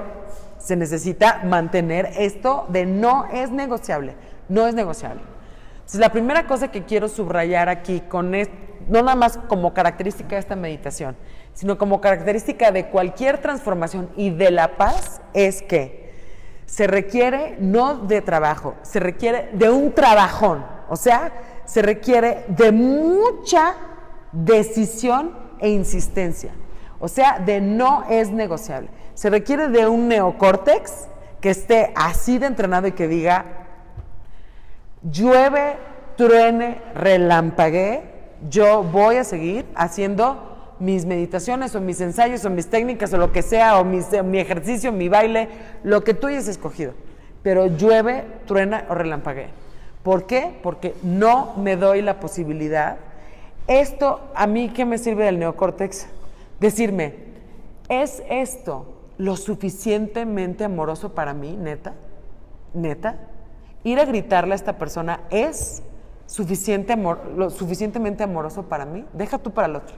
se 0.57 0.75
necesita 0.75 1.41
mantener 1.45 2.11
esto 2.17 2.65
de 2.69 2.85
no 2.85 3.25
es 3.31 3.51
negociable, 3.51 4.15
no 4.49 4.67
es 4.67 4.73
negociable. 4.73 5.21
Entonces, 5.75 5.99
la 5.99 6.09
primera 6.09 6.47
cosa 6.47 6.71
que 6.71 6.83
quiero 6.83 7.07
subrayar 7.07 7.69
aquí, 7.69 8.01
con 8.01 8.31
no 8.31 9.01
nada 9.01 9.15
más 9.15 9.37
como 9.47 9.73
característica 9.75 10.35
de 10.35 10.39
esta 10.39 10.55
meditación, 10.55 11.15
sino 11.55 11.77
como 11.77 12.01
característica 12.01 12.71
de 12.71 12.87
cualquier 12.87 13.39
transformación 13.39 14.09
y 14.15 14.29
de 14.29 14.51
la 14.51 14.77
paz 14.77 15.21
es 15.33 15.61
que 15.61 16.13
se 16.65 16.85
requiere 16.85 17.55
no 17.59 17.95
de 17.95 18.21
trabajo, 18.21 18.75
se 18.81 18.99
requiere 18.99 19.49
de 19.53 19.69
un 19.69 19.93
trabajón, 19.93 20.65
o 20.89 20.97
sea, 20.97 21.31
se 21.63 21.81
requiere 21.81 22.43
de 22.49 22.71
mucha 22.71 23.75
decisión 24.33 25.31
e 25.59 25.69
insistencia, 25.69 26.51
o 26.99 27.07
sea, 27.07 27.39
de 27.39 27.61
no 27.61 28.03
es 28.09 28.31
negociable. 28.31 28.89
Se 29.13 29.29
requiere 29.29 29.69
de 29.69 29.87
un 29.87 30.09
neocórtex 30.09 31.07
que 31.39 31.51
esté 31.51 31.93
así 31.95 32.37
de 32.37 32.47
entrenado 32.47 32.87
y 32.87 32.91
que 32.91 33.07
diga, 33.07 33.45
llueve, 35.03 35.77
truene, 36.17 36.81
relampaguee, 36.95 38.03
yo 38.49 38.83
voy 38.83 39.15
a 39.17 39.23
seguir 39.23 39.65
haciendo 39.75 40.54
mis 40.79 41.05
meditaciones 41.05 41.75
o 41.75 41.81
mis 41.81 42.01
ensayos 42.01 42.43
o 42.45 42.49
mis 42.49 42.67
técnicas 42.67 43.13
o 43.13 43.17
lo 43.17 43.31
que 43.31 43.41
sea, 43.41 43.79
o 43.79 43.83
mi 43.83 44.39
ejercicio, 44.39 44.91
mi 44.91 45.09
baile, 45.09 45.49
lo 45.83 46.03
que 46.03 46.13
tú 46.13 46.27
hayas 46.27 46.47
escogido. 46.47 46.93
Pero 47.43 47.67
llueve, 47.67 48.25
truena 48.45 48.85
o 48.89 48.95
relampaguea. 48.95 49.49
¿Por 50.03 50.25
qué? 50.25 50.59
Porque 50.61 50.93
no 51.01 51.53
me 51.57 51.77
doy 51.77 52.01
la 52.01 52.19
posibilidad. 52.19 52.97
Esto, 53.67 54.21
a 54.35 54.45
mí, 54.45 54.69
¿qué 54.69 54.85
me 54.85 54.97
sirve 54.97 55.25
del 55.25 55.39
neocórtex? 55.39 56.07
Decirme, 56.59 57.15
¿es 57.89 58.21
esto 58.29 58.85
lo 59.17 59.35
suficientemente 59.35 60.63
amoroso 60.63 61.15
para 61.15 61.33
mí, 61.33 61.57
neta? 61.57 61.93
¿Neta? 62.73 63.17
Ir 63.83 63.99
a 63.99 64.05
gritarle 64.05 64.53
a 64.53 64.55
esta 64.55 64.77
persona 64.77 65.21
es 65.29 65.81
suficiente 66.27 66.93
amor, 66.93 67.21
lo 67.35 67.49
suficientemente 67.49 68.23
amoroso 68.23 68.63
para 68.63 68.85
mí. 68.85 69.05
Deja 69.13 69.37
tú 69.37 69.51
para 69.51 69.67
el 69.67 69.75
otro. 69.75 69.95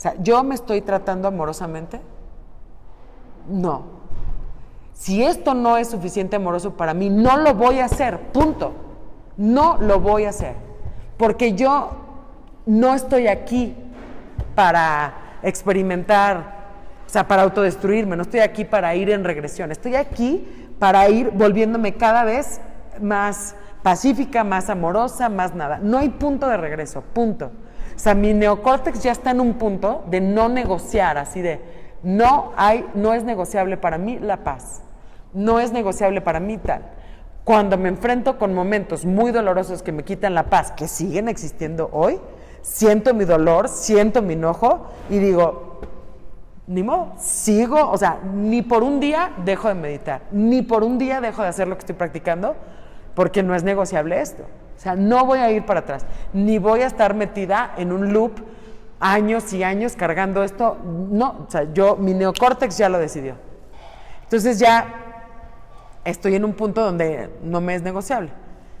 O 0.00 0.02
sea, 0.02 0.14
¿yo 0.22 0.42
me 0.42 0.54
estoy 0.54 0.80
tratando 0.80 1.28
amorosamente? 1.28 2.00
No. 3.46 3.82
Si 4.94 5.22
esto 5.22 5.52
no 5.52 5.76
es 5.76 5.90
suficiente 5.90 6.36
amoroso 6.36 6.74
para 6.74 6.94
mí, 6.94 7.10
no 7.10 7.36
lo 7.36 7.52
voy 7.52 7.80
a 7.80 7.84
hacer, 7.84 8.18
punto. 8.32 8.72
No 9.36 9.76
lo 9.76 10.00
voy 10.00 10.24
a 10.24 10.30
hacer. 10.30 10.54
Porque 11.18 11.52
yo 11.52 11.90
no 12.64 12.94
estoy 12.94 13.28
aquí 13.28 13.76
para 14.54 15.36
experimentar, 15.42 16.70
o 17.06 17.10
sea, 17.10 17.28
para 17.28 17.42
autodestruirme, 17.42 18.16
no 18.16 18.22
estoy 18.22 18.40
aquí 18.40 18.64
para 18.64 18.94
ir 18.94 19.10
en 19.10 19.22
regresión, 19.22 19.70
estoy 19.70 19.96
aquí 19.96 20.72
para 20.78 21.10
ir 21.10 21.30
volviéndome 21.30 21.98
cada 21.98 22.24
vez 22.24 22.58
más 23.02 23.54
pacífica, 23.82 24.44
más 24.44 24.70
amorosa, 24.70 25.28
más 25.28 25.54
nada. 25.54 25.78
No 25.78 25.98
hay 25.98 26.08
punto 26.08 26.48
de 26.48 26.56
regreso, 26.56 27.02
punto. 27.12 27.50
O 28.00 28.02
sea, 28.02 28.14
mi 28.14 28.32
neocórtex 28.32 29.02
ya 29.02 29.12
está 29.12 29.32
en 29.32 29.42
un 29.42 29.58
punto 29.58 30.04
de 30.08 30.22
no 30.22 30.48
negociar, 30.48 31.18
así 31.18 31.42
de, 31.42 31.60
no 32.02 32.50
hay, 32.56 32.86
no 32.94 33.12
es 33.12 33.24
negociable 33.24 33.76
para 33.76 33.98
mí 33.98 34.18
la 34.18 34.38
paz. 34.38 34.80
No 35.34 35.60
es 35.60 35.70
negociable 35.70 36.22
para 36.22 36.40
mí 36.40 36.56
tal. 36.56 36.80
Cuando 37.44 37.76
me 37.76 37.90
enfrento 37.90 38.38
con 38.38 38.54
momentos 38.54 39.04
muy 39.04 39.32
dolorosos 39.32 39.82
que 39.82 39.92
me 39.92 40.02
quitan 40.02 40.32
la 40.32 40.44
paz, 40.44 40.72
que 40.72 40.88
siguen 40.88 41.28
existiendo 41.28 41.90
hoy, 41.92 42.18
siento 42.62 43.12
mi 43.12 43.26
dolor, 43.26 43.68
siento 43.68 44.22
mi 44.22 44.32
enojo 44.32 44.86
y 45.10 45.18
digo, 45.18 45.80
ni 46.68 46.82
modo, 46.82 47.12
sigo, 47.18 47.90
o 47.90 47.98
sea, 47.98 48.18
ni 48.32 48.62
por 48.62 48.82
un 48.82 48.98
día 49.00 49.32
dejo 49.44 49.68
de 49.68 49.74
meditar, 49.74 50.22
ni 50.32 50.62
por 50.62 50.84
un 50.84 50.96
día 50.96 51.20
dejo 51.20 51.42
de 51.42 51.48
hacer 51.48 51.68
lo 51.68 51.74
que 51.74 51.80
estoy 51.80 51.96
practicando, 51.96 52.56
porque 53.14 53.42
no 53.42 53.54
es 53.54 53.62
negociable 53.62 54.22
esto. 54.22 54.44
O 54.80 54.82
sea, 54.82 54.96
no 54.96 55.26
voy 55.26 55.40
a 55.40 55.50
ir 55.50 55.66
para 55.66 55.80
atrás, 55.80 56.06
ni 56.32 56.56
voy 56.58 56.80
a 56.80 56.86
estar 56.86 57.12
metida 57.12 57.74
en 57.76 57.92
un 57.92 58.14
loop 58.14 58.40
años 58.98 59.52
y 59.52 59.62
años 59.62 59.94
cargando 59.94 60.42
esto. 60.42 60.78
No, 60.82 61.44
o 61.46 61.50
sea, 61.50 61.70
yo, 61.74 61.96
mi 61.96 62.14
neocórtex 62.14 62.78
ya 62.78 62.88
lo 62.88 62.98
decidió. 62.98 63.34
Entonces 64.22 64.58
ya 64.58 64.86
estoy 66.02 66.36
en 66.36 66.46
un 66.46 66.54
punto 66.54 66.82
donde 66.82 67.28
no 67.42 67.60
me 67.60 67.74
es 67.74 67.82
negociable. 67.82 68.30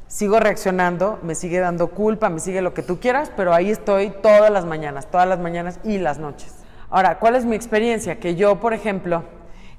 Sigo 0.06 0.40
reaccionando, 0.40 1.18
me 1.22 1.34
sigue 1.34 1.60
dando 1.60 1.88
culpa, 1.88 2.30
me 2.30 2.40
sigue 2.40 2.62
lo 2.62 2.72
que 2.72 2.82
tú 2.82 2.98
quieras, 2.98 3.30
pero 3.36 3.52
ahí 3.52 3.70
estoy 3.70 4.08
todas 4.08 4.50
las 4.50 4.64
mañanas, 4.64 5.10
todas 5.10 5.28
las 5.28 5.38
mañanas 5.38 5.80
y 5.84 5.98
las 5.98 6.18
noches. 6.18 6.54
Ahora, 6.88 7.18
¿cuál 7.18 7.36
es 7.36 7.44
mi 7.44 7.56
experiencia? 7.56 8.18
Que 8.18 8.36
yo, 8.36 8.58
por 8.58 8.72
ejemplo, 8.72 9.24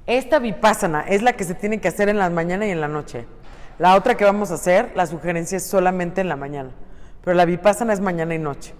esta 0.06 0.38
vipassana 0.38 1.00
es 1.00 1.20
la 1.20 1.32
que 1.32 1.42
se 1.42 1.56
tiene 1.56 1.80
que 1.80 1.88
hacer 1.88 2.08
en 2.08 2.18
la 2.18 2.30
mañana 2.30 2.64
y 2.64 2.70
en 2.70 2.80
la 2.80 2.86
noche. 2.86 3.26
La 3.82 3.96
otra 3.96 4.16
que 4.16 4.24
vamos 4.24 4.52
a 4.52 4.54
hacer, 4.54 4.92
la 4.94 5.06
sugerencia 5.06 5.56
es 5.56 5.66
solamente 5.66 6.20
en 6.20 6.28
la 6.28 6.36
mañana, 6.36 6.70
pero 7.24 7.36
la 7.36 7.44
vipassana 7.44 7.92
es 7.92 7.98
mañana 7.98 8.32
y 8.32 8.38
noche. 8.38 8.74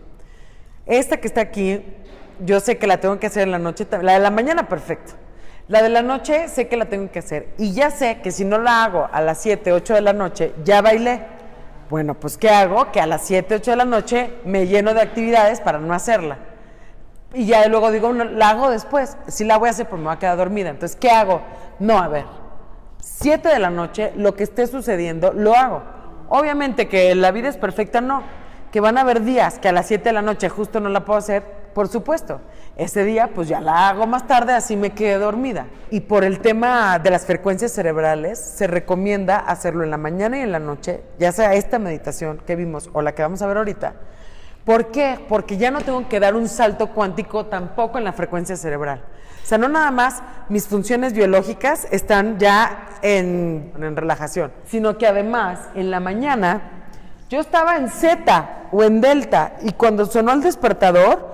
Esta 0.86 1.16
que 1.16 1.26
está 1.26 1.40
aquí, 1.40 1.84
yo 2.38 2.60
sé 2.60 2.78
que 2.78 2.86
la 2.86 2.98
tengo 2.98 3.18
que 3.18 3.26
hacer 3.26 3.42
en 3.42 3.50
la 3.50 3.58
noche, 3.58 3.84
la 4.00 4.12
de 4.12 4.20
la 4.20 4.30
mañana 4.30 4.68
perfecto. 4.68 5.14
La 5.66 5.82
de 5.82 5.88
la 5.88 6.02
noche 6.02 6.46
sé 6.46 6.68
que 6.68 6.76
la 6.76 6.84
tengo 6.84 7.10
que 7.10 7.18
hacer 7.18 7.48
y 7.58 7.72
ya 7.72 7.90
sé 7.90 8.20
que 8.22 8.30
si 8.30 8.44
no 8.44 8.58
la 8.58 8.84
hago 8.84 9.08
a 9.10 9.20
las 9.20 9.42
7, 9.42 9.72
8 9.72 9.94
de 9.94 10.02
la 10.02 10.12
noche, 10.12 10.54
ya 10.62 10.80
bailé. 10.82 11.22
Bueno, 11.90 12.14
pues 12.14 12.38
¿qué 12.38 12.50
hago? 12.50 12.92
Que 12.92 13.00
a 13.00 13.06
las 13.08 13.22
7, 13.22 13.56
8 13.56 13.72
de 13.72 13.76
la 13.76 13.84
noche 13.84 14.32
me 14.44 14.68
lleno 14.68 14.94
de 14.94 15.00
actividades 15.00 15.60
para 15.60 15.80
no 15.80 15.94
hacerla. 15.94 16.38
Y 17.34 17.46
ya 17.46 17.66
luego 17.66 17.90
digo, 17.90 18.12
la 18.12 18.50
hago 18.50 18.70
después. 18.70 19.16
Si 19.26 19.42
la 19.42 19.58
voy 19.58 19.66
a 19.66 19.70
hacer, 19.72 19.88
pues 19.88 19.98
me 19.98 20.06
voy 20.06 20.14
a 20.14 20.20
quedar 20.20 20.36
dormida. 20.36 20.70
Entonces, 20.70 20.96
¿qué 20.96 21.10
hago? 21.10 21.42
No, 21.80 21.98
a 21.98 22.06
ver, 22.06 22.24
7 23.02 23.48
de 23.48 23.58
la 23.58 23.70
noche, 23.70 24.12
lo 24.14 24.36
que 24.36 24.44
esté 24.44 24.68
sucediendo, 24.68 25.32
lo 25.32 25.56
hago. 25.56 25.82
Obviamente 26.28 26.86
que 26.86 27.12
la 27.16 27.32
vida 27.32 27.48
es 27.48 27.56
perfecta, 27.56 28.00
no. 28.00 28.22
Que 28.70 28.80
van 28.80 28.96
a 28.96 29.00
haber 29.00 29.22
días 29.22 29.58
que 29.58 29.68
a 29.68 29.72
las 29.72 29.88
7 29.88 30.04
de 30.04 30.12
la 30.12 30.22
noche 30.22 30.48
justo 30.48 30.78
no 30.78 30.88
la 30.88 31.04
puedo 31.04 31.18
hacer, 31.18 31.42
por 31.74 31.88
supuesto. 31.88 32.40
Ese 32.76 33.04
día 33.04 33.30
pues 33.34 33.48
ya 33.48 33.60
la 33.60 33.88
hago 33.88 34.06
más 34.06 34.28
tarde, 34.28 34.52
así 34.52 34.76
me 34.76 34.90
quedé 34.90 35.18
dormida. 35.18 35.66
Y 35.90 36.00
por 36.00 36.22
el 36.22 36.38
tema 36.38 37.00
de 37.00 37.10
las 37.10 37.26
frecuencias 37.26 37.72
cerebrales, 37.72 38.38
se 38.38 38.68
recomienda 38.68 39.38
hacerlo 39.38 39.82
en 39.82 39.90
la 39.90 39.98
mañana 39.98 40.38
y 40.38 40.42
en 40.42 40.52
la 40.52 40.60
noche, 40.60 41.02
ya 41.18 41.32
sea 41.32 41.54
esta 41.54 41.80
meditación 41.80 42.38
que 42.46 42.54
vimos 42.54 42.88
o 42.92 43.02
la 43.02 43.16
que 43.16 43.22
vamos 43.22 43.42
a 43.42 43.48
ver 43.48 43.56
ahorita. 43.56 43.94
¿Por 44.64 44.92
qué? 44.92 45.18
Porque 45.28 45.56
ya 45.56 45.72
no 45.72 45.80
tengo 45.80 46.08
que 46.08 46.20
dar 46.20 46.36
un 46.36 46.48
salto 46.48 46.90
cuántico 46.90 47.46
tampoco 47.46 47.98
en 47.98 48.04
la 48.04 48.12
frecuencia 48.12 48.56
cerebral. 48.56 49.02
O 49.42 49.46
sea, 49.46 49.58
no 49.58 49.68
nada 49.68 49.90
más 49.90 50.22
mis 50.48 50.68
funciones 50.68 51.12
biológicas 51.12 51.86
están 51.90 52.38
ya 52.38 52.86
en, 53.02 53.72
relajación, 53.96 54.52
sino 54.64 54.98
que 54.98 55.06
además 55.06 55.60
en 55.74 55.90
la 55.90 55.98
mañana 55.98 56.62
yo 57.28 57.40
estaba 57.40 57.76
en 57.76 57.88
Z 57.88 58.68
o 58.70 58.84
en 58.84 59.00
Delta 59.00 59.54
y 59.62 59.72
cuando 59.72 60.06
sonó 60.06 60.32
el 60.32 60.42
despertador, 60.42 61.32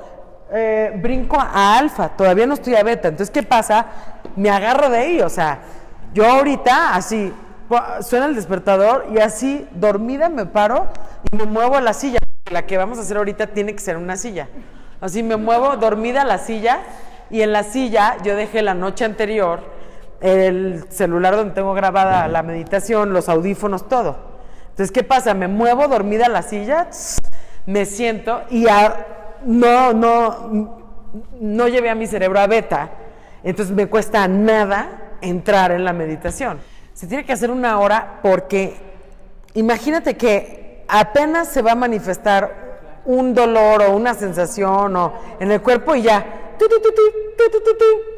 eh, 0.50 0.92
brinco 1.02 1.36
a 1.38 1.76
alfa, 1.76 2.11
todavía 2.11 2.46
no 2.46 2.54
estoy 2.54 2.76
a 2.76 2.82
beta. 2.82 3.09
Entonces, 3.09 3.32
¿qué 3.32 3.42
pasa? 3.42 3.86
Me 4.36 4.48
agarro 4.50 4.88
de 4.88 4.98
ahí, 4.98 5.20
o 5.20 5.28
sea, 5.28 5.59
yo 6.14 6.24
ahorita 6.26 6.94
así, 6.94 7.32
suena 8.00 8.26
el 8.26 8.34
despertador 8.34 9.06
y 9.12 9.18
así 9.18 9.68
dormida 9.72 10.28
me 10.28 10.46
paro 10.46 10.86
y 11.30 11.36
me 11.36 11.44
muevo 11.44 11.76
a 11.76 11.80
la 11.80 11.92
silla. 11.92 12.18
La 12.50 12.64
que 12.64 12.78
vamos 12.78 12.96
a 12.98 13.02
hacer 13.02 13.18
ahorita 13.18 13.48
tiene 13.48 13.74
que 13.74 13.80
ser 13.80 13.98
una 13.98 14.16
silla. 14.16 14.48
Así 15.00 15.22
me 15.22 15.36
muevo 15.36 15.76
dormida 15.76 16.22
a 16.22 16.24
la 16.24 16.38
silla 16.38 16.80
y 17.30 17.42
en 17.42 17.52
la 17.52 17.62
silla 17.62 18.16
yo 18.22 18.36
dejé 18.36 18.62
la 18.62 18.74
noche 18.74 19.04
anterior 19.04 19.78
el 20.20 20.84
celular 20.88 21.36
donde 21.36 21.54
tengo 21.54 21.74
grabada 21.74 22.26
la 22.28 22.42
meditación, 22.42 23.12
los 23.12 23.28
audífonos, 23.28 23.88
todo. 23.88 24.16
Entonces, 24.70 24.92
¿qué 24.92 25.04
pasa? 25.04 25.34
Me 25.34 25.48
muevo 25.48 25.86
dormida 25.88 26.26
a 26.26 26.28
la 26.28 26.42
silla, 26.42 26.88
me 27.66 27.84
siento 27.84 28.42
y 28.50 28.66
no, 29.44 29.92
no, 29.92 30.80
no 31.40 31.68
llevé 31.68 31.90
a 31.90 31.94
mi 31.94 32.06
cerebro 32.06 32.40
a 32.40 32.46
beta. 32.46 32.90
Entonces 33.44 33.74
me 33.74 33.86
cuesta 33.86 34.26
nada 34.26 35.16
entrar 35.20 35.70
en 35.72 35.84
la 35.84 35.92
meditación. 35.92 36.58
Se 36.94 37.06
tiene 37.06 37.24
que 37.24 37.32
hacer 37.32 37.50
una 37.50 37.78
hora 37.78 38.18
porque 38.22 38.76
imagínate 39.54 40.16
que 40.16 40.84
apenas 40.88 41.48
se 41.48 41.62
va 41.62 41.72
a 41.72 41.76
manifestar 41.76 42.68
un 43.04 43.34
dolor 43.34 43.82
o 43.82 43.96
una 43.96 44.14
sensación 44.14 44.96
o 44.96 45.12
en 45.38 45.50
el 45.50 45.62
cuerpo 45.62 45.94
y 45.94 46.02
ya 46.02 46.47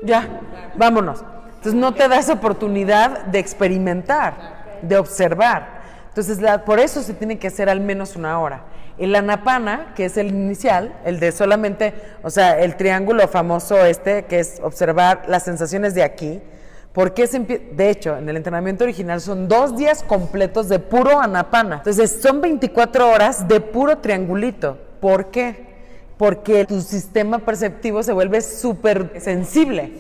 ya, 0.03 0.29
vámonos. 0.77 1.25
Entonces 1.49 1.75
no 1.75 1.93
te 1.93 2.09
da 2.09 2.19
esa 2.19 2.33
oportunidad 2.33 3.27
de 3.27 3.39
experimentar, 3.39 4.79
de 4.83 4.97
observar. 4.97 5.81
Entonces 6.09 6.39
por 6.65 6.81
eso 6.81 7.03
se 7.03 7.15
tiene 7.15 7.39
que 7.39 7.49
hacer 7.49 7.69
al 7.69 7.81
menos 7.81 8.17
una 8.17 8.41
hora. 8.41 8.65
El 8.99 9.15
anapana, 9.15 9.93
que 9.95 10.07
es 10.07 10.17
el 10.17 10.29
inicial, 10.29 10.95
el 11.05 11.21
de 11.21 11.33
solamente, 11.33 11.95
o 12.23 12.31
sea, 12.31 12.59
el 12.59 12.77
triángulo 12.77 13.27
famoso 13.29 13.85
este, 13.85 14.25
que 14.25 14.41
es 14.41 14.61
observar 14.63 15.23
las 15.29 15.45
sensaciones 15.45 15.95
de 15.95 16.03
aquí, 16.03 16.41
porque 16.93 17.27
se 17.27 17.39
de 17.39 17.91
hecho, 17.91 18.17
en 18.17 18.29
el 18.29 18.37
entrenamiento 18.37 18.85
original 18.85 19.21
son 19.21 19.47
dos 19.47 19.77
días 19.77 20.03
completos 20.03 20.69
de 20.69 20.81
puro 20.81 21.21
anapana. 21.21 21.77
Entonces 21.77 22.21
son 22.21 22.41
24 22.41 23.09
horas 23.09 23.47
de 23.47 23.61
puro 23.61 23.99
triangulito. 23.99 24.77
¿Por 25.01 25.31
qué? 25.31 25.70
Porque 26.21 26.67
tu 26.67 26.83
sistema 26.83 27.39
perceptivo 27.39 28.03
se 28.03 28.13
vuelve 28.13 28.43
súper 28.43 29.19
sensible. 29.23 29.91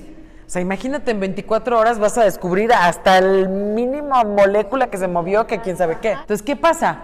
O 0.46 0.50
sea, 0.50 0.60
imagínate, 0.60 1.12
en 1.12 1.20
24 1.20 1.78
horas 1.78 1.98
vas 1.98 2.18
a 2.18 2.24
descubrir 2.24 2.74
hasta 2.74 3.16
el 3.16 3.48
mínimo 3.48 4.22
molécula 4.26 4.90
que 4.90 4.98
se 4.98 5.08
movió, 5.08 5.46
que 5.46 5.62
quién 5.62 5.78
sabe 5.78 5.96
qué. 6.02 6.10
Entonces, 6.10 6.42
¿qué 6.42 6.56
pasa? 6.56 6.98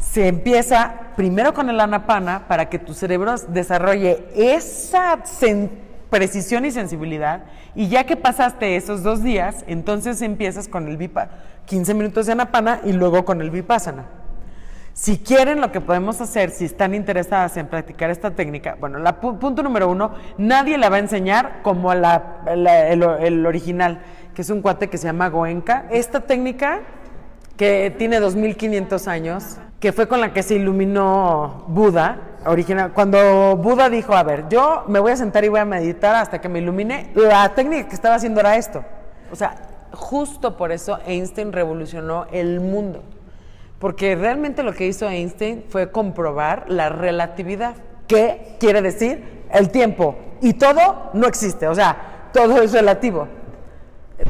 Se 0.00 0.26
empieza 0.26 0.94
primero 1.14 1.54
con 1.54 1.70
el 1.70 1.78
anapana 1.78 2.48
para 2.48 2.68
que 2.68 2.80
tu 2.80 2.92
cerebro 2.92 3.36
desarrolle 3.46 4.24
esa 4.34 5.22
precisión 6.10 6.64
y 6.64 6.72
sensibilidad. 6.72 7.44
Y 7.76 7.86
ya 7.86 8.02
que 8.02 8.16
pasaste 8.16 8.74
esos 8.74 9.04
dos 9.04 9.22
días, 9.22 9.64
entonces 9.68 10.20
empiezas 10.22 10.66
con 10.66 10.88
el 10.88 10.96
vipa, 10.96 11.28
15 11.66 11.94
minutos 11.94 12.26
de 12.26 12.32
anapana 12.32 12.80
y 12.84 12.94
luego 12.94 13.24
con 13.24 13.40
el 13.40 13.52
vipassana. 13.52 14.06
Si 14.96 15.18
quieren, 15.18 15.60
lo 15.60 15.72
que 15.72 15.82
podemos 15.82 16.22
hacer, 16.22 16.48
si 16.48 16.64
están 16.64 16.94
interesadas 16.94 17.58
en 17.58 17.66
practicar 17.66 18.08
esta 18.08 18.30
técnica, 18.30 18.78
bueno, 18.80 18.98
la 18.98 19.20
punto 19.20 19.62
número 19.62 19.90
uno, 19.90 20.12
nadie 20.38 20.78
la 20.78 20.88
va 20.88 20.96
a 20.96 21.00
enseñar 21.00 21.60
como 21.62 21.92
la, 21.92 22.40
el, 22.46 23.44
original, 23.44 24.00
que 24.34 24.40
es 24.40 24.48
un 24.48 24.62
cuate 24.62 24.88
que 24.88 24.96
se 24.96 25.04
llama 25.04 25.28
Goenka. 25.28 25.84
Esta 25.90 26.20
técnica, 26.20 26.80
que 27.58 27.94
tiene 27.98 28.20
2500 28.20 29.06
años, 29.06 29.58
que 29.80 29.92
fue 29.92 30.08
con 30.08 30.18
la 30.18 30.32
que 30.32 30.42
se 30.42 30.54
iluminó 30.54 31.66
Buda, 31.68 32.38
original. 32.46 32.94
Cuando 32.94 33.58
Buda 33.58 33.90
dijo, 33.90 34.14
a 34.14 34.22
ver, 34.22 34.48
yo 34.48 34.84
me 34.88 34.98
voy 34.98 35.12
a 35.12 35.16
sentar 35.18 35.44
y 35.44 35.48
voy 35.48 35.60
a 35.60 35.66
meditar 35.66 36.14
hasta 36.14 36.40
que 36.40 36.48
me 36.48 36.60
ilumine, 36.60 37.10
la 37.14 37.54
técnica 37.54 37.86
que 37.86 37.94
estaba 37.94 38.14
haciendo 38.14 38.40
era 38.40 38.56
esto. 38.56 38.82
O 39.30 39.36
sea, 39.36 39.56
justo 39.92 40.56
por 40.56 40.72
eso 40.72 40.98
Einstein 41.06 41.52
revolucionó 41.52 42.24
el 42.32 42.60
mundo. 42.60 43.02
Porque 43.78 44.14
realmente 44.16 44.62
lo 44.62 44.72
que 44.72 44.86
hizo 44.86 45.08
Einstein 45.08 45.64
fue 45.68 45.90
comprobar 45.90 46.64
la 46.68 46.88
relatividad. 46.88 47.74
¿Qué 48.06 48.56
quiere 48.58 48.80
decir? 48.82 49.44
El 49.52 49.70
tiempo. 49.70 50.16
Y 50.40 50.54
todo 50.54 51.10
no 51.12 51.26
existe, 51.26 51.68
o 51.68 51.74
sea, 51.74 52.30
todo 52.32 52.62
es 52.62 52.72
relativo. 52.72 53.28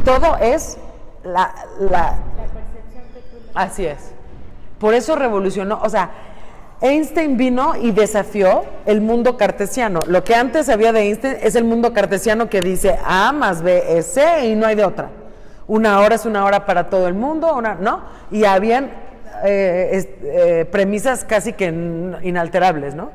Todo 0.04 0.36
es 0.38 0.78
la... 1.22 1.54
la, 1.78 2.18
percepción 2.36 3.04
que 3.14 3.20
tú... 3.20 3.36
Así 3.54 3.86
es. 3.86 4.12
Por 4.78 4.94
eso 4.94 5.16
revolucionó, 5.16 5.80
o 5.82 5.88
sea, 5.88 6.10
Einstein 6.80 7.36
vino 7.36 7.74
y 7.76 7.92
desafió 7.92 8.64
el 8.84 9.00
mundo 9.00 9.36
cartesiano. 9.36 10.00
Lo 10.06 10.24
que 10.24 10.34
antes 10.34 10.68
había 10.68 10.92
de 10.92 11.02
Einstein 11.02 11.36
es 11.40 11.54
el 11.54 11.64
mundo 11.64 11.92
cartesiano 11.94 12.50
que 12.50 12.60
dice 12.60 12.98
A 13.04 13.32
más 13.32 13.62
B 13.62 13.98
es 13.98 14.06
C 14.06 14.46
y 14.48 14.54
no 14.54 14.66
hay 14.66 14.74
de 14.74 14.84
otra. 14.84 15.10
Una 15.66 16.00
hora 16.00 16.14
es 16.14 16.26
una 16.26 16.44
hora 16.44 16.66
para 16.66 16.90
todo 16.90 17.08
el 17.08 17.14
mundo, 17.14 17.54
una, 17.54 17.74
¿no? 17.76 18.02
Y 18.30 18.44
habían 18.44 19.05
eh, 19.44 20.18
eh, 20.22 20.64
premisas 20.70 21.24
casi 21.24 21.52
que 21.52 21.66
inalterables, 22.22 22.94
¿no? 22.94 23.10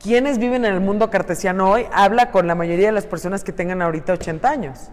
Quienes 0.00 0.38
viven 0.38 0.64
en 0.64 0.74
el 0.74 0.80
mundo 0.80 1.10
cartesiano 1.10 1.70
hoy 1.70 1.86
habla 1.92 2.30
con 2.30 2.46
la 2.46 2.54
mayoría 2.54 2.86
de 2.86 2.92
las 2.92 3.06
personas 3.06 3.42
que 3.44 3.52
tengan 3.52 3.82
ahorita 3.82 4.12
80 4.12 4.48
años. 4.48 4.90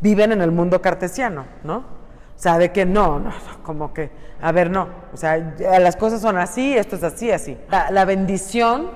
Viven 0.00 0.32
en 0.32 0.42
el 0.42 0.52
mundo 0.52 0.80
cartesiano, 0.80 1.46
¿no? 1.64 1.78
O 1.78 2.40
sea, 2.40 2.56
de 2.58 2.70
que 2.70 2.86
no, 2.86 3.18
no, 3.18 3.32
como 3.64 3.92
que, 3.92 4.10
a 4.40 4.52
ver, 4.52 4.70
no. 4.70 4.88
O 5.12 5.16
sea, 5.16 5.36
las 5.36 5.96
cosas 5.96 6.20
son 6.20 6.38
así, 6.38 6.76
esto 6.76 6.94
es 6.96 7.02
así, 7.02 7.32
así. 7.32 7.58
La 7.90 8.04
bendición 8.04 8.90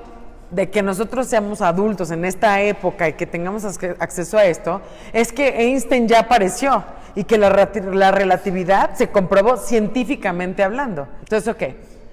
de 0.53 0.71
que 0.71 0.83
nosotros 0.83 1.27
seamos 1.27 1.61
adultos 1.63 2.11
en 2.11 2.25
esta 2.25 2.61
época 2.61 3.09
y 3.09 3.15
que 3.15 3.27
tengamos 3.27 3.65
acce- 3.65 3.97
acceso 3.99 4.39
a 4.39 4.45
esto, 4.45 4.81
es 5.13 5.33
que 5.33 5.49
Einstein 5.49 6.07
ya 6.07 6.21
apareció 6.21 6.85
y 7.15 7.25
que 7.25 7.39
la, 7.39 7.71
la 7.93 8.11
relatividad 8.13 8.95
se 8.95 9.09
comprobó 9.09 9.57
científicamente 9.57 10.63
hablando. 10.63 11.09
Entonces, 11.21 11.49
ok, 11.49 11.63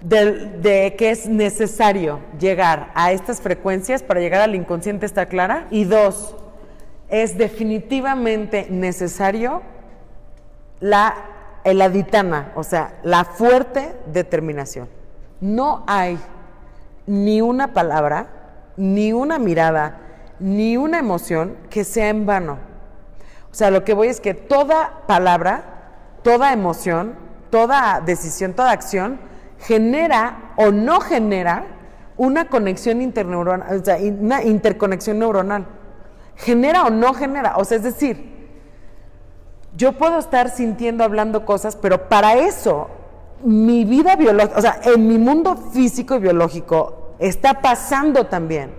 de, 0.02 0.32
de 0.60 0.96
que 0.98 1.12
es 1.12 1.28
necesario 1.28 2.20
llegar 2.40 2.92
a 2.96 3.12
estas 3.12 3.42
frecuencias 3.42 4.02
para 4.02 4.22
llegar 4.22 4.42
al 4.42 4.56
inconsciente 4.56 5.06
está 5.06 5.26
clara. 5.26 5.68
Y 5.70 5.84
dos, 5.84 6.36
es 7.10 7.38
definitivamente 7.38 8.68
necesario 8.70 9.62
la 10.80 11.14
el 11.66 11.82
aditana, 11.82 12.54
o 12.56 12.64
sea, 12.64 12.94
la 13.04 13.26
fuerte 13.26 13.94
determinación. 14.06 14.88
No 15.42 15.84
hay 15.88 16.18
ni 17.10 17.42
una 17.42 17.74
palabra, 17.74 18.28
ni 18.78 19.14
una 19.14 19.40
mirada, 19.40 19.98
ni 20.40 20.78
una 20.78 21.00
emoción 21.00 21.58
que 21.72 21.84
sea 21.84 22.10
en 22.10 22.28
vano. 22.28 22.60
O 23.52 23.56
sea, 23.56 23.72
lo 23.72 23.84
que 23.84 23.96
voy 23.96 24.10
es 24.10 24.22
que 24.22 24.36
toda 24.36 25.02
palabra, 25.08 25.64
toda 26.22 26.54
emoción, 26.54 27.16
toda 27.50 28.00
decisión, 28.06 28.54
toda 28.54 28.70
acción 28.70 29.20
genera 29.58 30.54
o 30.56 30.70
no 30.70 31.02
genera 31.02 31.66
una 32.16 32.48
conexión 32.48 33.02
interneuronal, 33.02 33.80
o 33.80 33.84
sea, 33.84 33.98
una 33.98 34.44
interconexión 34.44 35.18
neuronal. 35.18 35.66
Genera 36.36 36.84
o 36.84 36.92
no 36.92 37.16
genera, 37.16 37.58
o 37.58 37.66
sea, 37.66 37.78
es 37.78 37.84
decir, 37.84 38.52
yo 39.76 39.94
puedo 39.94 40.20
estar 40.20 40.52
sintiendo, 40.52 41.04
hablando 41.04 41.44
cosas, 41.44 41.76
pero 41.76 42.08
para 42.08 42.36
eso 42.36 42.88
mi 43.44 43.84
vida 43.84 44.16
biológica, 44.16 44.60
o 44.60 44.62
sea, 44.62 44.80
en 44.84 45.08
mi 45.08 45.18
mundo 45.18 45.56
físico 45.56 46.16
y 46.16 46.20
biológico 46.20 46.99
está 47.20 47.62
pasando 47.62 48.26
también. 48.26 48.72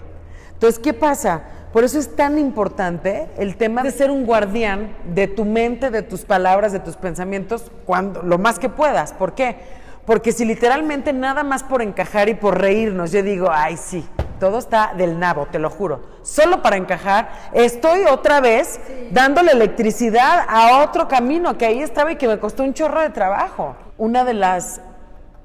Entonces, 0.52 0.78
¿qué 0.78 0.92
pasa? 0.92 1.42
Por 1.72 1.84
eso 1.84 1.98
es 1.98 2.16
tan 2.16 2.38
importante 2.38 3.28
el 3.38 3.56
tema 3.56 3.82
de 3.82 3.92
ser 3.92 4.10
un 4.10 4.26
guardián 4.26 4.92
de 5.14 5.28
tu 5.28 5.44
mente, 5.44 5.90
de 5.90 6.02
tus 6.02 6.22
palabras, 6.22 6.72
de 6.72 6.80
tus 6.80 6.96
pensamientos, 6.96 7.70
cuando 7.86 8.22
lo 8.22 8.38
más 8.38 8.58
que 8.58 8.68
puedas. 8.68 9.12
¿Por 9.12 9.34
qué? 9.34 9.56
Porque 10.04 10.32
si 10.32 10.44
literalmente 10.44 11.12
nada 11.12 11.44
más 11.44 11.62
por 11.62 11.82
encajar 11.82 12.28
y 12.28 12.34
por 12.34 12.60
reírnos, 12.60 13.12
yo 13.12 13.22
digo, 13.22 13.48
ay, 13.52 13.76
sí, 13.76 14.04
todo 14.40 14.58
está 14.58 14.94
del 14.96 15.20
nabo, 15.20 15.46
te 15.46 15.60
lo 15.60 15.70
juro. 15.70 16.00
Solo 16.22 16.62
para 16.62 16.76
encajar, 16.76 17.30
estoy 17.52 18.04
otra 18.04 18.40
vez 18.40 18.80
dándole 19.12 19.52
electricidad 19.52 20.46
a 20.48 20.82
otro 20.82 21.06
camino 21.06 21.56
que 21.56 21.66
ahí 21.66 21.80
estaba 21.80 22.10
y 22.10 22.16
que 22.16 22.26
me 22.26 22.40
costó 22.40 22.64
un 22.64 22.74
chorro 22.74 23.00
de 23.00 23.10
trabajo. 23.10 23.76
Una 23.98 24.24
de 24.24 24.34
las 24.34 24.80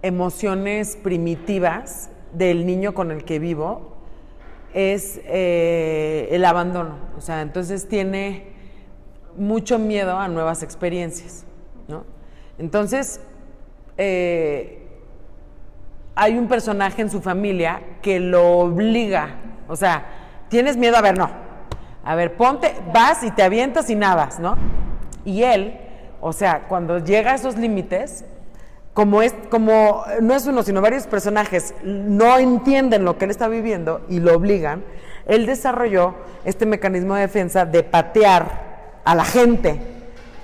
emociones 0.01 0.95
primitivas 0.95 2.09
del 2.37 2.65
niño 2.65 2.93
con 2.93 3.11
el 3.11 3.23
que 3.23 3.39
vivo 3.39 3.95
es 4.73 5.21
eh, 5.25 6.27
el 6.31 6.43
abandono. 6.45 6.95
O 7.17 7.21
sea, 7.21 7.41
entonces 7.41 7.87
tiene 7.87 8.53
mucho 9.37 9.79
miedo 9.79 10.17
a 10.17 10.27
nuevas 10.27 10.63
experiencias, 10.63 11.45
¿no? 11.87 12.03
Entonces, 12.57 13.21
eh, 13.97 14.85
hay 16.15 16.37
un 16.37 16.47
personaje 16.47 17.01
en 17.01 17.09
su 17.09 17.21
familia 17.21 17.81
que 18.01 18.19
lo 18.19 18.59
obliga, 18.59 19.35
o 19.67 19.75
sea, 19.75 20.05
tienes 20.49 20.77
miedo 20.77 20.95
a 20.97 21.01
ver, 21.01 21.17
no. 21.17 21.29
A 22.03 22.15
ver, 22.15 22.37
ponte, 22.37 22.73
vas 22.93 23.23
y 23.23 23.31
te 23.31 23.43
avientas 23.43 23.89
y 23.89 23.95
nadas, 23.95 24.39
¿no? 24.39 24.55
Y 25.25 25.43
él, 25.43 25.77
o 26.21 26.31
sea, 26.33 26.67
cuando 26.67 26.99
llega 26.99 27.31
a 27.31 27.35
esos 27.35 27.57
límites, 27.57 28.25
como 28.95 29.21
es, 29.21 29.35
como 29.51 30.05
no 30.21 30.33
es 30.33 30.47
uno, 30.47 30.63
sino 30.63 30.81
varios 30.81 31.05
personajes 31.05 31.75
no 31.83 32.37
entienden 32.37 33.03
lo 33.03 33.17
que 33.17 33.25
él 33.25 33.31
está 33.31 33.49
viviendo 33.49 34.05
y 34.07 34.21
lo 34.21 34.33
obligan, 34.33 34.85
él 35.25 35.45
desarrolló 35.45 36.15
este 36.45 36.65
mecanismo 36.65 37.13
de 37.15 37.21
defensa 37.21 37.65
de 37.65 37.83
patear 37.83 39.01
a 39.03 39.13
la 39.13 39.25
gente. 39.25 39.81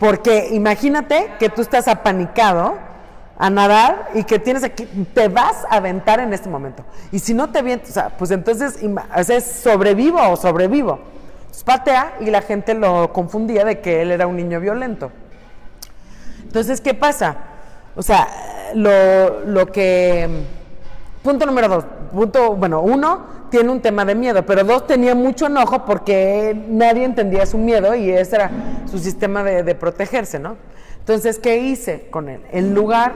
Porque 0.01 0.49
imagínate 0.51 1.29
que 1.39 1.47
tú 1.47 1.61
estás 1.61 1.87
apanicado 1.87 2.77
a 3.37 3.49
nadar 3.49 4.09
y 4.15 4.25
que 4.25 4.37
tienes 4.37 4.65
aquí, 4.65 4.85
te 5.13 5.29
vas 5.29 5.65
a 5.69 5.77
aventar 5.77 6.19
en 6.19 6.33
este 6.33 6.49
momento. 6.49 6.83
Y 7.13 7.19
si 7.19 7.33
no 7.33 7.51
te 7.51 7.59
avientas, 7.59 7.91
o 7.91 7.93
sea, 7.93 8.09
pues 8.09 8.31
entonces 8.31 8.77
es 9.29 9.45
sobrevivo 9.45 10.19
o 10.29 10.35
sobrevivo. 10.35 10.99
Patea 11.63 12.15
y 12.19 12.25
la 12.25 12.41
gente 12.41 12.73
lo 12.73 13.13
confundía 13.13 13.63
de 13.63 13.79
que 13.79 14.01
él 14.01 14.11
era 14.11 14.27
un 14.27 14.35
niño 14.35 14.59
violento. 14.59 15.09
Entonces, 16.43 16.81
¿qué 16.81 16.93
pasa? 16.93 17.37
O 17.95 18.01
sea, 18.01 18.27
lo, 18.75 19.41
lo 19.45 19.71
que... 19.71 20.27
Punto 21.23 21.45
número 21.45 21.67
dos. 21.67 21.85
Punto, 22.11 22.55
bueno, 22.55 22.81
uno, 22.81 23.25
tiene 23.49 23.69
un 23.69 23.81
tema 23.81 24.05
de 24.05 24.15
miedo, 24.15 24.45
pero 24.45 24.63
dos, 24.63 24.87
tenía 24.87 25.13
mucho 25.13 25.45
enojo 25.47 25.85
porque 25.85 26.55
nadie 26.67 27.03
entendía 27.03 27.45
su 27.45 27.57
miedo 27.57 27.93
y 27.95 28.09
ese 28.09 28.37
era 28.37 28.51
su 28.89 28.97
sistema 28.97 29.43
de, 29.43 29.63
de 29.63 29.75
protegerse, 29.75 30.39
¿no? 30.39 30.57
Entonces, 30.99 31.39
¿qué 31.39 31.57
hice 31.57 32.07
con 32.09 32.29
él? 32.29 32.41
En 32.51 32.73
lugar 32.73 33.13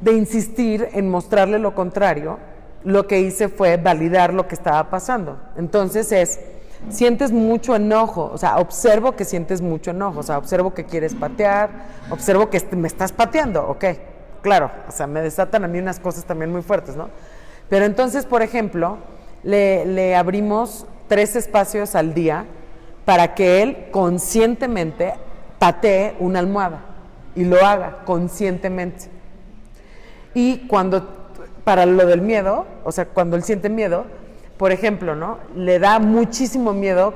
de 0.00 0.12
insistir 0.12 0.88
en 0.92 1.10
mostrarle 1.10 1.58
lo 1.58 1.74
contrario, 1.74 2.38
lo 2.84 3.06
que 3.06 3.20
hice 3.20 3.48
fue 3.48 3.76
validar 3.76 4.32
lo 4.32 4.46
que 4.46 4.54
estaba 4.54 4.88
pasando. 4.90 5.38
Entonces 5.56 6.12
es, 6.12 6.40
sientes 6.88 7.32
mucho 7.32 7.76
enojo, 7.76 8.30
o 8.32 8.38
sea, 8.38 8.58
observo 8.58 9.12
que 9.12 9.24
sientes 9.24 9.60
mucho 9.60 9.90
enojo, 9.90 10.20
o 10.20 10.22
sea, 10.22 10.38
observo 10.38 10.74
que 10.74 10.84
quieres 10.84 11.14
patear, 11.14 11.70
observo 12.10 12.50
que 12.50 12.62
me 12.76 12.88
estás 12.88 13.12
pateando, 13.12 13.66
ok, 13.68 13.84
claro, 14.42 14.70
o 14.88 14.92
sea, 14.92 15.06
me 15.06 15.20
desatan 15.20 15.64
a 15.64 15.68
mí 15.68 15.78
unas 15.78 16.00
cosas 16.00 16.24
también 16.24 16.50
muy 16.50 16.62
fuertes, 16.62 16.96
¿no? 16.96 17.10
Pero 17.68 17.84
entonces, 17.84 18.24
por 18.24 18.42
ejemplo, 18.42 18.98
le 19.42 20.16
abrimos 20.16 20.86
tres 21.08 21.36
espacios 21.36 21.94
al 21.94 22.14
día 22.14 22.46
para 23.04 23.34
que 23.34 23.62
él 23.62 23.86
conscientemente 23.90 25.14
patee 25.58 26.14
una 26.18 26.38
almohada 26.38 26.80
y 27.34 27.44
lo 27.44 27.64
haga 27.64 28.04
conscientemente. 28.04 29.06
Y 30.34 30.66
cuando, 30.68 31.30
para 31.64 31.86
lo 31.86 32.06
del 32.06 32.20
miedo, 32.20 32.66
o 32.84 32.92
sea, 32.92 33.06
cuando 33.06 33.36
él 33.36 33.42
siente 33.42 33.68
miedo, 33.68 34.04
por 34.58 34.72
ejemplo, 34.72 35.14
¿no? 35.14 35.38
Le 35.56 35.78
da 35.78 35.98
muchísimo 35.98 36.72
miedo 36.72 37.14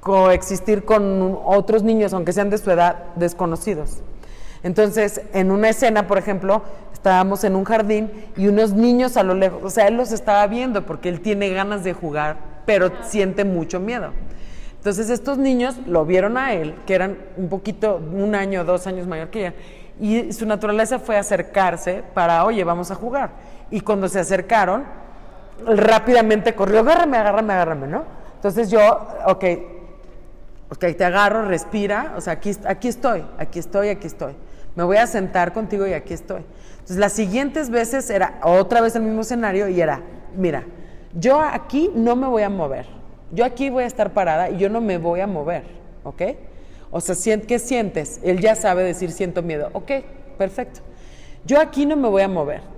coexistir 0.00 0.84
con 0.84 1.38
otros 1.44 1.84
niños, 1.84 2.12
aunque 2.12 2.32
sean 2.32 2.50
de 2.50 2.58
su 2.58 2.70
edad, 2.70 3.04
desconocidos. 3.14 4.02
Entonces, 4.64 5.20
en 5.32 5.50
una 5.50 5.68
escena, 5.68 6.06
por 6.06 6.18
ejemplo, 6.18 6.62
estábamos 6.92 7.44
en 7.44 7.54
un 7.54 7.64
jardín 7.64 8.10
y 8.36 8.48
unos 8.48 8.72
niños 8.72 9.16
a 9.16 9.22
lo 9.22 9.34
lejos, 9.34 9.62
o 9.62 9.70
sea, 9.70 9.88
él 9.88 9.96
los 9.96 10.12
estaba 10.12 10.46
viendo 10.46 10.86
porque 10.86 11.08
él 11.08 11.20
tiene 11.20 11.50
ganas 11.50 11.84
de 11.84 11.92
jugar, 11.92 12.36
pero 12.64 12.90
siente 13.02 13.44
mucho 13.44 13.80
miedo. 13.80 14.10
Entonces, 14.76 15.10
estos 15.10 15.38
niños 15.38 15.76
lo 15.86 16.04
vieron 16.04 16.36
a 16.36 16.54
él, 16.54 16.74
que 16.86 16.94
eran 16.94 17.18
un 17.36 17.48
poquito, 17.48 18.00
un 18.12 18.34
año, 18.34 18.64
dos 18.64 18.86
años 18.86 19.06
mayor 19.06 19.30
que 19.30 19.40
ella, 19.40 19.54
y 20.00 20.32
su 20.32 20.46
naturaleza 20.46 20.98
fue 20.98 21.16
acercarse 21.16 22.02
para, 22.14 22.44
oye, 22.44 22.64
vamos 22.64 22.90
a 22.90 22.94
jugar. 22.94 23.30
Y 23.70 23.80
cuando 23.80 24.08
se 24.08 24.18
acercaron, 24.18 24.84
rápidamente 25.66 26.54
corrió, 26.54 26.80
agárrame, 26.80 27.16
agárrame, 27.16 27.52
agárrame, 27.52 27.86
¿no? 27.86 28.04
Entonces 28.36 28.70
yo, 28.70 28.80
ok, 29.26 29.44
ok, 30.70 30.84
te 30.96 31.04
agarro, 31.04 31.44
respira, 31.46 32.14
o 32.16 32.20
sea, 32.20 32.34
aquí, 32.34 32.50
aquí 32.66 32.88
estoy, 32.88 33.24
aquí 33.38 33.58
estoy, 33.58 33.88
aquí 33.88 34.06
estoy. 34.06 34.34
Me 34.74 34.84
voy 34.84 34.96
a 34.96 35.06
sentar 35.06 35.52
contigo 35.52 35.86
y 35.86 35.92
aquí 35.92 36.14
estoy. 36.14 36.44
Entonces 36.72 36.96
las 36.96 37.12
siguientes 37.12 37.70
veces 37.70 38.08
era 38.10 38.40
otra 38.42 38.80
vez 38.80 38.96
el 38.96 39.02
mismo 39.02 39.20
escenario 39.20 39.68
y 39.68 39.80
era, 39.80 40.00
mira, 40.34 40.64
yo 41.14 41.40
aquí 41.40 41.90
no 41.94 42.16
me 42.16 42.26
voy 42.26 42.42
a 42.42 42.50
mover, 42.50 42.86
yo 43.30 43.44
aquí 43.44 43.70
voy 43.70 43.84
a 43.84 43.86
estar 43.86 44.12
parada 44.12 44.50
y 44.50 44.56
yo 44.56 44.68
no 44.68 44.80
me 44.80 44.98
voy 44.98 45.20
a 45.20 45.26
mover, 45.26 45.64
¿ok? 46.04 46.22
O 46.90 47.00
sea, 47.00 47.14
¿qué 47.46 47.58
sientes? 47.58 48.20
Él 48.22 48.40
ya 48.40 48.54
sabe 48.54 48.82
decir 48.82 49.12
siento 49.12 49.42
miedo, 49.42 49.70
ok, 49.72 49.90
perfecto. 50.36 50.80
Yo 51.44 51.60
aquí 51.60 51.86
no 51.86 51.96
me 51.96 52.08
voy 52.08 52.22
a 52.22 52.28
mover. 52.28 52.71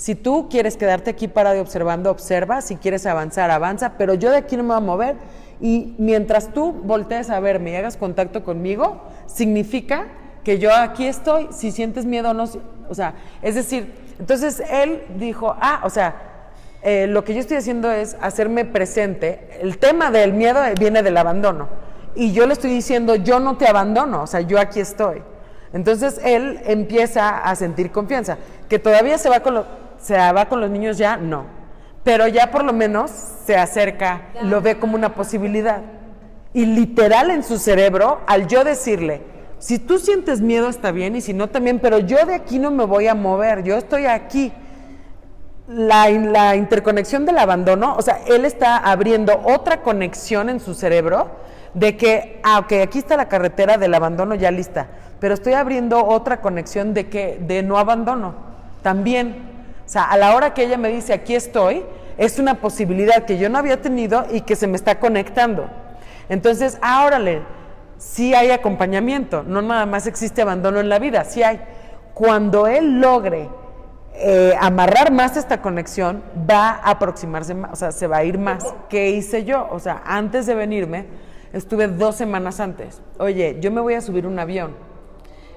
Si 0.00 0.14
tú 0.14 0.48
quieres 0.48 0.78
quedarte 0.78 1.10
aquí 1.10 1.28
parado 1.28 1.60
observando, 1.60 2.10
observa. 2.10 2.62
Si 2.62 2.76
quieres 2.76 3.04
avanzar, 3.04 3.50
avanza. 3.50 3.98
Pero 3.98 4.14
yo 4.14 4.30
de 4.30 4.38
aquí 4.38 4.56
no 4.56 4.62
me 4.62 4.68
voy 4.70 4.76
a 4.78 4.80
mover. 4.80 5.16
Y 5.60 5.94
mientras 5.98 6.54
tú 6.54 6.72
voltees 6.72 7.28
a 7.28 7.38
verme 7.38 7.72
y 7.72 7.76
hagas 7.76 7.98
contacto 7.98 8.42
conmigo, 8.42 9.02
significa 9.26 10.06
que 10.42 10.58
yo 10.58 10.74
aquí 10.74 11.06
estoy. 11.06 11.48
Si 11.50 11.70
sientes 11.70 12.06
miedo 12.06 12.32
no. 12.32 12.44
O 12.88 12.94
sea, 12.94 13.12
es 13.42 13.56
decir, 13.56 13.92
entonces 14.18 14.62
él 14.70 15.02
dijo, 15.18 15.54
ah, 15.60 15.82
o 15.84 15.90
sea, 15.90 16.14
eh, 16.82 17.06
lo 17.06 17.22
que 17.22 17.34
yo 17.34 17.40
estoy 17.40 17.58
haciendo 17.58 17.90
es 17.92 18.16
hacerme 18.22 18.64
presente. 18.64 19.50
El 19.60 19.76
tema 19.76 20.10
del 20.10 20.32
miedo 20.32 20.60
viene 20.78 21.02
del 21.02 21.18
abandono. 21.18 21.68
Y 22.14 22.32
yo 22.32 22.46
le 22.46 22.54
estoy 22.54 22.70
diciendo, 22.70 23.16
yo 23.16 23.38
no 23.38 23.58
te 23.58 23.68
abandono, 23.68 24.22
o 24.22 24.26
sea, 24.26 24.40
yo 24.40 24.58
aquí 24.58 24.80
estoy. 24.80 25.20
Entonces 25.74 26.18
él 26.24 26.58
empieza 26.64 27.36
a 27.36 27.54
sentir 27.54 27.92
confianza. 27.92 28.38
Que 28.66 28.78
todavía 28.78 29.18
se 29.18 29.28
va 29.28 29.40
con, 29.40 29.52
lo- 29.56 29.89
se 30.00 30.16
va 30.16 30.46
con 30.46 30.60
los 30.60 30.70
niños 30.70 30.98
ya, 30.98 31.16
no. 31.16 31.44
Pero 32.02 32.26
ya 32.26 32.50
por 32.50 32.64
lo 32.64 32.72
menos 32.72 33.10
se 33.10 33.56
acerca, 33.56 34.28
lo 34.42 34.60
ve 34.60 34.78
como 34.78 34.94
una 34.94 35.14
posibilidad. 35.14 35.82
Y 36.52 36.66
literal 36.66 37.30
en 37.30 37.44
su 37.44 37.58
cerebro, 37.58 38.20
al 38.26 38.46
yo 38.46 38.64
decirle, 38.64 39.22
Si 39.58 39.78
tú 39.78 39.98
sientes 39.98 40.40
miedo 40.40 40.70
está 40.70 40.90
bien 40.90 41.14
y 41.16 41.20
si 41.20 41.34
no 41.34 41.50
también, 41.50 41.80
pero 41.80 41.98
yo 41.98 42.24
de 42.24 42.34
aquí 42.34 42.58
no 42.58 42.70
me 42.70 42.84
voy 42.86 43.08
a 43.08 43.14
mover, 43.14 43.62
yo 43.62 43.76
estoy 43.76 44.06
aquí. 44.06 44.52
La, 45.68 46.08
la 46.08 46.56
interconexión 46.56 47.26
del 47.26 47.38
abandono, 47.38 47.94
o 47.96 48.02
sea, 48.02 48.20
él 48.26 48.44
está 48.44 48.78
abriendo 48.78 49.40
otra 49.44 49.82
conexión 49.82 50.48
en 50.48 50.58
su 50.60 50.74
cerebro 50.74 51.28
de 51.74 51.96
que, 51.96 52.40
ah, 52.42 52.58
ok, 52.60 52.72
aquí 52.82 52.98
está 52.98 53.16
la 53.16 53.28
carretera 53.28 53.76
del 53.76 53.94
abandono 53.94 54.34
ya 54.34 54.50
lista, 54.50 54.88
pero 55.20 55.34
estoy 55.34 55.52
abriendo 55.52 56.04
otra 56.04 56.40
conexión 56.40 56.94
de 56.94 57.08
que, 57.08 57.38
de 57.40 57.62
no 57.62 57.78
abandono, 57.78 58.34
también. 58.82 59.49
O 59.90 59.92
sea, 59.92 60.04
a 60.04 60.16
la 60.16 60.36
hora 60.36 60.54
que 60.54 60.62
ella 60.62 60.78
me 60.78 60.88
dice, 60.88 61.12
aquí 61.12 61.34
estoy, 61.34 61.84
es 62.16 62.38
una 62.38 62.60
posibilidad 62.60 63.24
que 63.24 63.38
yo 63.38 63.48
no 63.48 63.58
había 63.58 63.82
tenido 63.82 64.24
y 64.30 64.42
que 64.42 64.54
se 64.54 64.68
me 64.68 64.76
está 64.76 65.00
conectando. 65.00 65.68
Entonces, 66.28 66.78
ahora 66.80 67.18
le 67.18 67.42
sí 67.98 68.32
hay 68.32 68.52
acompañamiento, 68.52 69.42
no 69.42 69.62
nada 69.62 69.86
más 69.86 70.06
existe 70.06 70.42
abandono 70.42 70.78
en 70.78 70.88
la 70.88 71.00
vida, 71.00 71.24
sí 71.24 71.42
hay. 71.42 71.60
Cuando 72.14 72.68
él 72.68 73.00
logre 73.00 73.48
eh, 74.14 74.54
amarrar 74.60 75.10
más 75.10 75.36
esta 75.36 75.60
conexión, 75.60 76.22
va 76.48 76.68
a 76.68 76.90
aproximarse 76.90 77.54
más, 77.54 77.72
o 77.72 77.74
sea, 77.74 77.90
se 77.90 78.06
va 78.06 78.18
a 78.18 78.24
ir 78.24 78.38
más. 78.38 78.64
¿Qué 78.88 79.10
hice 79.10 79.42
yo? 79.42 79.66
O 79.72 79.80
sea, 79.80 80.02
antes 80.06 80.46
de 80.46 80.54
venirme, 80.54 81.06
estuve 81.52 81.88
dos 81.88 82.14
semanas 82.14 82.60
antes. 82.60 83.02
Oye, 83.18 83.56
yo 83.60 83.72
me 83.72 83.80
voy 83.80 83.94
a 83.94 84.00
subir 84.00 84.24
un 84.24 84.38
avión. 84.38 84.72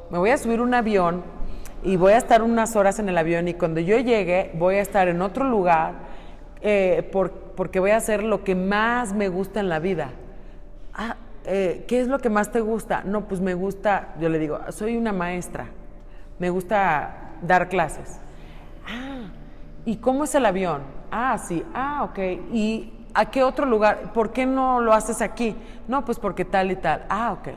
Me 0.09 0.17
voy 0.17 0.31
a 0.31 0.39
subir 0.39 0.59
un 0.59 0.73
avión 0.73 1.21
y 1.83 1.97
voy 1.97 2.13
a 2.13 2.17
estar 2.17 2.41
unas 2.41 2.75
horas 2.75 2.99
en 2.99 3.09
el 3.09 3.17
avión 3.17 3.47
y 3.47 3.53
cuando 3.53 3.79
yo 3.79 3.97
llegue 3.99 4.51
voy 4.55 4.75
a 4.75 4.81
estar 4.81 5.07
en 5.07 5.21
otro 5.21 5.47
lugar 5.49 5.93
eh, 6.61 7.09
porque 7.55 7.79
voy 7.79 7.91
a 7.91 7.97
hacer 7.97 8.23
lo 8.23 8.43
que 8.43 8.55
más 8.55 9.13
me 9.13 9.27
gusta 9.27 9.59
en 9.59 9.69
la 9.69 9.79
vida. 9.79 10.11
Ah, 10.93 11.17
eh, 11.45 11.83
¿qué 11.87 11.99
es 11.99 12.07
lo 12.07 12.19
que 12.19 12.29
más 12.29 12.51
te 12.51 12.61
gusta? 12.61 13.03
No, 13.03 13.27
pues 13.27 13.41
me 13.41 13.53
gusta, 13.53 14.15
yo 14.19 14.29
le 14.29 14.39
digo, 14.39 14.59
soy 14.69 14.95
una 14.95 15.11
maestra, 15.11 15.67
me 16.39 16.49
gusta 16.49 17.33
dar 17.41 17.67
clases. 17.67 18.17
Ah, 18.87 19.29
¿y 19.85 19.97
cómo 19.97 20.23
es 20.23 20.33
el 20.35 20.45
avión? 20.45 20.83
Ah, 21.11 21.37
sí, 21.37 21.65
ah, 21.73 22.03
ok. 22.09 22.19
¿Y 22.53 22.93
a 23.13 23.29
qué 23.29 23.43
otro 23.43 23.65
lugar? 23.65 24.13
¿Por 24.13 24.31
qué 24.31 24.45
no 24.45 24.79
lo 24.79 24.93
haces 24.93 25.21
aquí? 25.21 25.55
No, 25.87 26.05
pues 26.05 26.17
porque 26.17 26.45
tal 26.45 26.71
y 26.71 26.77
tal. 26.77 27.05
Ah, 27.09 27.33
ok. 27.33 27.49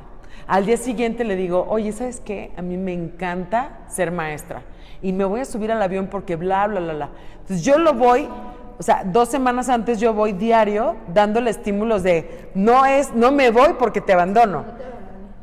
Al 0.46 0.66
día 0.66 0.76
siguiente 0.76 1.24
le 1.24 1.36
digo, 1.36 1.66
oye, 1.68 1.92
¿sabes 1.92 2.20
qué? 2.20 2.52
A 2.56 2.62
mí 2.62 2.76
me 2.76 2.92
encanta 2.92 3.80
ser 3.88 4.12
maestra 4.12 4.62
y 5.02 5.12
me 5.12 5.24
voy 5.24 5.40
a 5.40 5.44
subir 5.44 5.72
al 5.72 5.82
avión 5.82 6.06
porque 6.06 6.36
bla, 6.36 6.66
bla, 6.66 6.80
bla, 6.80 6.92
bla. 6.92 7.10
Entonces 7.40 7.64
yo 7.64 7.78
lo 7.78 7.94
voy 7.94 8.28
o 8.78 8.82
sea, 8.82 9.02
dos 9.04 9.28
semanas 9.28 9.68
antes 9.68 9.98
yo 10.00 10.12
voy 10.12 10.32
diario 10.32 10.96
dándole 11.12 11.50
estímulos 11.50 12.02
de, 12.02 12.50
no 12.54 12.84
es, 12.84 13.14
no 13.14 13.32
me 13.32 13.50
voy 13.50 13.74
porque 13.78 14.00
te 14.00 14.12
abandono. 14.12 14.64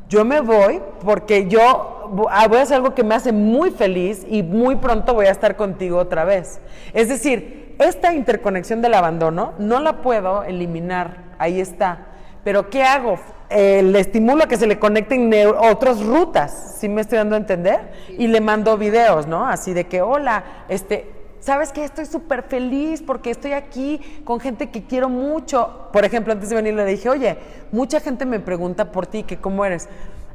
Yo 0.08 0.24
me 0.24 0.40
voy 0.40 0.80
porque 1.04 1.48
yo 1.48 2.28
ah, 2.30 2.46
voy 2.46 2.58
a 2.58 2.62
hacer 2.62 2.76
algo 2.76 2.94
que 2.94 3.02
me 3.02 3.14
hace 3.14 3.32
muy 3.32 3.70
feliz 3.72 4.24
y 4.28 4.42
muy 4.42 4.76
pronto 4.76 5.14
voy 5.14 5.26
a 5.26 5.30
estar 5.30 5.56
contigo 5.56 5.98
otra 5.98 6.24
vez. 6.24 6.60
Es 6.92 7.08
decir, 7.08 7.74
esta 7.80 8.14
interconexión 8.14 8.82
del 8.82 8.94
abandono 8.94 9.54
no 9.58 9.80
la 9.80 10.00
puedo 10.02 10.44
eliminar, 10.44 11.24
ahí 11.38 11.60
está. 11.60 12.06
Pero 12.44 12.68
¿qué 12.68 12.82
hago? 12.82 13.18
Eh, 13.48 13.82
le 13.82 14.00
estimulo 14.00 14.44
a 14.44 14.48
que 14.48 14.56
se 14.56 14.66
le 14.66 14.78
conecten 14.78 15.32
otras 15.58 16.04
rutas, 16.04 16.76
¿sí 16.78 16.88
me 16.88 17.00
estoy 17.00 17.18
dando 17.18 17.36
a 17.36 17.38
entender? 17.38 17.92
Y 18.18 18.26
le 18.26 18.40
mando 18.40 18.76
videos, 18.76 19.26
¿no? 19.26 19.46
Así 19.46 19.72
de 19.72 19.84
que, 19.86 20.02
hola, 20.02 20.44
este, 20.68 21.10
¿sabes 21.40 21.72
qué? 21.72 21.84
Estoy 21.84 22.06
súper 22.06 22.42
feliz 22.42 23.02
porque 23.02 23.30
estoy 23.30 23.52
aquí 23.52 24.00
con 24.24 24.40
gente 24.40 24.70
que 24.70 24.84
quiero 24.84 25.08
mucho. 25.08 25.88
Por 25.92 26.04
ejemplo, 26.04 26.32
antes 26.32 26.50
de 26.50 26.56
venir 26.56 26.74
le 26.74 26.84
dije, 26.84 27.08
oye, 27.08 27.38
mucha 27.72 28.00
gente 28.00 28.26
me 28.26 28.40
pregunta 28.40 28.92
por 28.92 29.06
ti, 29.06 29.22
que 29.22 29.38
cómo 29.38 29.64
eres. 29.64 29.88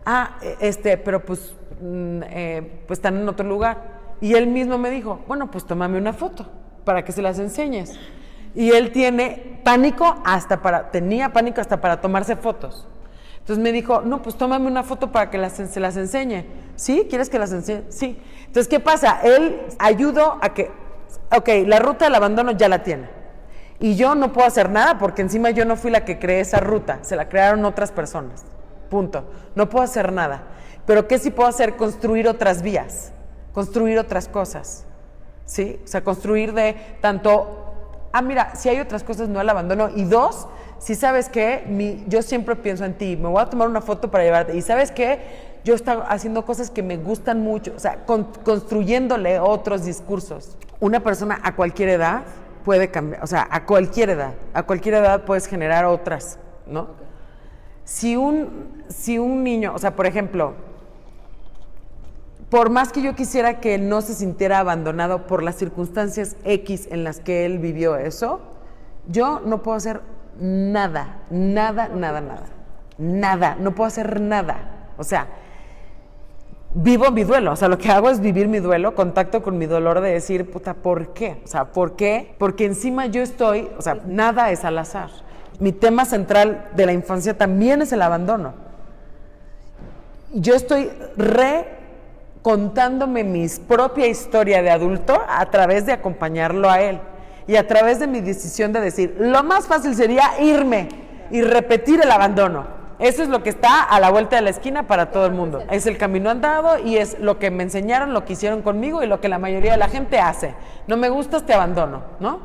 Ah, 0.06 0.38
e, 0.42 0.56
este, 0.62 0.98
pero 0.98 1.24
pues, 1.26 1.56
mm, 1.82 2.22
eh, 2.30 2.82
pues 2.88 3.00
están 3.00 3.18
en 3.18 3.28
otro 3.28 3.48
lugar. 3.48 4.00
Y 4.22 4.34
él 4.34 4.48
mismo 4.48 4.78
me 4.78 4.90
dijo, 4.90 5.20
bueno, 5.28 5.52
pues 5.52 5.66
tómame 5.66 5.98
una 5.98 6.14
foto 6.14 6.48
para 6.86 7.04
que 7.04 7.12
se 7.12 7.22
las 7.22 7.38
enseñes. 7.40 8.00
Y 8.56 8.72
él 8.72 8.92
tiene 8.92 9.62
pánico 9.64 10.22
hasta 10.26 10.62
para, 10.62 10.92
tenía 10.92 11.32
pánico 11.32 11.62
hasta 11.62 11.80
para 11.82 12.02
tomarse 12.02 12.36
fotos. 12.36 12.88
Entonces 13.40 13.64
me 13.64 13.72
dijo, 13.72 14.02
no, 14.02 14.22
pues 14.22 14.36
tómame 14.36 14.68
una 14.68 14.84
foto 14.84 15.12
para 15.12 15.30
que 15.30 15.38
las, 15.38 15.54
se 15.54 15.80
las 15.80 15.98
enseñe. 15.98 16.46
¿Sí? 16.76 17.08
¿Quieres 17.10 17.30
que 17.30 17.40
las 17.40 17.52
enseñe? 17.52 17.84
Sí. 17.90 18.20
Entonces, 18.40 18.68
¿qué 18.68 18.80
pasa? 18.80 19.22
Él 19.24 19.62
ayudó 19.80 20.38
a 20.42 20.54
que 20.54 20.72
ok, 21.36 21.50
la 21.66 21.80
ruta 21.80 22.06
del 22.06 22.16
abandono 22.16 22.52
ya 22.52 22.70
la 22.70 22.84
tiene. 22.84 23.10
Y 23.80 23.96
yo 23.96 24.16
no 24.16 24.34
puedo 24.34 24.48
hacer 24.48 24.70
nada 24.70 24.98
porque 24.98 25.22
encima 25.22 25.52
yo 25.52 25.66
no 25.66 25.78
fui 25.78 25.92
la 25.92 26.04
que 26.04 26.20
creé 26.20 26.42
esa 26.42 26.60
ruta, 26.60 27.00
se 27.02 27.16
la 27.16 27.30
crearon 27.30 27.64
otras 27.66 27.92
personas. 27.92 28.44
Punto. 28.90 29.26
No 29.56 29.70
puedo 29.70 29.84
hacer 29.86 30.12
nada. 30.12 30.44
Pero 30.86 31.08
¿qué 31.08 31.20
sí 31.20 31.30
puedo 31.30 31.48
hacer? 31.48 31.78
Construir 31.78 32.28
otras 32.28 32.62
vías, 32.62 33.14
construir 33.54 33.98
otras 34.00 34.28
cosas. 34.28 34.86
¿Sí? 35.46 35.80
O 35.84 35.88
sea, 35.88 36.04
construir 36.04 36.54
de 36.54 36.76
tanto, 37.02 37.69
ah, 38.12 38.22
mira, 38.22 38.56
si 38.56 38.70
hay 38.70 38.80
otras 38.80 39.04
cosas, 39.04 39.30
no 39.30 39.42
el 39.42 39.50
abandono. 39.50 39.90
Y 39.96 40.04
dos, 40.04 40.48
si 40.78 40.96
sabes 40.96 41.30
que 41.30 42.04
yo 42.08 42.22
siempre 42.22 42.56
pienso 42.56 42.86
en 42.86 42.94
ti, 42.94 43.18
me 43.18 43.28
voy 43.28 43.42
a 43.42 43.46
tomar 43.48 43.68
una 43.68 43.82
foto 43.82 44.10
para 44.10 44.24
llevarte. 44.24 44.56
Y 44.56 44.62
sabes 44.62 44.92
que 44.92 45.20
yo 45.64 45.76
estoy 45.76 45.98
haciendo 46.08 46.46
cosas 46.46 46.72
que 46.72 46.84
me 46.84 46.98
gustan 46.98 47.42
mucho, 47.42 47.74
o 47.76 47.80
sea, 47.80 48.06
construyéndole 48.06 49.40
otros 49.40 49.86
discursos. 49.86 50.58
Una 50.80 51.02
persona 51.02 51.40
a 51.44 51.56
cualquier 51.56 51.90
edad 51.90 52.24
puede 52.64 52.90
cambiar, 52.90 53.24
o 53.24 53.28
sea, 53.28 53.48
a 53.52 53.66
cualquier 53.66 54.12
edad, 54.12 54.34
a 54.54 54.64
cualquier 54.64 54.96
edad 54.96 55.26
puedes 55.26 55.48
generar 55.48 55.86
otras, 55.86 56.40
¿no? 56.66 56.90
Si 57.84 58.16
un, 58.16 58.84
si 58.88 59.18
un 59.18 59.44
niño, 59.44 59.74
o 59.74 59.80
sea, 59.80 59.96
por 59.96 60.06
ejemplo, 60.06 60.54
por 62.50 62.70
más 62.70 62.92
que 62.92 63.02
yo 63.02 63.16
quisiera 63.16 63.60
que 63.60 63.76
él 63.76 63.90
no 63.90 64.02
se 64.02 64.16
sintiera 64.16 64.60
abandonado 64.60 65.28
por 65.28 65.44
las 65.44 65.56
circunstancias 65.56 66.36
X 66.44 66.88
en 66.92 67.04
las 67.04 67.20
que 67.20 67.46
él 67.46 67.60
vivió 67.60 67.96
eso, 67.96 68.42
yo 69.08 69.40
no 69.46 69.62
puedo 69.62 69.78
hacer 69.78 70.02
nada, 70.40 71.20
nada, 71.30 71.90
nada, 71.90 72.22
nada, 72.22 72.46
nada, 72.98 73.56
no 73.60 73.76
puedo 73.76 73.88
hacer 73.88 74.20
nada. 74.20 74.88
O 74.98 75.04
sea, 75.04 75.28
vivo 76.74 77.12
mi 77.12 77.24
duelo, 77.24 77.52
o 77.52 77.56
sea, 77.56 77.68
lo 77.68 77.78
que 77.78 77.92
hago 77.92 78.10
es 78.10 78.20
vivir 78.20 78.48
mi 78.48 78.60
duelo, 78.60 78.96
contacto 78.96 79.44
con 79.44 79.58
mi 79.58 79.68
dolor 79.68 80.02
de 80.02 80.12
decir, 80.12 80.50
puta, 80.50 80.74
¿por 80.74 81.14
qué? 81.14 81.42
O 81.44 81.48
sea, 81.48 81.66
¿por 81.66 81.96
qué? 81.96 82.34
Porque 82.40 82.66
encima 82.66 83.06
yo 83.06 83.22
estoy, 83.22 83.70
o 83.78 83.82
sea, 83.82 84.00
nada 84.06 84.52
es 84.52 84.66
al 84.66 84.78
azar. 84.80 85.10
Mi 85.60 85.72
tema 85.72 86.06
central 86.06 86.70
de 86.76 86.86
la 86.86 86.94
infancia 86.94 87.38
también 87.38 87.82
es 87.82 87.92
el 87.92 88.02
abandono. 88.02 88.54
Yo 90.32 90.56
estoy 90.56 90.92
re 91.18 91.79
contándome 92.42 93.24
mi 93.24 93.48
propia 93.68 94.08
historia 94.08 94.62
de 94.62 94.70
adulto 94.70 95.22
a 95.28 95.46
través 95.48 95.86
de 95.86 95.94
acompañarlo 95.94 96.70
a 96.70 96.82
él 96.82 97.00
y 97.48 97.56
a 97.56 97.68
través 97.68 98.00
de 98.00 98.08
mi 98.08 98.22
decisión 98.22 98.72
de 98.74 98.80
decir, 98.80 99.16
lo 99.20 99.44
más 99.44 99.68
fácil 99.68 99.96
sería 99.96 100.40
irme 100.40 100.88
y 101.32 101.42
repetir 101.42 102.02
el 102.02 102.12
abandono. 102.12 102.80
Eso 103.00 103.24
es 103.24 103.30
lo 103.30 103.42
que 103.44 103.50
está 103.50 103.84
a 103.84 104.00
la 104.00 104.12
vuelta 104.12 104.36
de 104.36 104.42
la 104.42 104.50
esquina 104.50 104.86
para 104.86 105.10
todo 105.10 105.26
el 105.26 105.32
mundo. 105.32 105.64
Es 105.72 105.86
el 105.86 105.98
camino 105.98 106.30
andado 106.30 106.78
y 106.80 106.98
es 106.98 107.18
lo 107.20 107.40
que 107.40 107.50
me 107.50 107.64
enseñaron, 107.64 108.14
lo 108.14 108.26
que 108.26 108.34
hicieron 108.34 108.62
conmigo 108.62 109.02
y 109.02 109.08
lo 109.08 109.22
que 109.22 109.30
la 109.30 109.40
mayoría 109.40 109.72
de 109.72 109.78
la 109.78 109.88
gente 109.88 110.20
hace. 110.20 110.54
No 110.86 110.98
me 110.98 111.10
gustas, 111.10 111.46
te 111.46 111.54
abandono, 111.54 112.04
¿no? 112.20 112.40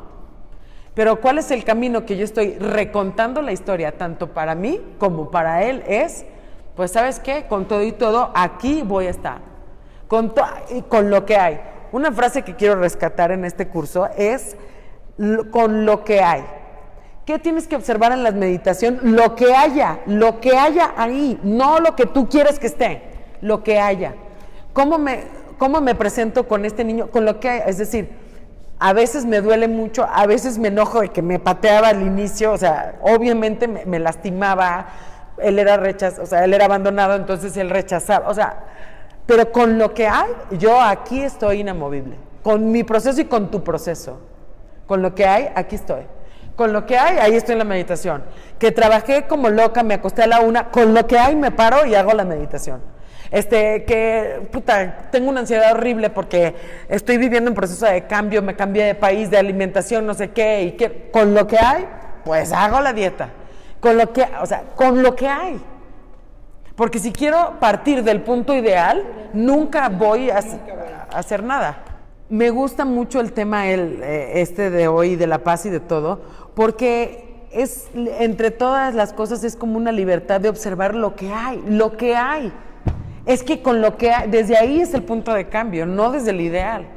Pero 0.93 1.19
¿cuál 1.19 1.39
es 1.39 1.51
el 1.51 1.65
camino 1.65 2.05
que 2.05 2.15
yo 2.15 2.23
estoy 2.23 2.57
recontando 2.57 3.41
la 3.41 3.51
historia, 3.51 3.97
tanto 3.97 4.33
para 4.33 4.55
mí 4.55 4.81
como 4.97 5.29
para 5.29 5.63
él? 5.63 5.83
Es, 5.87 6.25
pues 6.75 6.91
sabes 6.91 7.19
qué, 7.19 7.47
con 7.47 7.65
todo 7.65 7.83
y 7.83 7.91
todo, 7.91 8.31
aquí 8.33 8.81
voy 8.81 9.07
a 9.07 9.09
estar. 9.09 9.54
Con, 10.07 10.33
y 10.69 10.81
con 10.83 11.09
lo 11.09 11.25
que 11.25 11.37
hay. 11.37 11.59
Una 11.91 12.11
frase 12.11 12.43
que 12.43 12.55
quiero 12.55 12.75
rescatar 12.75 13.31
en 13.31 13.45
este 13.45 13.67
curso 13.67 14.07
es, 14.17 14.55
con 15.51 15.85
lo 15.85 16.03
que 16.03 16.21
hay. 16.21 16.43
¿Qué 17.25 17.39
tienes 17.39 17.67
que 17.67 17.75
observar 17.75 18.11
en 18.11 18.23
la 18.23 18.31
meditación? 18.31 18.99
Lo 19.01 19.35
que 19.35 19.55
haya, 19.55 19.99
lo 20.05 20.39
que 20.39 20.55
haya 20.55 20.93
ahí, 20.97 21.39
no 21.41 21.79
lo 21.79 21.95
que 21.95 22.05
tú 22.05 22.29
quieres 22.29 22.59
que 22.59 22.67
esté, 22.67 23.01
lo 23.41 23.63
que 23.63 23.79
haya. 23.79 24.13
¿Cómo 24.73 24.97
me, 24.99 25.23
cómo 25.57 25.81
me 25.81 25.95
presento 25.95 26.47
con 26.47 26.65
este 26.65 26.83
niño? 26.83 27.07
Con 27.07 27.25
lo 27.25 27.39
que 27.39 27.49
haya. 27.49 27.65
Es 27.65 27.77
decir, 27.77 28.09
a 28.77 28.93
veces 28.93 29.25
me 29.25 29.41
duele 29.41 29.67
mucho, 29.67 30.05
a 30.11 30.25
veces 30.27 30.57
me 30.57 30.67
enojo 30.67 31.01
de 31.01 31.09
que 31.09 31.21
me 31.21 31.39
pateaba 31.39 31.89
al 31.89 32.01
inicio, 32.01 32.51
o 32.51 32.57
sea, 32.57 32.95
obviamente 33.01 33.67
me, 33.67 33.99
lastimaba, 33.99 34.87
él 35.37 35.59
era 35.59 35.77
rechazado, 35.77 36.23
o 36.23 36.25
sea, 36.25 36.43
él 36.43 36.53
era 36.53 36.65
abandonado, 36.65 37.15
entonces 37.15 37.55
él 37.57 37.69
rechazaba, 37.69 38.27
o 38.27 38.33
sea, 38.33 38.65
pero 39.25 39.51
con 39.51 39.77
lo 39.77 39.93
que 39.93 40.07
hay, 40.07 40.29
yo 40.51 40.81
aquí 40.81 41.21
estoy 41.21 41.61
inamovible, 41.61 42.17
con 42.43 42.71
mi 42.71 42.83
proceso 42.83 43.21
y 43.21 43.25
con 43.25 43.49
tu 43.49 43.63
proceso. 43.63 44.19
Con 44.85 45.01
lo 45.01 45.15
que 45.15 45.25
hay, 45.25 45.49
aquí 45.55 45.75
estoy. 45.75 46.03
Con 46.55 46.71
lo 46.71 46.85
que 46.85 46.97
hay, 46.97 47.17
ahí 47.17 47.35
estoy 47.35 47.53
en 47.53 47.59
la 47.59 47.65
meditación. 47.65 48.23
Que 48.59 48.71
trabajé 48.71 49.25
como 49.27 49.49
loca, 49.49 49.83
me 49.83 49.95
acosté 49.95 50.23
a 50.23 50.27
la 50.27 50.41
una, 50.41 50.69
con 50.69 50.93
lo 50.93 51.07
que 51.07 51.17
hay 51.17 51.35
me 51.35 51.51
paro 51.51 51.85
y 51.85 51.95
hago 51.95 52.13
la 52.13 52.23
meditación. 52.23 52.81
Este, 53.31 53.83
que, 53.85 54.47
puta, 54.51 55.09
tengo 55.11 55.29
una 55.29 55.41
ansiedad 55.41 55.73
horrible 55.73 56.09
porque 56.11 56.55
estoy 56.87 57.17
viviendo 57.17 57.49
un 57.49 57.55
proceso 57.55 57.85
de 57.85 58.05
cambio, 58.05 58.41
me 58.41 58.55
cambié 58.55 58.85
de 58.85 58.95
país, 58.95 59.29
de 59.31 59.37
alimentación, 59.37 60.05
no 60.05 60.13
sé 60.13 60.29
qué, 60.29 60.61
y 60.61 60.71
que, 60.73 61.09
con 61.11 61.33
lo 61.33 61.47
que 61.47 61.57
hay, 61.57 61.85
pues 62.23 62.53
hago 62.53 62.79
la 62.79 62.93
dieta. 62.93 63.29
Con 63.79 63.97
lo 63.97 64.13
que, 64.13 64.25
o 64.41 64.45
sea, 64.45 64.63
con 64.75 65.03
lo 65.03 65.15
que 65.15 65.27
hay. 65.27 65.59
Porque 66.75 66.99
si 66.99 67.11
quiero 67.11 67.59
partir 67.59 68.03
del 68.03 68.21
punto 68.21 68.53
ideal, 68.53 69.03
nunca 69.33 69.89
voy 69.89 70.29
a, 70.29 70.37
a 70.37 71.17
hacer 71.17 71.43
nada. 71.43 71.83
Me 72.29 72.49
gusta 72.49 72.85
mucho 72.85 73.19
el 73.19 73.33
tema 73.33 73.67
el, 73.67 74.01
eh, 74.03 74.41
este 74.41 74.69
de 74.69 74.87
hoy, 74.87 75.15
de 75.15 75.27
la 75.27 75.39
paz 75.39 75.65
y 75.65 75.69
de 75.69 75.79
todo, 75.79 76.21
porque 76.55 77.47
es, 77.51 77.87
entre 77.93 78.51
todas 78.51 78.93
las 78.93 79.13
cosas, 79.13 79.43
es 79.43 79.55
como 79.55 79.77
una 79.77 79.91
libertad 79.91 80.41
de 80.41 80.49
observar 80.49 80.95
lo 80.95 81.15
que 81.15 81.31
hay, 81.31 81.63
lo 81.67 81.95
que 81.95 82.15
hay. 82.15 82.51
Es 83.25 83.43
que 83.43 83.61
con 83.61 83.81
lo 83.81 83.97
que 83.97 84.11
hay, 84.11 84.29
desde 84.29 84.57
ahí 84.57 84.81
es 84.81 84.93
el 84.93 85.03
punto 85.03 85.33
de 85.33 85.47
cambio, 85.47 85.85
no 85.85 86.11
desde 86.11 86.31
el 86.31 86.41
ideal. 86.41 86.87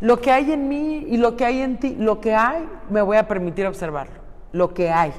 Lo 0.00 0.20
que 0.20 0.30
hay 0.30 0.52
en 0.52 0.68
mí 0.68 1.06
y 1.08 1.16
lo 1.16 1.36
que 1.36 1.44
hay 1.44 1.60
en 1.60 1.78
ti, 1.78 1.96
lo 1.98 2.20
que 2.20 2.34
hay, 2.34 2.68
me 2.90 3.02
voy 3.02 3.16
a 3.16 3.26
permitir 3.26 3.66
observarlo. 3.66 4.20
Lo 4.52 4.74
que 4.74 4.90
hay. 4.90 5.12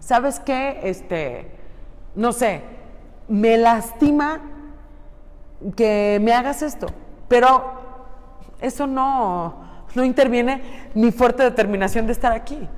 ¿Sabes 0.00 0.40
qué? 0.40 0.80
Este, 0.82 1.50
no 2.14 2.32
sé, 2.32 2.62
me 3.30 3.56
lastima 3.56 4.40
que 5.76 6.18
me 6.20 6.32
hagas 6.32 6.62
esto, 6.62 6.88
pero 7.28 7.62
eso 8.60 8.88
no, 8.88 9.54
no 9.94 10.04
interviene 10.04 10.90
mi 10.94 11.12
fuerte 11.12 11.44
determinación 11.44 12.06
de 12.06 12.12
estar 12.12 12.32
aquí. 12.32 12.68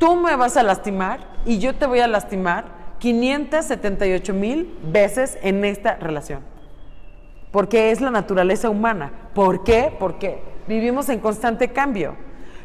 Tú 0.00 0.16
me 0.16 0.34
vas 0.34 0.56
a 0.56 0.64
lastimar 0.64 1.20
y 1.46 1.60
yo 1.60 1.74
te 1.76 1.86
voy 1.86 2.00
a 2.00 2.08
lastimar 2.08 2.64
578 2.98 4.34
mil 4.34 4.76
veces 4.82 5.38
en 5.40 5.64
esta 5.64 5.94
relación. 5.94 6.40
Porque 7.52 7.92
es 7.92 8.00
la 8.00 8.10
naturaleza 8.10 8.70
humana. 8.70 9.12
¿Por 9.34 9.62
qué? 9.62 9.94
Porque 9.98 10.42
vivimos 10.66 11.08
en 11.08 11.20
constante 11.20 11.68
cambio. 11.68 12.16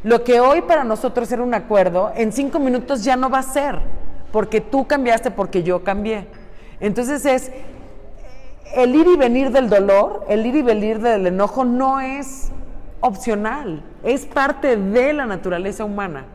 Lo 0.04 0.24
que 0.24 0.40
hoy 0.40 0.64
para 0.64 0.84
nosotros 0.84 1.32
era 1.32 1.44
un 1.44 1.54
acuerdo, 1.54 2.12
en 2.16 2.32
cinco 2.32 2.60
minutos 2.60 3.04
ya 3.04 3.16
no 3.16 3.30
va 3.30 3.40
a 3.40 3.44
ser, 3.44 3.80
porque 4.36 4.60
tú 4.60 4.86
cambiaste, 4.86 5.32
porque 5.32 5.64
yo 5.64 5.82
cambié. 5.82 6.28
Entonces 6.82 7.26
es, 7.26 7.54
el 8.76 8.94
ir 8.94 9.08
y 9.08 9.16
venir 9.16 9.50
del 9.50 9.70
dolor, 9.70 10.26
el 10.28 10.46
ir 10.46 10.58
y 10.58 10.62
venir 10.62 11.00
del 11.00 11.26
enojo 11.26 11.64
no 11.64 12.02
es 12.02 12.52
opcional, 13.00 13.82
es 14.04 14.26
parte 14.26 14.76
de 14.76 15.14
la 15.14 15.26
naturaleza 15.26 15.86
humana, 15.86 16.26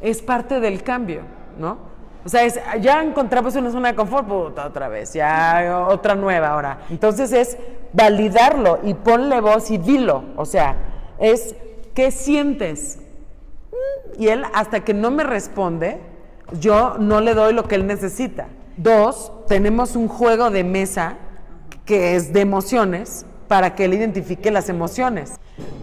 es 0.00 0.22
parte 0.22 0.58
del 0.58 0.82
cambio, 0.82 1.20
¿no? 1.58 1.76
O 2.24 2.30
sea, 2.30 2.48
ya 2.78 3.02
encontramos 3.02 3.54
una 3.56 3.70
zona 3.70 3.88
de 3.88 3.94
confort, 3.94 4.58
otra 4.58 4.88
vez, 4.88 5.12
ya 5.12 5.86
otra 5.90 6.14
nueva 6.14 6.48
ahora. 6.48 6.78
Entonces 6.88 7.30
es 7.30 7.58
validarlo 7.92 8.78
y 8.84 8.94
ponle 8.94 9.42
voz 9.42 9.70
y 9.70 9.76
dilo. 9.76 10.24
O 10.36 10.46
sea, 10.46 10.76
es, 11.18 11.54
¿qué 11.94 12.10
sientes? 12.10 13.00
Mm, 13.70 14.22
y 14.22 14.28
él, 14.28 14.44
hasta 14.54 14.80
que 14.80 14.94
no 14.94 15.10
me 15.10 15.24
responde, 15.24 16.15
yo 16.52 16.96
no 16.98 17.20
le 17.20 17.34
doy 17.34 17.52
lo 17.52 17.64
que 17.64 17.74
él 17.74 17.86
necesita. 17.86 18.46
Dos, 18.76 19.32
tenemos 19.48 19.96
un 19.96 20.08
juego 20.08 20.50
de 20.50 20.64
mesa 20.64 21.16
que 21.84 22.16
es 22.16 22.32
de 22.32 22.40
emociones 22.40 23.26
para 23.48 23.74
que 23.74 23.84
él 23.84 23.94
identifique 23.94 24.50
las 24.50 24.68
emociones. 24.68 25.34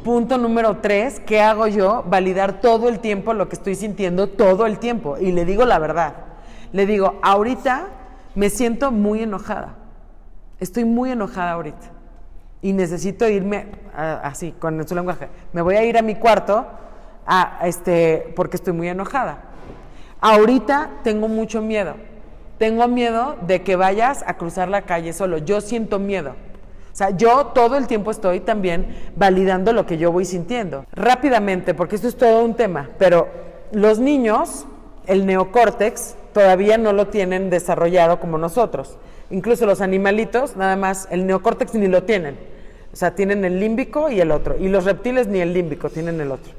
Punto 0.03 0.37
número 0.37 0.77
tres, 0.77 1.19
¿qué 1.25 1.41
hago 1.41 1.67
yo? 1.67 2.03
Validar 2.07 2.61
todo 2.61 2.89
el 2.89 2.99
tiempo 2.99 3.33
lo 3.33 3.49
que 3.49 3.55
estoy 3.55 3.75
sintiendo 3.75 4.27
todo 4.27 4.65
el 4.65 4.79
tiempo. 4.79 5.17
Y 5.19 5.31
le 5.31 5.45
digo 5.45 5.65
la 5.65 5.79
verdad 5.79 6.13
le 6.73 6.87
digo, 6.87 7.19
ahorita 7.21 7.87
me 8.35 8.49
siento 8.49 8.91
muy 8.91 9.21
enojada. 9.21 9.75
Estoy 10.59 10.83
muy 10.83 11.11
enojada 11.11 11.51
ahorita. 11.51 11.91
Y 12.61 12.73
necesito 12.73 13.29
irme 13.29 13.67
así, 13.95 14.53
con 14.53 14.85
su 14.87 14.95
lenguaje. 14.95 15.29
Me 15.53 15.61
voy 15.61 15.75
a 15.75 15.85
ir 15.85 15.97
a 15.97 16.01
mi 16.01 16.15
cuarto 16.15 16.65
a, 17.25 17.59
este, 17.63 18.33
porque 18.35 18.57
estoy 18.57 18.73
muy 18.73 18.89
enojada. 18.89 19.43
Ahorita 20.25 20.89
tengo 21.03 21.27
mucho 21.27 21.61
miedo. 21.61 21.95
Tengo 22.57 22.87
miedo 22.87 23.35
de 23.45 23.61
que 23.61 23.75
vayas 23.75 24.23
a 24.25 24.37
cruzar 24.37 24.69
la 24.69 24.83
calle 24.83 25.11
solo. 25.11 25.37
Yo 25.37 25.59
siento 25.59 25.99
miedo. 25.99 26.29
O 26.29 26.95
sea, 26.95 27.09
yo 27.09 27.47
todo 27.47 27.75
el 27.75 27.87
tiempo 27.87 28.09
estoy 28.09 28.39
también 28.39 28.87
validando 29.17 29.73
lo 29.73 29.85
que 29.85 29.97
yo 29.97 30.13
voy 30.13 30.23
sintiendo. 30.23 30.85
Rápidamente, 30.93 31.73
porque 31.73 31.97
esto 31.97 32.07
es 32.07 32.15
todo 32.15 32.45
un 32.45 32.53
tema, 32.53 32.89
pero 32.97 33.27
los 33.73 33.99
niños, 33.99 34.65
el 35.07 35.25
neocórtex, 35.25 36.15
todavía 36.31 36.77
no 36.77 36.93
lo 36.93 37.07
tienen 37.07 37.49
desarrollado 37.49 38.21
como 38.21 38.37
nosotros. 38.37 38.97
Incluso 39.29 39.65
los 39.65 39.81
animalitos, 39.81 40.55
nada 40.55 40.77
más, 40.77 41.09
el 41.11 41.27
neocórtex 41.27 41.73
ni 41.73 41.87
lo 41.87 42.03
tienen. 42.03 42.37
O 42.93 42.95
sea, 42.95 43.13
tienen 43.13 43.43
el 43.43 43.59
límbico 43.59 44.09
y 44.09 44.21
el 44.21 44.31
otro. 44.31 44.55
Y 44.57 44.69
los 44.69 44.85
reptiles 44.85 45.27
ni 45.27 45.41
el 45.41 45.53
límbico, 45.53 45.89
tienen 45.89 46.21
el 46.21 46.31
otro. 46.31 46.53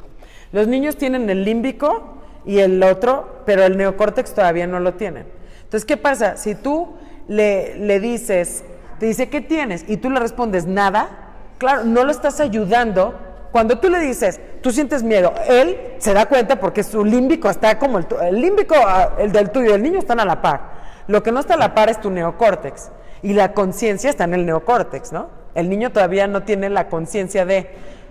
Los 0.53 0.69
niños 0.69 0.97
tienen 0.97 1.31
el 1.31 1.47
límbico 1.47 2.14
y 2.45 2.59
el 2.59 2.83
otro, 2.83 3.43
pero 3.47 3.65
el 3.65 3.77
neocórtex 3.77 4.35
todavía 4.35 4.67
no 4.67 4.81
lo 4.81 4.95
tienen. 4.95 5.27
Entonces, 5.63 5.85
¿qué 5.85 5.97
pasa? 5.97 6.37
Si 6.37 6.55
tú 6.55 6.95
le, 7.29 7.77
le 7.77 8.01
dices, 8.01 8.65
te 8.99 9.07
dice, 9.07 9.29
¿qué 9.29 9.41
tienes? 9.41 9.85
Y 9.89 9.97
tú 9.97 10.11
le 10.11 10.21
respondes, 10.21 10.67
nada, 10.67 11.33
claro, 11.59 11.85
no 11.85 12.05
lo 12.05 12.11
estás 12.11 12.41
ayudando 12.41 13.19
cuando 13.55 13.79
tú 13.79 13.89
le 13.89 14.01
dices, 14.01 14.41
tú 14.63 14.73
sientes 14.73 15.05
miedo, 15.05 15.33
él 15.49 15.79
se 15.99 16.13
da 16.13 16.27
cuenta 16.27 16.59
porque 16.59 16.83
su 16.83 17.05
límbico 17.05 17.49
está 17.49 17.79
como 17.79 17.99
el, 17.99 18.07
el 18.23 18.41
límbico, 18.41 18.75
ah, 18.77 19.13
el 19.19 19.31
del 19.31 19.51
tuyo 19.51 19.71
y 19.71 19.75
el 19.75 19.83
niño 19.83 20.01
están 20.01 20.19
a 20.19 20.25
la 20.25 20.43
par. 20.43 20.73
Lo 21.07 21.23
que 21.23 21.31
no 21.31 21.39
está 21.39 21.55
a 21.55 21.59
la 21.59 21.73
par 21.73 21.89
es 21.89 22.01
tu 22.01 22.11
neocórtex 22.11 22.91
y 23.23 23.33
la 23.33 23.53
conciencia 23.53 24.11
está 24.11 24.25
en 24.25 24.35
el 24.35 24.45
neocórtex, 24.45 25.13
¿no? 25.13 25.29
El 25.55 25.69
niño 25.69 25.93
todavía 25.93 26.27
no 26.27 26.43
tiene 26.43 26.69
la 26.69 26.89
conciencia 26.89 27.47
de, 27.47 27.71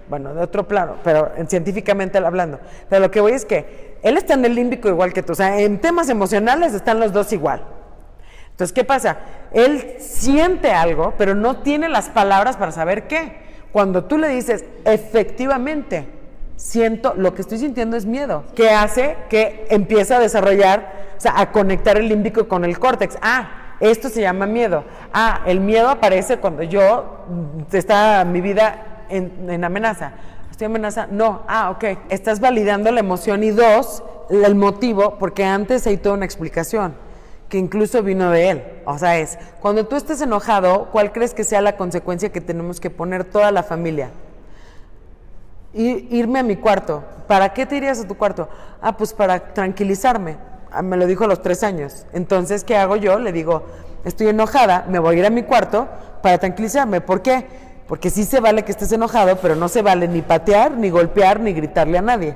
bueno, 0.10 0.34
de 0.34 0.42
otro 0.42 0.68
plano, 0.68 0.98
pero 1.04 1.32
científicamente 1.48 2.18
hablando. 2.18 2.60
Pero 2.90 3.02
lo 3.02 3.12
que 3.12 3.22
voy 3.22 3.34
es 3.34 3.46
que 3.46 3.98
él 4.04 4.18
está 4.18 4.34
en 4.34 4.46
el 4.46 4.56
límbico 4.56 4.90
igual 4.90 5.14
que 5.14 5.24
tú, 5.24 5.34
o 5.34 5.36
sea, 5.36 5.60
en 5.60 5.80
temas 5.80 6.10
emocionales 6.10 6.74
están 6.74 7.00
los 7.00 7.14
dos 7.14 7.32
igual. 7.34 7.64
Entonces, 8.52 8.74
¿qué 8.74 8.84
pasa? 8.84 9.18
Él 9.52 9.96
siente 10.00 10.72
algo, 10.72 11.14
pero 11.18 11.34
no 11.34 11.58
tiene 11.58 11.90
las 11.90 12.10
palabras 12.10 12.56
para 12.56 12.72
saber 12.72 13.08
qué. 13.08 13.42
Cuando 13.72 14.06
tú 14.06 14.20
le 14.20 14.28
dices, 14.28 14.64
efectivamente, 14.86 16.08
siento, 16.56 17.16
lo 17.18 17.34
que 17.34 17.42
estoy 17.42 17.58
sintiendo 17.58 17.98
es 17.98 18.06
miedo, 18.06 18.44
que 18.56 18.70
hace 18.70 19.18
que 19.30 19.66
empiece 19.70 20.14
a 20.14 20.20
desarrollar, 20.20 21.14
o 21.18 21.22
sea, 21.22 21.40
a 21.40 21.52
conectar 21.52 21.98
el 21.98 22.08
límbico 22.08 22.48
con 22.48 22.64
el 22.64 22.78
córtex. 22.78 23.18
Ah, 23.22 23.76
esto 23.80 24.10
se 24.10 24.22
llama 24.22 24.46
miedo. 24.46 24.84
Ah, 25.12 25.42
el 25.48 25.60
miedo 25.60 25.90
aparece 25.90 26.38
cuando 26.38 26.62
yo, 26.62 27.26
mm, 27.28 27.76
está 27.76 28.24
mi 28.24 28.42
vida 28.42 28.93
en, 29.18 29.50
en 29.50 29.64
amenaza. 29.64 30.14
¿Estoy 30.52 30.66
amenaza? 30.66 31.08
No. 31.10 31.42
Ah, 31.48 31.72
ok. 31.72 31.84
Estás 32.10 32.40
validando 32.40 32.92
la 32.92 33.00
emoción 33.00 33.44
y 33.44 33.50
dos, 33.50 34.04
el 34.30 34.56
motivo, 34.56 35.18
porque 35.18 35.44
antes 35.44 35.88
hay 35.88 35.98
toda 35.98 36.16
una 36.16 36.26
explicación 36.26 36.94
que 37.54 37.60
incluso 37.60 38.02
vino 38.02 38.32
de 38.32 38.50
él. 38.50 38.64
O 38.86 38.98
sea, 38.98 39.20
es, 39.20 39.38
cuando 39.62 39.86
tú 39.86 39.96
estés 39.96 40.20
enojado, 40.22 40.90
¿cuál 40.92 41.12
crees 41.12 41.36
que 41.36 41.44
sea 41.44 41.62
la 41.62 41.78
consecuencia 41.78 42.32
que 42.32 42.42
tenemos 42.42 42.80
que 42.80 42.90
poner 42.90 43.26
toda 43.26 43.52
la 43.52 43.62
familia? 43.62 44.10
irme 45.76 46.40
a 46.40 46.44
mi 46.44 46.56
cuarto. 46.56 47.04
¿Para 47.28 47.54
qué 47.54 47.66
te 47.66 47.78
irías 47.78 48.00
a 48.00 48.08
tu 48.08 48.16
cuarto? 48.16 48.48
Ah, 48.82 48.96
pues 48.98 49.14
para 49.14 49.54
tranquilizarme. 49.54 50.38
Ah, 50.72 50.82
me 50.82 50.98
lo 50.98 51.06
dijo 51.06 51.26
a 51.26 51.28
los 51.28 51.42
tres 51.42 51.64
años. 51.64 52.06
Entonces, 52.14 52.64
¿qué 52.64 52.76
hago 52.76 52.96
yo? 52.96 53.20
Le 53.20 53.32
digo, 53.32 53.64
estoy 54.04 54.28
enojada, 54.28 54.86
me 54.90 55.00
voy 55.00 55.16
a 55.16 55.20
ir 55.20 55.26
a 55.26 55.30
mi 55.30 55.44
cuarto 55.44 55.88
para 56.22 56.38
tranquilizarme. 56.38 57.02
¿Por 57.02 57.22
qué? 57.22 57.46
Porque 57.94 58.10
sí 58.10 58.24
se 58.24 58.40
vale 58.40 58.66
que 58.66 58.72
estés 58.72 58.92
enojado, 58.92 59.38
pero 59.38 59.56
no 59.56 59.70
se 59.70 59.84
vale 59.84 60.08
ni 60.08 60.24
patear, 60.24 60.76
ni 60.76 60.90
golpear, 60.90 61.40
ni 61.40 61.54
gritarle 61.54 62.00
a 62.00 62.02
nadie. 62.02 62.36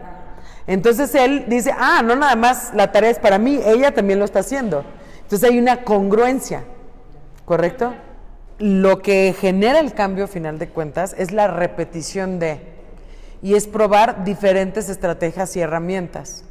Entonces 0.68 1.16
él 1.16 1.46
dice, 1.48 1.74
ah, 1.76 2.04
no 2.06 2.16
nada 2.16 2.36
más 2.36 2.76
la 2.76 2.92
tarea 2.92 3.10
es 3.10 3.18
para 3.18 3.40
mí, 3.40 3.60
ella 3.66 3.92
también 3.92 4.20
lo 4.20 4.26
está 4.26 4.42
haciendo. 4.42 4.86
Entonces 5.24 5.50
hay 5.50 5.58
una 5.58 5.84
congruencia, 5.84 6.64
¿correcto? 7.44 7.96
Lo 8.60 9.02
que 9.02 9.34
genera 9.36 9.80
el 9.80 9.96
cambio, 9.96 10.28
final 10.28 10.60
de 10.60 10.70
cuentas, 10.70 11.16
es 11.18 11.32
la 11.32 11.48
repetición 11.48 12.38
de, 12.38 12.60
y 13.42 13.56
es 13.56 13.66
probar 13.66 14.26
diferentes 14.26 14.90
estrategias 14.90 15.56
y 15.56 15.62
herramientas, 15.62 16.44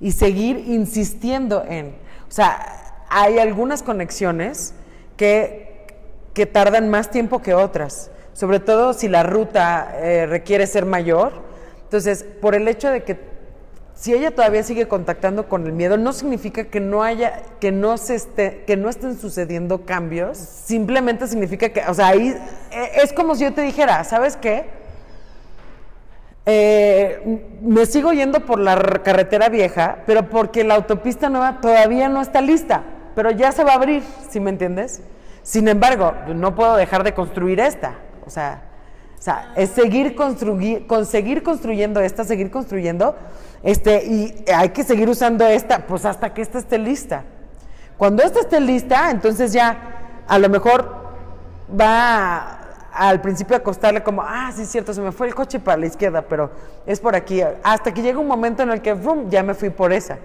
y 0.00 0.12
seguir 0.12 0.64
insistiendo 0.68 1.66
en, 1.68 1.88
o 2.26 2.32
sea, 2.32 3.04
hay 3.10 3.40
algunas 3.40 3.82
conexiones 3.82 4.72
que, 5.18 5.86
que 6.32 6.46
tardan 6.46 6.88
más 6.88 7.10
tiempo 7.10 7.42
que 7.42 7.52
otras, 7.52 8.10
sobre 8.34 8.60
todo 8.60 8.92
si 8.92 9.08
la 9.08 9.22
ruta 9.22 9.96
eh, 10.02 10.26
requiere 10.26 10.66
ser 10.66 10.84
mayor. 10.84 11.32
Entonces, 11.84 12.24
por 12.42 12.54
el 12.54 12.68
hecho 12.68 12.90
de 12.90 13.02
que 13.02 13.18
si 13.94 14.12
ella 14.12 14.32
todavía 14.32 14.62
sigue 14.64 14.88
contactando 14.88 15.48
con 15.48 15.66
el 15.66 15.72
miedo, 15.72 15.96
no 15.96 16.12
significa 16.12 16.64
que 16.64 16.80
no 16.80 17.04
haya, 17.04 17.42
que 17.60 17.70
no 17.70 17.96
se 17.96 18.16
esté, 18.16 18.64
que 18.66 18.76
no 18.76 18.88
estén 18.88 19.16
sucediendo 19.18 19.86
cambios. 19.86 20.36
Simplemente 20.36 21.28
significa 21.28 21.68
que, 21.68 21.80
o 21.88 21.94
sea, 21.94 22.08
ahí 22.08 22.28
eh, 22.72 22.90
es 23.02 23.12
como 23.12 23.36
si 23.36 23.44
yo 23.44 23.54
te 23.54 23.62
dijera, 23.62 24.02
¿sabes 24.02 24.36
qué? 24.36 24.64
Eh, 26.46 27.40
me 27.62 27.86
sigo 27.86 28.12
yendo 28.12 28.40
por 28.40 28.58
la 28.58 28.76
carretera 29.04 29.48
vieja, 29.48 29.98
pero 30.06 30.28
porque 30.28 30.64
la 30.64 30.74
autopista 30.74 31.30
nueva 31.30 31.60
todavía 31.60 32.08
no 32.08 32.20
está 32.20 32.40
lista, 32.40 32.82
pero 33.14 33.30
ya 33.30 33.52
se 33.52 33.64
va 33.64 33.72
a 33.72 33.76
abrir, 33.76 34.02
¿sí 34.28 34.40
me 34.40 34.50
entiendes? 34.50 35.02
Sin 35.42 35.68
embargo, 35.68 36.14
no 36.34 36.54
puedo 36.54 36.76
dejar 36.76 37.04
de 37.04 37.14
construir 37.14 37.60
esta, 37.60 37.94
o 38.26 38.30
sea, 38.30 38.62
o 39.18 39.22
sea 39.22 39.52
es 39.56 39.70
seguir, 39.70 40.16
seguir 41.04 41.42
construyendo 41.42 42.00
esta, 42.00 42.24
seguir 42.24 42.50
construyendo, 42.50 43.16
este, 43.62 44.04
y 44.04 44.44
hay 44.54 44.70
que 44.70 44.84
seguir 44.84 45.08
usando 45.08 45.46
esta, 45.46 45.86
pues 45.86 46.04
hasta 46.04 46.34
que 46.34 46.42
esta 46.42 46.58
esté 46.58 46.78
lista. 46.78 47.24
Cuando 47.96 48.22
esta 48.22 48.40
esté 48.40 48.60
lista, 48.60 49.10
entonces 49.10 49.52
ya 49.52 50.22
a 50.26 50.38
lo 50.38 50.48
mejor 50.48 51.04
va 51.80 52.60
al 52.92 53.20
principio 53.20 53.56
a 53.56 53.58
acostarle 53.58 54.02
como, 54.02 54.22
ah, 54.22 54.50
sí 54.54 54.62
es 54.62 54.68
cierto, 54.68 54.94
se 54.94 55.00
me 55.00 55.12
fue 55.12 55.26
el 55.26 55.34
coche 55.34 55.58
para 55.58 55.76
la 55.76 55.86
izquierda, 55.86 56.22
pero 56.22 56.50
es 56.86 57.00
por 57.00 57.16
aquí. 57.16 57.42
Hasta 57.62 57.92
que 57.92 58.02
llega 58.02 58.18
un 58.18 58.28
momento 58.28 58.62
en 58.62 58.70
el 58.70 58.80
que, 58.82 58.94
¡bum!, 58.94 59.28
ya 59.30 59.42
me 59.42 59.54
fui 59.54 59.70
por 59.70 59.92
esa. 59.92 60.18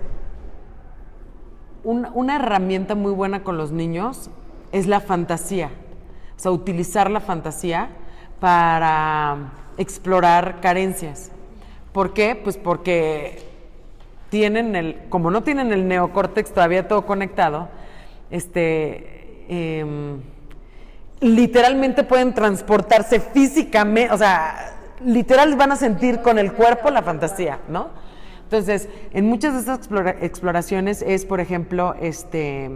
una 1.83 2.35
herramienta 2.35 2.93
muy 2.93 3.11
buena 3.11 3.43
con 3.43 3.57
los 3.57 3.71
niños 3.71 4.29
es 4.71 4.87
la 4.87 4.99
fantasía. 4.99 5.71
O 6.39 6.41
sea, 6.41 6.51
utilizar 6.51 7.11
la 7.11 7.19
fantasía 7.19 7.89
para 8.39 9.51
explorar 9.77 10.61
carencias. 10.61 11.31
¿Por 11.91 12.13
qué? 12.13 12.39
Pues 12.41 12.55
porque 12.55 13.43
tienen 14.29 14.73
el, 14.77 15.01
como 15.09 15.31
no 15.31 15.43
tienen 15.43 15.73
el 15.73 15.85
neocórtex 15.85 16.53
todavía 16.53 16.87
todo 16.87 17.05
conectado, 17.05 17.67
este, 18.31 19.43
em, 19.49 20.21
literalmente 21.19 22.05
pueden 22.05 22.33
transportarse 22.33 23.19
físicamente, 23.19 24.13
o 24.13 24.17
sea, 24.17 24.77
literal 25.03 25.53
van 25.57 25.73
a 25.73 25.75
sentir 25.75 26.21
con 26.21 26.39
el 26.39 26.53
cuerpo 26.53 26.89
la 26.89 27.01
fantasía, 27.01 27.59
¿no? 27.67 27.89
Entonces, 28.43 28.87
en 29.11 29.25
muchas 29.25 29.55
de 29.55 29.59
estas 29.59 29.89
exploraciones 30.21 31.01
es, 31.01 31.25
por 31.25 31.41
ejemplo, 31.41 31.95
este, 31.99 32.71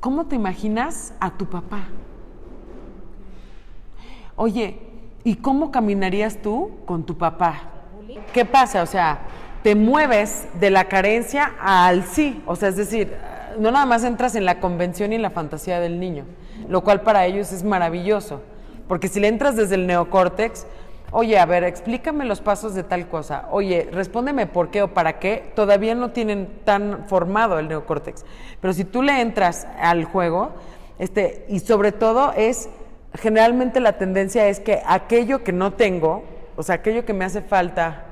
¿cómo 0.00 0.26
te 0.26 0.36
imaginas 0.36 1.14
a 1.20 1.30
tu 1.30 1.46
papá? 1.46 1.84
Oye, 4.36 4.78
¿y 5.24 5.36
cómo 5.36 5.70
caminarías 5.70 6.38
tú 6.42 6.70
con 6.84 7.04
tu 7.04 7.16
papá? 7.16 7.62
¿Qué 8.32 8.44
pasa? 8.44 8.82
O 8.82 8.86
sea, 8.86 9.20
te 9.62 9.74
mueves 9.74 10.46
de 10.60 10.70
la 10.70 10.84
carencia 10.84 11.54
al 11.60 12.04
sí, 12.04 12.42
o 12.46 12.54
sea, 12.54 12.68
es 12.68 12.76
decir, 12.76 13.16
no 13.58 13.70
nada 13.70 13.86
más 13.86 14.04
entras 14.04 14.34
en 14.34 14.44
la 14.44 14.60
convención 14.60 15.12
y 15.12 15.16
en 15.16 15.22
la 15.22 15.30
fantasía 15.30 15.80
del 15.80 15.98
niño, 15.98 16.24
lo 16.68 16.82
cual 16.82 17.00
para 17.00 17.26
ellos 17.26 17.50
es 17.52 17.64
maravilloso, 17.64 18.42
porque 18.86 19.08
si 19.08 19.18
le 19.18 19.28
entras 19.28 19.56
desde 19.56 19.74
el 19.74 19.86
neocórtex, 19.86 20.66
oye, 21.10 21.38
a 21.38 21.46
ver, 21.46 21.64
explícame 21.64 22.24
los 22.24 22.40
pasos 22.40 22.74
de 22.74 22.82
tal 22.82 23.08
cosa, 23.08 23.46
oye, 23.50 23.88
respóndeme 23.92 24.46
por 24.46 24.70
qué 24.70 24.82
o 24.82 24.94
para 24.94 25.18
qué, 25.18 25.52
todavía 25.54 25.94
no 25.94 26.10
tienen 26.10 26.60
tan 26.64 27.06
formado 27.08 27.58
el 27.58 27.68
neocórtex, 27.68 28.24
pero 28.60 28.72
si 28.72 28.84
tú 28.84 29.02
le 29.02 29.20
entras 29.20 29.66
al 29.78 30.04
juego, 30.04 30.50
este, 30.98 31.46
y 31.48 31.60
sobre 31.60 31.92
todo 31.92 32.32
es 32.36 32.68
generalmente 33.14 33.80
la 33.80 33.98
tendencia 33.98 34.48
es 34.48 34.60
que 34.60 34.82
aquello 34.86 35.42
que 35.42 35.52
no 35.52 35.72
tengo, 35.74 36.24
o 36.56 36.62
sea, 36.62 36.76
aquello 36.76 37.04
que 37.04 37.12
me 37.12 37.24
hace 37.24 37.42
falta, 37.42 38.04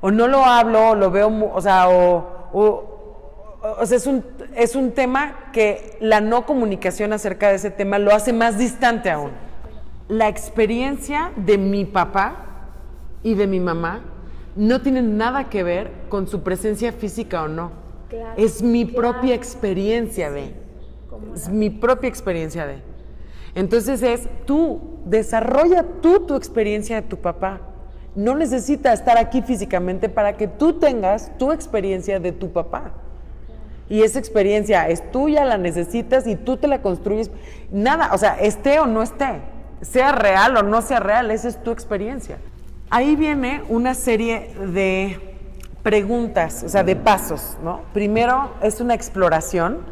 o 0.00 0.10
no 0.10 0.28
lo 0.28 0.44
hablo, 0.44 0.90
o 0.90 0.94
lo 0.94 1.10
veo, 1.10 1.50
o 1.52 1.60
sea, 1.60 1.88
o, 1.88 2.48
o, 2.52 3.86
sea, 3.86 3.96
es 3.96 4.06
un, 4.06 4.24
es 4.54 4.76
un 4.76 4.92
tema 4.92 5.50
que 5.52 5.96
la 6.00 6.20
no 6.20 6.46
comunicación 6.46 7.12
acerca 7.12 7.48
de 7.48 7.56
ese 7.56 7.70
tema 7.70 7.98
lo 7.98 8.14
hace 8.14 8.32
más 8.32 8.58
distante 8.58 9.10
aún. 9.10 9.45
La 10.08 10.28
experiencia 10.28 11.32
de 11.36 11.58
mi 11.58 11.84
papá 11.84 12.46
y 13.22 13.34
de 13.34 13.46
mi 13.46 13.58
mamá 13.58 14.02
no 14.54 14.80
tiene 14.80 15.02
nada 15.02 15.50
que 15.50 15.62
ver 15.62 15.90
con 16.08 16.28
su 16.28 16.42
presencia 16.42 16.92
física 16.92 17.42
o 17.42 17.48
no. 17.48 17.72
es 18.36 18.62
mi 18.62 18.84
propia 18.84 19.34
experiencia 19.34 20.30
de. 20.30 20.54
Es 21.34 21.48
mi 21.48 21.70
propia 21.70 22.08
experiencia 22.08 22.66
de. 22.66 22.78
Entonces 23.54 24.02
es 24.02 24.28
tú, 24.44 24.80
desarrolla 25.06 25.84
tú 26.00 26.20
tu 26.20 26.36
experiencia 26.36 26.96
de 26.96 27.08
tu 27.08 27.16
papá. 27.16 27.60
No 28.14 28.34
necesita 28.34 28.92
estar 28.92 29.18
aquí 29.18 29.42
físicamente 29.42 30.08
para 30.08 30.36
que 30.36 30.46
tú 30.46 30.74
tengas 30.74 31.36
tu 31.38 31.52
experiencia 31.52 32.20
de 32.20 32.32
tu 32.32 32.52
papá. 32.52 32.92
Y 33.88 34.02
esa 34.02 34.18
experiencia 34.18 34.88
es 34.88 35.10
tuya, 35.10 35.44
la 35.44 35.58
necesitas 35.58 36.26
y 36.26 36.36
tú 36.36 36.56
te 36.56 36.66
la 36.66 36.82
construyes. 36.82 37.30
Nada, 37.70 38.10
o 38.12 38.18
sea, 38.18 38.34
esté 38.38 38.78
o 38.80 38.86
no 38.86 39.02
esté, 39.02 39.40
sea 39.82 40.12
real 40.12 40.56
o 40.56 40.62
no 40.62 40.82
sea 40.82 41.00
real, 41.00 41.30
esa 41.30 41.48
es 41.48 41.62
tu 41.62 41.70
experiencia. 41.70 42.38
Ahí 42.90 43.16
viene 43.16 43.62
una 43.68 43.94
serie 43.94 44.54
de 44.72 45.36
preguntas, 45.82 46.62
o 46.64 46.68
sea, 46.68 46.82
de 46.84 46.96
pasos, 46.96 47.56
¿no? 47.62 47.82
Primero 47.92 48.52
es 48.62 48.80
una 48.80 48.94
exploración 48.94 49.84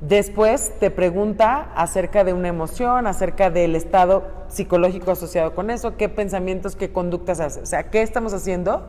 Después 0.00 0.74
te 0.78 0.90
pregunta 0.90 1.72
acerca 1.74 2.22
de 2.22 2.34
una 2.34 2.48
emoción, 2.48 3.06
acerca 3.06 3.48
del 3.48 3.74
estado 3.74 4.24
psicológico 4.48 5.10
asociado 5.10 5.54
con 5.54 5.70
eso, 5.70 5.96
qué 5.96 6.10
pensamientos, 6.10 6.76
qué 6.76 6.92
conductas 6.92 7.40
hace. 7.40 7.60
O 7.60 7.66
sea, 7.66 7.88
¿qué 7.88 8.02
estamos 8.02 8.34
haciendo? 8.34 8.86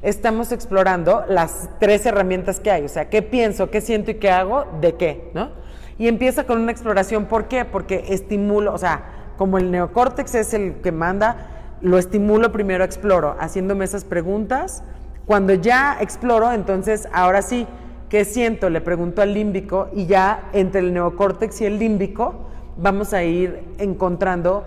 Estamos 0.00 0.50
explorando 0.50 1.24
las 1.28 1.68
tres 1.80 2.06
herramientas 2.06 2.60
que 2.60 2.70
hay. 2.70 2.84
O 2.84 2.88
sea, 2.88 3.10
¿qué 3.10 3.20
pienso, 3.20 3.68
qué 3.68 3.82
siento 3.82 4.10
y 4.12 4.14
qué 4.14 4.30
hago? 4.30 4.64
¿De 4.80 4.94
qué? 4.94 5.30
¿No? 5.34 5.50
Y 5.98 6.08
empieza 6.08 6.44
con 6.44 6.62
una 6.62 6.72
exploración. 6.72 7.26
¿Por 7.26 7.46
qué? 7.48 7.66
Porque 7.66 8.06
estimulo, 8.08 8.72
o 8.72 8.78
sea, 8.78 9.17
como 9.38 9.56
el 9.56 9.70
neocórtex 9.70 10.34
es 10.34 10.52
el 10.52 10.74
que 10.82 10.92
manda, 10.92 11.76
lo 11.80 11.96
estimulo 11.96 12.52
primero, 12.52 12.84
exploro, 12.84 13.36
haciéndome 13.40 13.86
esas 13.86 14.04
preguntas. 14.04 14.82
Cuando 15.24 15.54
ya 15.54 15.96
exploro, 16.00 16.52
entonces 16.52 17.08
ahora 17.12 17.40
sí 17.40 17.66
¿Qué 18.08 18.24
siento? 18.24 18.70
Le 18.70 18.80
pregunto 18.80 19.20
al 19.20 19.34
límbico 19.34 19.90
y 19.92 20.06
ya 20.06 20.48
entre 20.54 20.80
el 20.80 20.94
neocórtex 20.94 21.60
y 21.60 21.66
el 21.66 21.78
límbico 21.78 22.48
vamos 22.78 23.12
a 23.12 23.22
ir 23.22 23.62
encontrando 23.76 24.64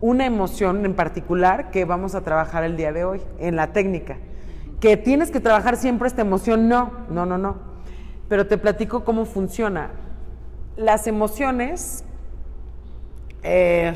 una 0.00 0.26
emoción 0.26 0.84
en 0.84 0.94
particular 0.94 1.70
que 1.70 1.84
vamos 1.84 2.16
a 2.16 2.22
trabajar 2.22 2.64
el 2.64 2.76
día 2.76 2.92
de 2.92 3.04
hoy 3.04 3.20
en 3.38 3.54
la 3.54 3.72
técnica. 3.72 4.16
Que 4.80 4.96
tienes 4.96 5.30
que 5.30 5.38
trabajar 5.38 5.76
siempre 5.76 6.08
esta 6.08 6.22
emoción, 6.22 6.68
no, 6.68 6.90
no, 7.10 7.26
no, 7.26 7.38
no. 7.38 7.58
Pero 8.28 8.48
te 8.48 8.58
platico 8.58 9.04
cómo 9.04 9.24
funciona. 9.24 9.90
Las 10.76 11.06
emociones 11.06 12.04
eh, 13.42 13.94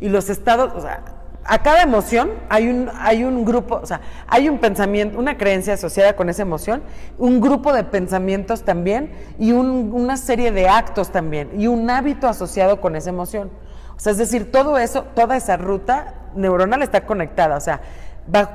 y 0.00 0.08
los 0.08 0.28
estados, 0.30 0.72
o 0.74 0.80
sea, 0.80 1.02
a 1.46 1.62
cada 1.62 1.82
emoción 1.82 2.30
hay 2.48 2.68
un, 2.68 2.90
hay 2.98 3.24
un 3.24 3.44
grupo, 3.44 3.80
o 3.82 3.86
sea, 3.86 4.00
hay 4.26 4.48
un 4.48 4.58
pensamiento, 4.58 5.18
una 5.18 5.36
creencia 5.36 5.74
asociada 5.74 6.16
con 6.16 6.28
esa 6.28 6.42
emoción, 6.42 6.82
un 7.18 7.40
grupo 7.40 7.72
de 7.72 7.84
pensamientos 7.84 8.62
también 8.64 9.12
y 9.38 9.52
una 9.52 10.16
serie 10.16 10.52
de 10.52 10.68
actos 10.68 11.10
también 11.10 11.50
y 11.60 11.66
un 11.66 11.88
hábito 11.90 12.28
asociado 12.28 12.80
con 12.80 12.96
esa 12.96 13.10
emoción. 13.10 13.50
O 13.96 14.00
sea, 14.00 14.12
es 14.12 14.18
decir, 14.18 14.50
todo 14.50 14.78
eso, 14.78 15.04
toda 15.14 15.36
esa 15.36 15.56
ruta 15.56 16.14
neuronal 16.34 16.82
está 16.82 17.06
conectada. 17.06 17.56
O 17.56 17.60
sea, 17.60 17.80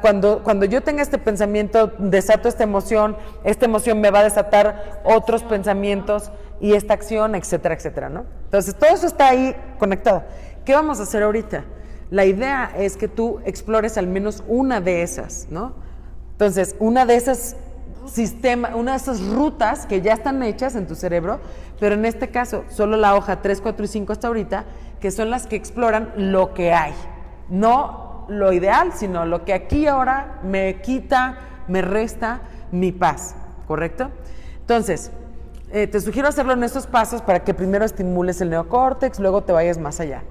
cuando, 0.02 0.44
cuando 0.44 0.66
yo 0.66 0.82
tenga 0.82 1.02
este 1.02 1.18
pensamiento, 1.18 1.92
desato 2.00 2.50
esta 2.50 2.64
emoción, 2.64 3.18
esta 3.44 3.66
emoción 3.66 4.02
me 4.02 4.10
va 4.10 4.20
a 4.20 4.24
desatar 4.24 5.02
otros 5.04 5.44
pensamientos 5.44 6.32
y 6.60 6.74
esta 6.74 6.94
acción, 6.94 7.36
etcétera, 7.36 7.76
etcétera, 7.76 8.10
¿no? 8.10 8.26
Entonces, 8.46 8.76
todo 8.76 8.90
eso 8.90 9.08
está 9.08 9.30
ahí 9.30 9.56
conectado. 9.78 10.24
¿Qué 10.66 10.74
vamos 10.74 11.00
a 11.00 11.04
hacer 11.04 11.24
ahorita? 11.24 11.66
La 12.10 12.26
idea 12.26 12.72
es 12.78 12.98
que 12.98 13.08
tú 13.08 13.40
explores 13.46 13.98
al 13.98 14.08
menos 14.08 14.44
una 14.48 14.82
de 14.82 15.04
esas, 15.04 15.48
¿no? 15.52 15.74
Entonces, 16.32 16.76
una 16.80 17.06
de 17.06 17.16
esas 17.16 17.56
sistemas, 18.08 18.74
una 18.74 18.92
de 18.94 18.98
esas 18.98 19.22
rutas 19.28 19.86
que 19.86 20.02
ya 20.02 20.14
están 20.14 20.42
hechas 20.42 20.76
en 20.76 20.88
tu 20.88 20.96
cerebro, 20.96 21.40
pero 21.80 21.96
en 21.96 22.06
este 22.06 22.30
caso 22.30 22.64
solo 22.70 22.98
la 22.98 23.16
hoja 23.16 23.42
3, 23.42 23.62
4 23.62 23.86
y 23.86 23.88
5 23.88 24.12
hasta 24.12 24.28
ahorita, 24.28 24.66
que 25.00 25.12
son 25.12 25.30
las 25.30 25.46
que 25.46 25.56
exploran 25.56 26.12
lo 26.18 26.54
que 26.54 26.74
hay. 26.74 26.94
No 27.50 28.09
lo 28.30 28.54
ideal, 28.54 28.94
sino 28.94 29.26
lo 29.26 29.44
que 29.46 29.54
aquí 29.54 29.88
ahora 29.88 30.40
me 30.44 30.82
quita, 30.82 31.40
me 31.68 31.82
resta 31.82 32.42
mi 32.72 32.92
paz, 32.92 33.36
¿correcto? 33.68 34.12
Entonces, 34.62 35.12
eh, 35.72 35.88
te 35.88 36.02
sugiero 36.02 36.28
hacerlo 36.28 36.54
en 36.54 36.64
estos 36.64 36.88
pasos 36.88 37.22
para 37.22 37.44
que 37.44 37.54
primero 37.54 37.86
estimules 37.86 38.42
el 38.42 38.50
neocórtex, 38.50 39.20
luego 39.20 39.44
te 39.44 39.52
vayas 39.52 39.78
más 39.78 40.00
allá. 40.00 40.24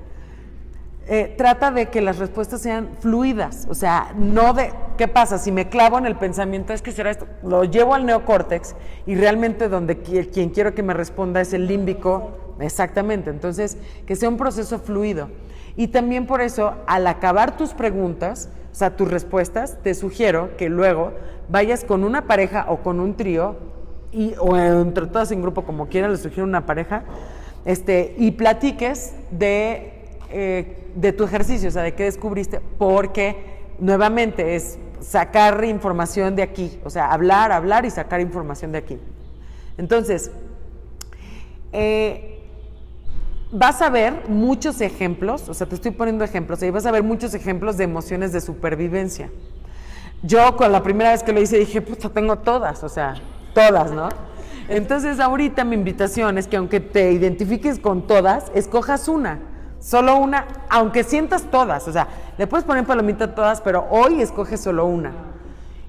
Eh, 1.11 1.35
trata 1.39 1.71
de 1.71 1.87
que 1.87 2.03
las 2.03 2.19
respuestas 2.19 2.61
sean 2.61 2.91
fluidas, 3.01 3.67
o 3.71 3.75
sea, 3.75 4.13
no 4.15 4.53
de, 4.53 4.73
¿qué 4.99 5.09
pasa? 5.09 5.39
Si 5.39 5.51
me 5.51 5.71
clavo 5.71 5.97
en 5.97 6.05
el 6.05 6.17
pensamiento, 6.17 6.75
es 6.75 6.83
que 6.83 6.93
será 6.93 7.11
esto, 7.11 7.27
lo 7.43 7.65
llevo 7.65 7.95
al 7.95 8.05
neocórtex 8.05 8.75
y 9.07 9.15
realmente 9.15 9.71
donde 9.71 10.01
quien 10.01 10.51
quiero 10.51 10.75
que 10.75 10.83
me 10.83 10.93
responda 10.93 11.41
es 11.41 11.55
el 11.55 11.67
límbico, 11.67 12.57
exactamente, 12.61 13.31
entonces, 13.31 13.79
que 14.05 14.17
sea 14.17 14.29
un 14.29 14.37
proceso 14.37 14.81
fluido. 14.81 15.31
Y 15.79 15.89
también 15.89 16.27
por 16.27 16.43
eso, 16.43 16.75
al 16.87 17.07
acabar 17.07 17.57
tus 17.57 17.73
preguntas, 17.73 18.51
o 18.71 18.75
sea, 18.75 18.97
tus 18.97 19.11
respuestas, 19.11 19.79
te 19.83 19.95
sugiero 19.95 20.55
que 20.59 20.69
luego 20.69 21.15
vayas 21.49 21.85
con 21.85 22.05
una 22.05 22.27
pareja 22.27 22.67
o 22.69 22.83
con 22.83 23.01
un 23.01 23.17
trío, 23.17 23.57
y, 24.13 24.35
o 24.39 24.59
entre 24.59 25.07
todas 25.07 25.33
en 25.33 25.41
grupo, 25.41 25.65
como 25.65 25.89
quieran, 25.89 26.11
les 26.11 26.21
sugiero 26.21 26.45
una 26.45 26.67
pareja, 26.67 27.05
este, 27.65 28.15
y 28.19 28.33
platiques 28.33 29.15
de 29.31 29.95
eh, 30.31 30.75
de 30.95 31.13
tu 31.13 31.25
ejercicio, 31.25 31.69
o 31.69 31.73
sea, 31.73 31.83
de 31.83 31.95
qué 31.95 32.05
descubriste, 32.05 32.61
porque 32.77 33.37
nuevamente 33.79 34.57
es 34.57 34.79
sacar 35.01 35.65
información 35.65 36.35
de 36.35 36.43
aquí, 36.43 36.79
o 36.85 36.91
sea, 36.91 37.13
hablar, 37.13 37.53
hablar 37.53 37.85
y 37.85 37.91
sacar 37.91 38.21
información 38.21 38.73
de 38.73 38.79
aquí. 38.79 38.99
Entonces, 39.79 40.31
eh, 41.73 42.38
vas 43.51 43.83
a 43.83 43.91
ver 43.91 44.29
muchos 44.29 44.81
ejemplos, 44.81 45.49
o 45.49 45.55
sea, 45.55 45.67
te 45.67 45.75
estoy 45.75 45.93
poniendo 45.93 46.25
ejemplos, 46.25 46.63
y 46.63 46.71
vas 46.71 46.87
a 46.87 46.91
ver 46.91 47.03
muchos 47.03 47.35
ejemplos 47.35 47.77
de 47.77 47.85
emociones 47.85 48.33
de 48.33 48.41
supervivencia. 48.41 49.31
Yo 50.23 50.57
con 50.57 50.73
la 50.73 50.83
primera 50.83 51.13
vez 51.13 51.23
que 51.23 51.33
lo 51.33 51.41
hice 51.41 51.59
dije, 51.59 51.81
puta, 51.81 52.09
tengo 52.09 52.39
todas, 52.39 52.83
o 52.83 52.89
sea, 52.89 53.15
todas, 53.55 53.93
¿no? 53.93 54.09
Entonces, 54.69 55.19
ahorita 55.19 55.65
mi 55.65 55.77
invitación 55.77 56.37
es 56.37 56.47
que 56.47 56.57
aunque 56.57 56.81
te 56.81 57.13
identifiques 57.13 57.79
con 57.79 58.07
todas, 58.07 58.51
escojas 58.55 59.09
una. 59.09 59.39
Solo 59.81 60.17
una, 60.17 60.47
aunque 60.69 61.05
sientas 61.05 61.45
todas. 61.45 61.89
O 61.89 61.93
sea, 61.93 62.09
le 62.37 62.47
puedes 62.47 62.67
poner 62.67 62.85
palomita 62.85 63.27
a 63.27 63.35
todas, 63.35 63.61
pero 63.63 63.87
hoy 63.91 64.21
escoges 64.21 64.61
solo 64.61 64.85
una. 64.85 65.13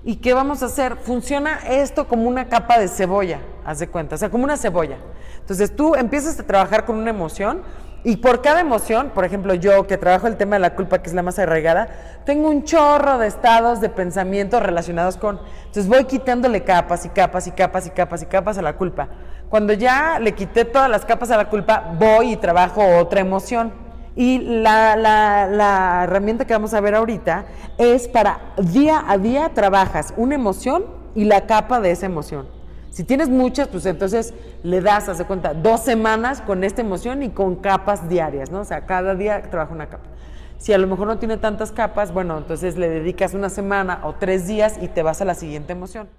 ¿Y 0.03 0.17
qué 0.17 0.33
vamos 0.33 0.63
a 0.63 0.67
hacer? 0.67 0.95
Funciona 0.95 1.59
esto 1.67 2.07
como 2.07 2.27
una 2.27 2.47
capa 2.47 2.79
de 2.79 2.87
cebolla, 2.87 3.39
haz 3.65 3.79
de 3.79 3.87
cuenta, 3.87 4.15
o 4.15 4.17
sea, 4.17 4.29
como 4.29 4.45
una 4.45 4.55
cebolla. 4.55 4.97
Entonces 5.39 5.75
tú 5.75 5.93
empiezas 5.95 6.39
a 6.39 6.43
trabajar 6.43 6.85
con 6.85 6.95
una 6.95 7.09
emoción 7.09 7.63
y 8.05 8.15
por 8.15 8.41
cada 8.41 8.61
emoción, 8.61 9.11
por 9.13 9.25
ejemplo, 9.25 9.53
yo 9.55 9.85
que 9.85 9.97
trabajo 9.97 10.27
el 10.27 10.37
tema 10.37 10.55
de 10.55 10.61
la 10.61 10.73
culpa, 10.73 10.99
que 10.99 11.09
es 11.09 11.13
la 11.13 11.21
más 11.21 11.37
arraigada, 11.37 11.89
tengo 12.25 12.49
un 12.49 12.63
chorro 12.63 13.17
de 13.17 13.27
estados 13.27 13.81
de 13.81 13.89
pensamiento 13.89 14.61
relacionados 14.61 15.17
con. 15.17 15.41
Entonces 15.65 15.87
voy 15.89 16.05
quitándole 16.05 16.63
capas 16.63 17.05
y 17.05 17.09
capas 17.09 17.47
y 17.47 17.51
capas 17.51 17.87
y 17.87 17.89
capas 17.89 18.23
y 18.23 18.25
capas 18.27 18.57
a 18.57 18.61
la 18.61 18.77
culpa. 18.77 19.09
Cuando 19.49 19.73
ya 19.73 20.17
le 20.19 20.33
quité 20.33 20.63
todas 20.63 20.89
las 20.89 21.03
capas 21.03 21.29
a 21.31 21.37
la 21.37 21.49
culpa, 21.49 21.93
voy 21.99 22.31
y 22.31 22.37
trabajo 22.37 22.81
otra 22.99 23.19
emoción. 23.19 23.88
Y 24.15 24.39
la, 24.39 24.95
la, 24.95 25.47
la 25.47 26.03
herramienta 26.03 26.45
que 26.45 26.53
vamos 26.53 26.73
a 26.73 26.81
ver 26.81 26.95
ahorita 26.95 27.45
es 27.77 28.07
para 28.07 28.53
día 28.57 29.03
a 29.07 29.17
día 29.17 29.49
trabajas 29.53 30.13
una 30.17 30.35
emoción 30.35 30.85
y 31.15 31.25
la 31.25 31.45
capa 31.47 31.79
de 31.79 31.91
esa 31.91 32.05
emoción. 32.05 32.47
Si 32.91 33.03
tienes 33.03 33.29
muchas, 33.29 33.67
pues 33.67 33.85
entonces 33.85 34.33
le 34.63 34.81
das, 34.81 35.09
hace 35.09 35.25
cuenta, 35.25 35.53
dos 35.53 35.81
semanas 35.81 36.41
con 36.41 36.63
esta 36.63 36.81
emoción 36.81 37.23
y 37.23 37.29
con 37.29 37.55
capas 37.55 38.09
diarias, 38.09 38.51
¿no? 38.51 38.61
O 38.61 38.65
sea, 38.65 38.85
cada 38.85 39.15
día 39.15 39.43
trabaja 39.43 39.73
una 39.73 39.89
capa. 39.89 40.09
Si 40.57 40.73
a 40.73 40.77
lo 40.77 40.87
mejor 40.87 41.07
no 41.07 41.19
tiene 41.19 41.37
tantas 41.37 41.71
capas, 41.71 42.13
bueno, 42.13 42.37
entonces 42.37 42.77
le 42.77 42.89
dedicas 42.89 43.33
una 43.33 43.49
semana 43.49 44.01
o 44.03 44.15
tres 44.15 44.47
días 44.47 44.77
y 44.81 44.87
te 44.87 45.03
vas 45.03 45.21
a 45.21 45.25
la 45.25 45.35
siguiente 45.35 45.71
emoción. 45.71 46.09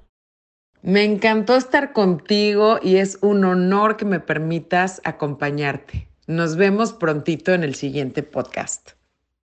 Me 0.83 1.05
encantó 1.05 1.57
estar 1.57 1.93
contigo 1.93 2.79
y 2.83 2.97
es 2.97 3.19
un 3.21 3.45
honor 3.45 3.99
que 3.99 4.07
me 4.07 4.21
permitas 4.21 5.03
acompañarte. 5.05 6.10
Nos 6.31 6.55
vemos 6.55 6.93
prontito 6.93 7.53
en 7.55 7.65
el 7.65 7.75
siguiente 7.75 8.23
podcast. 8.23 9.00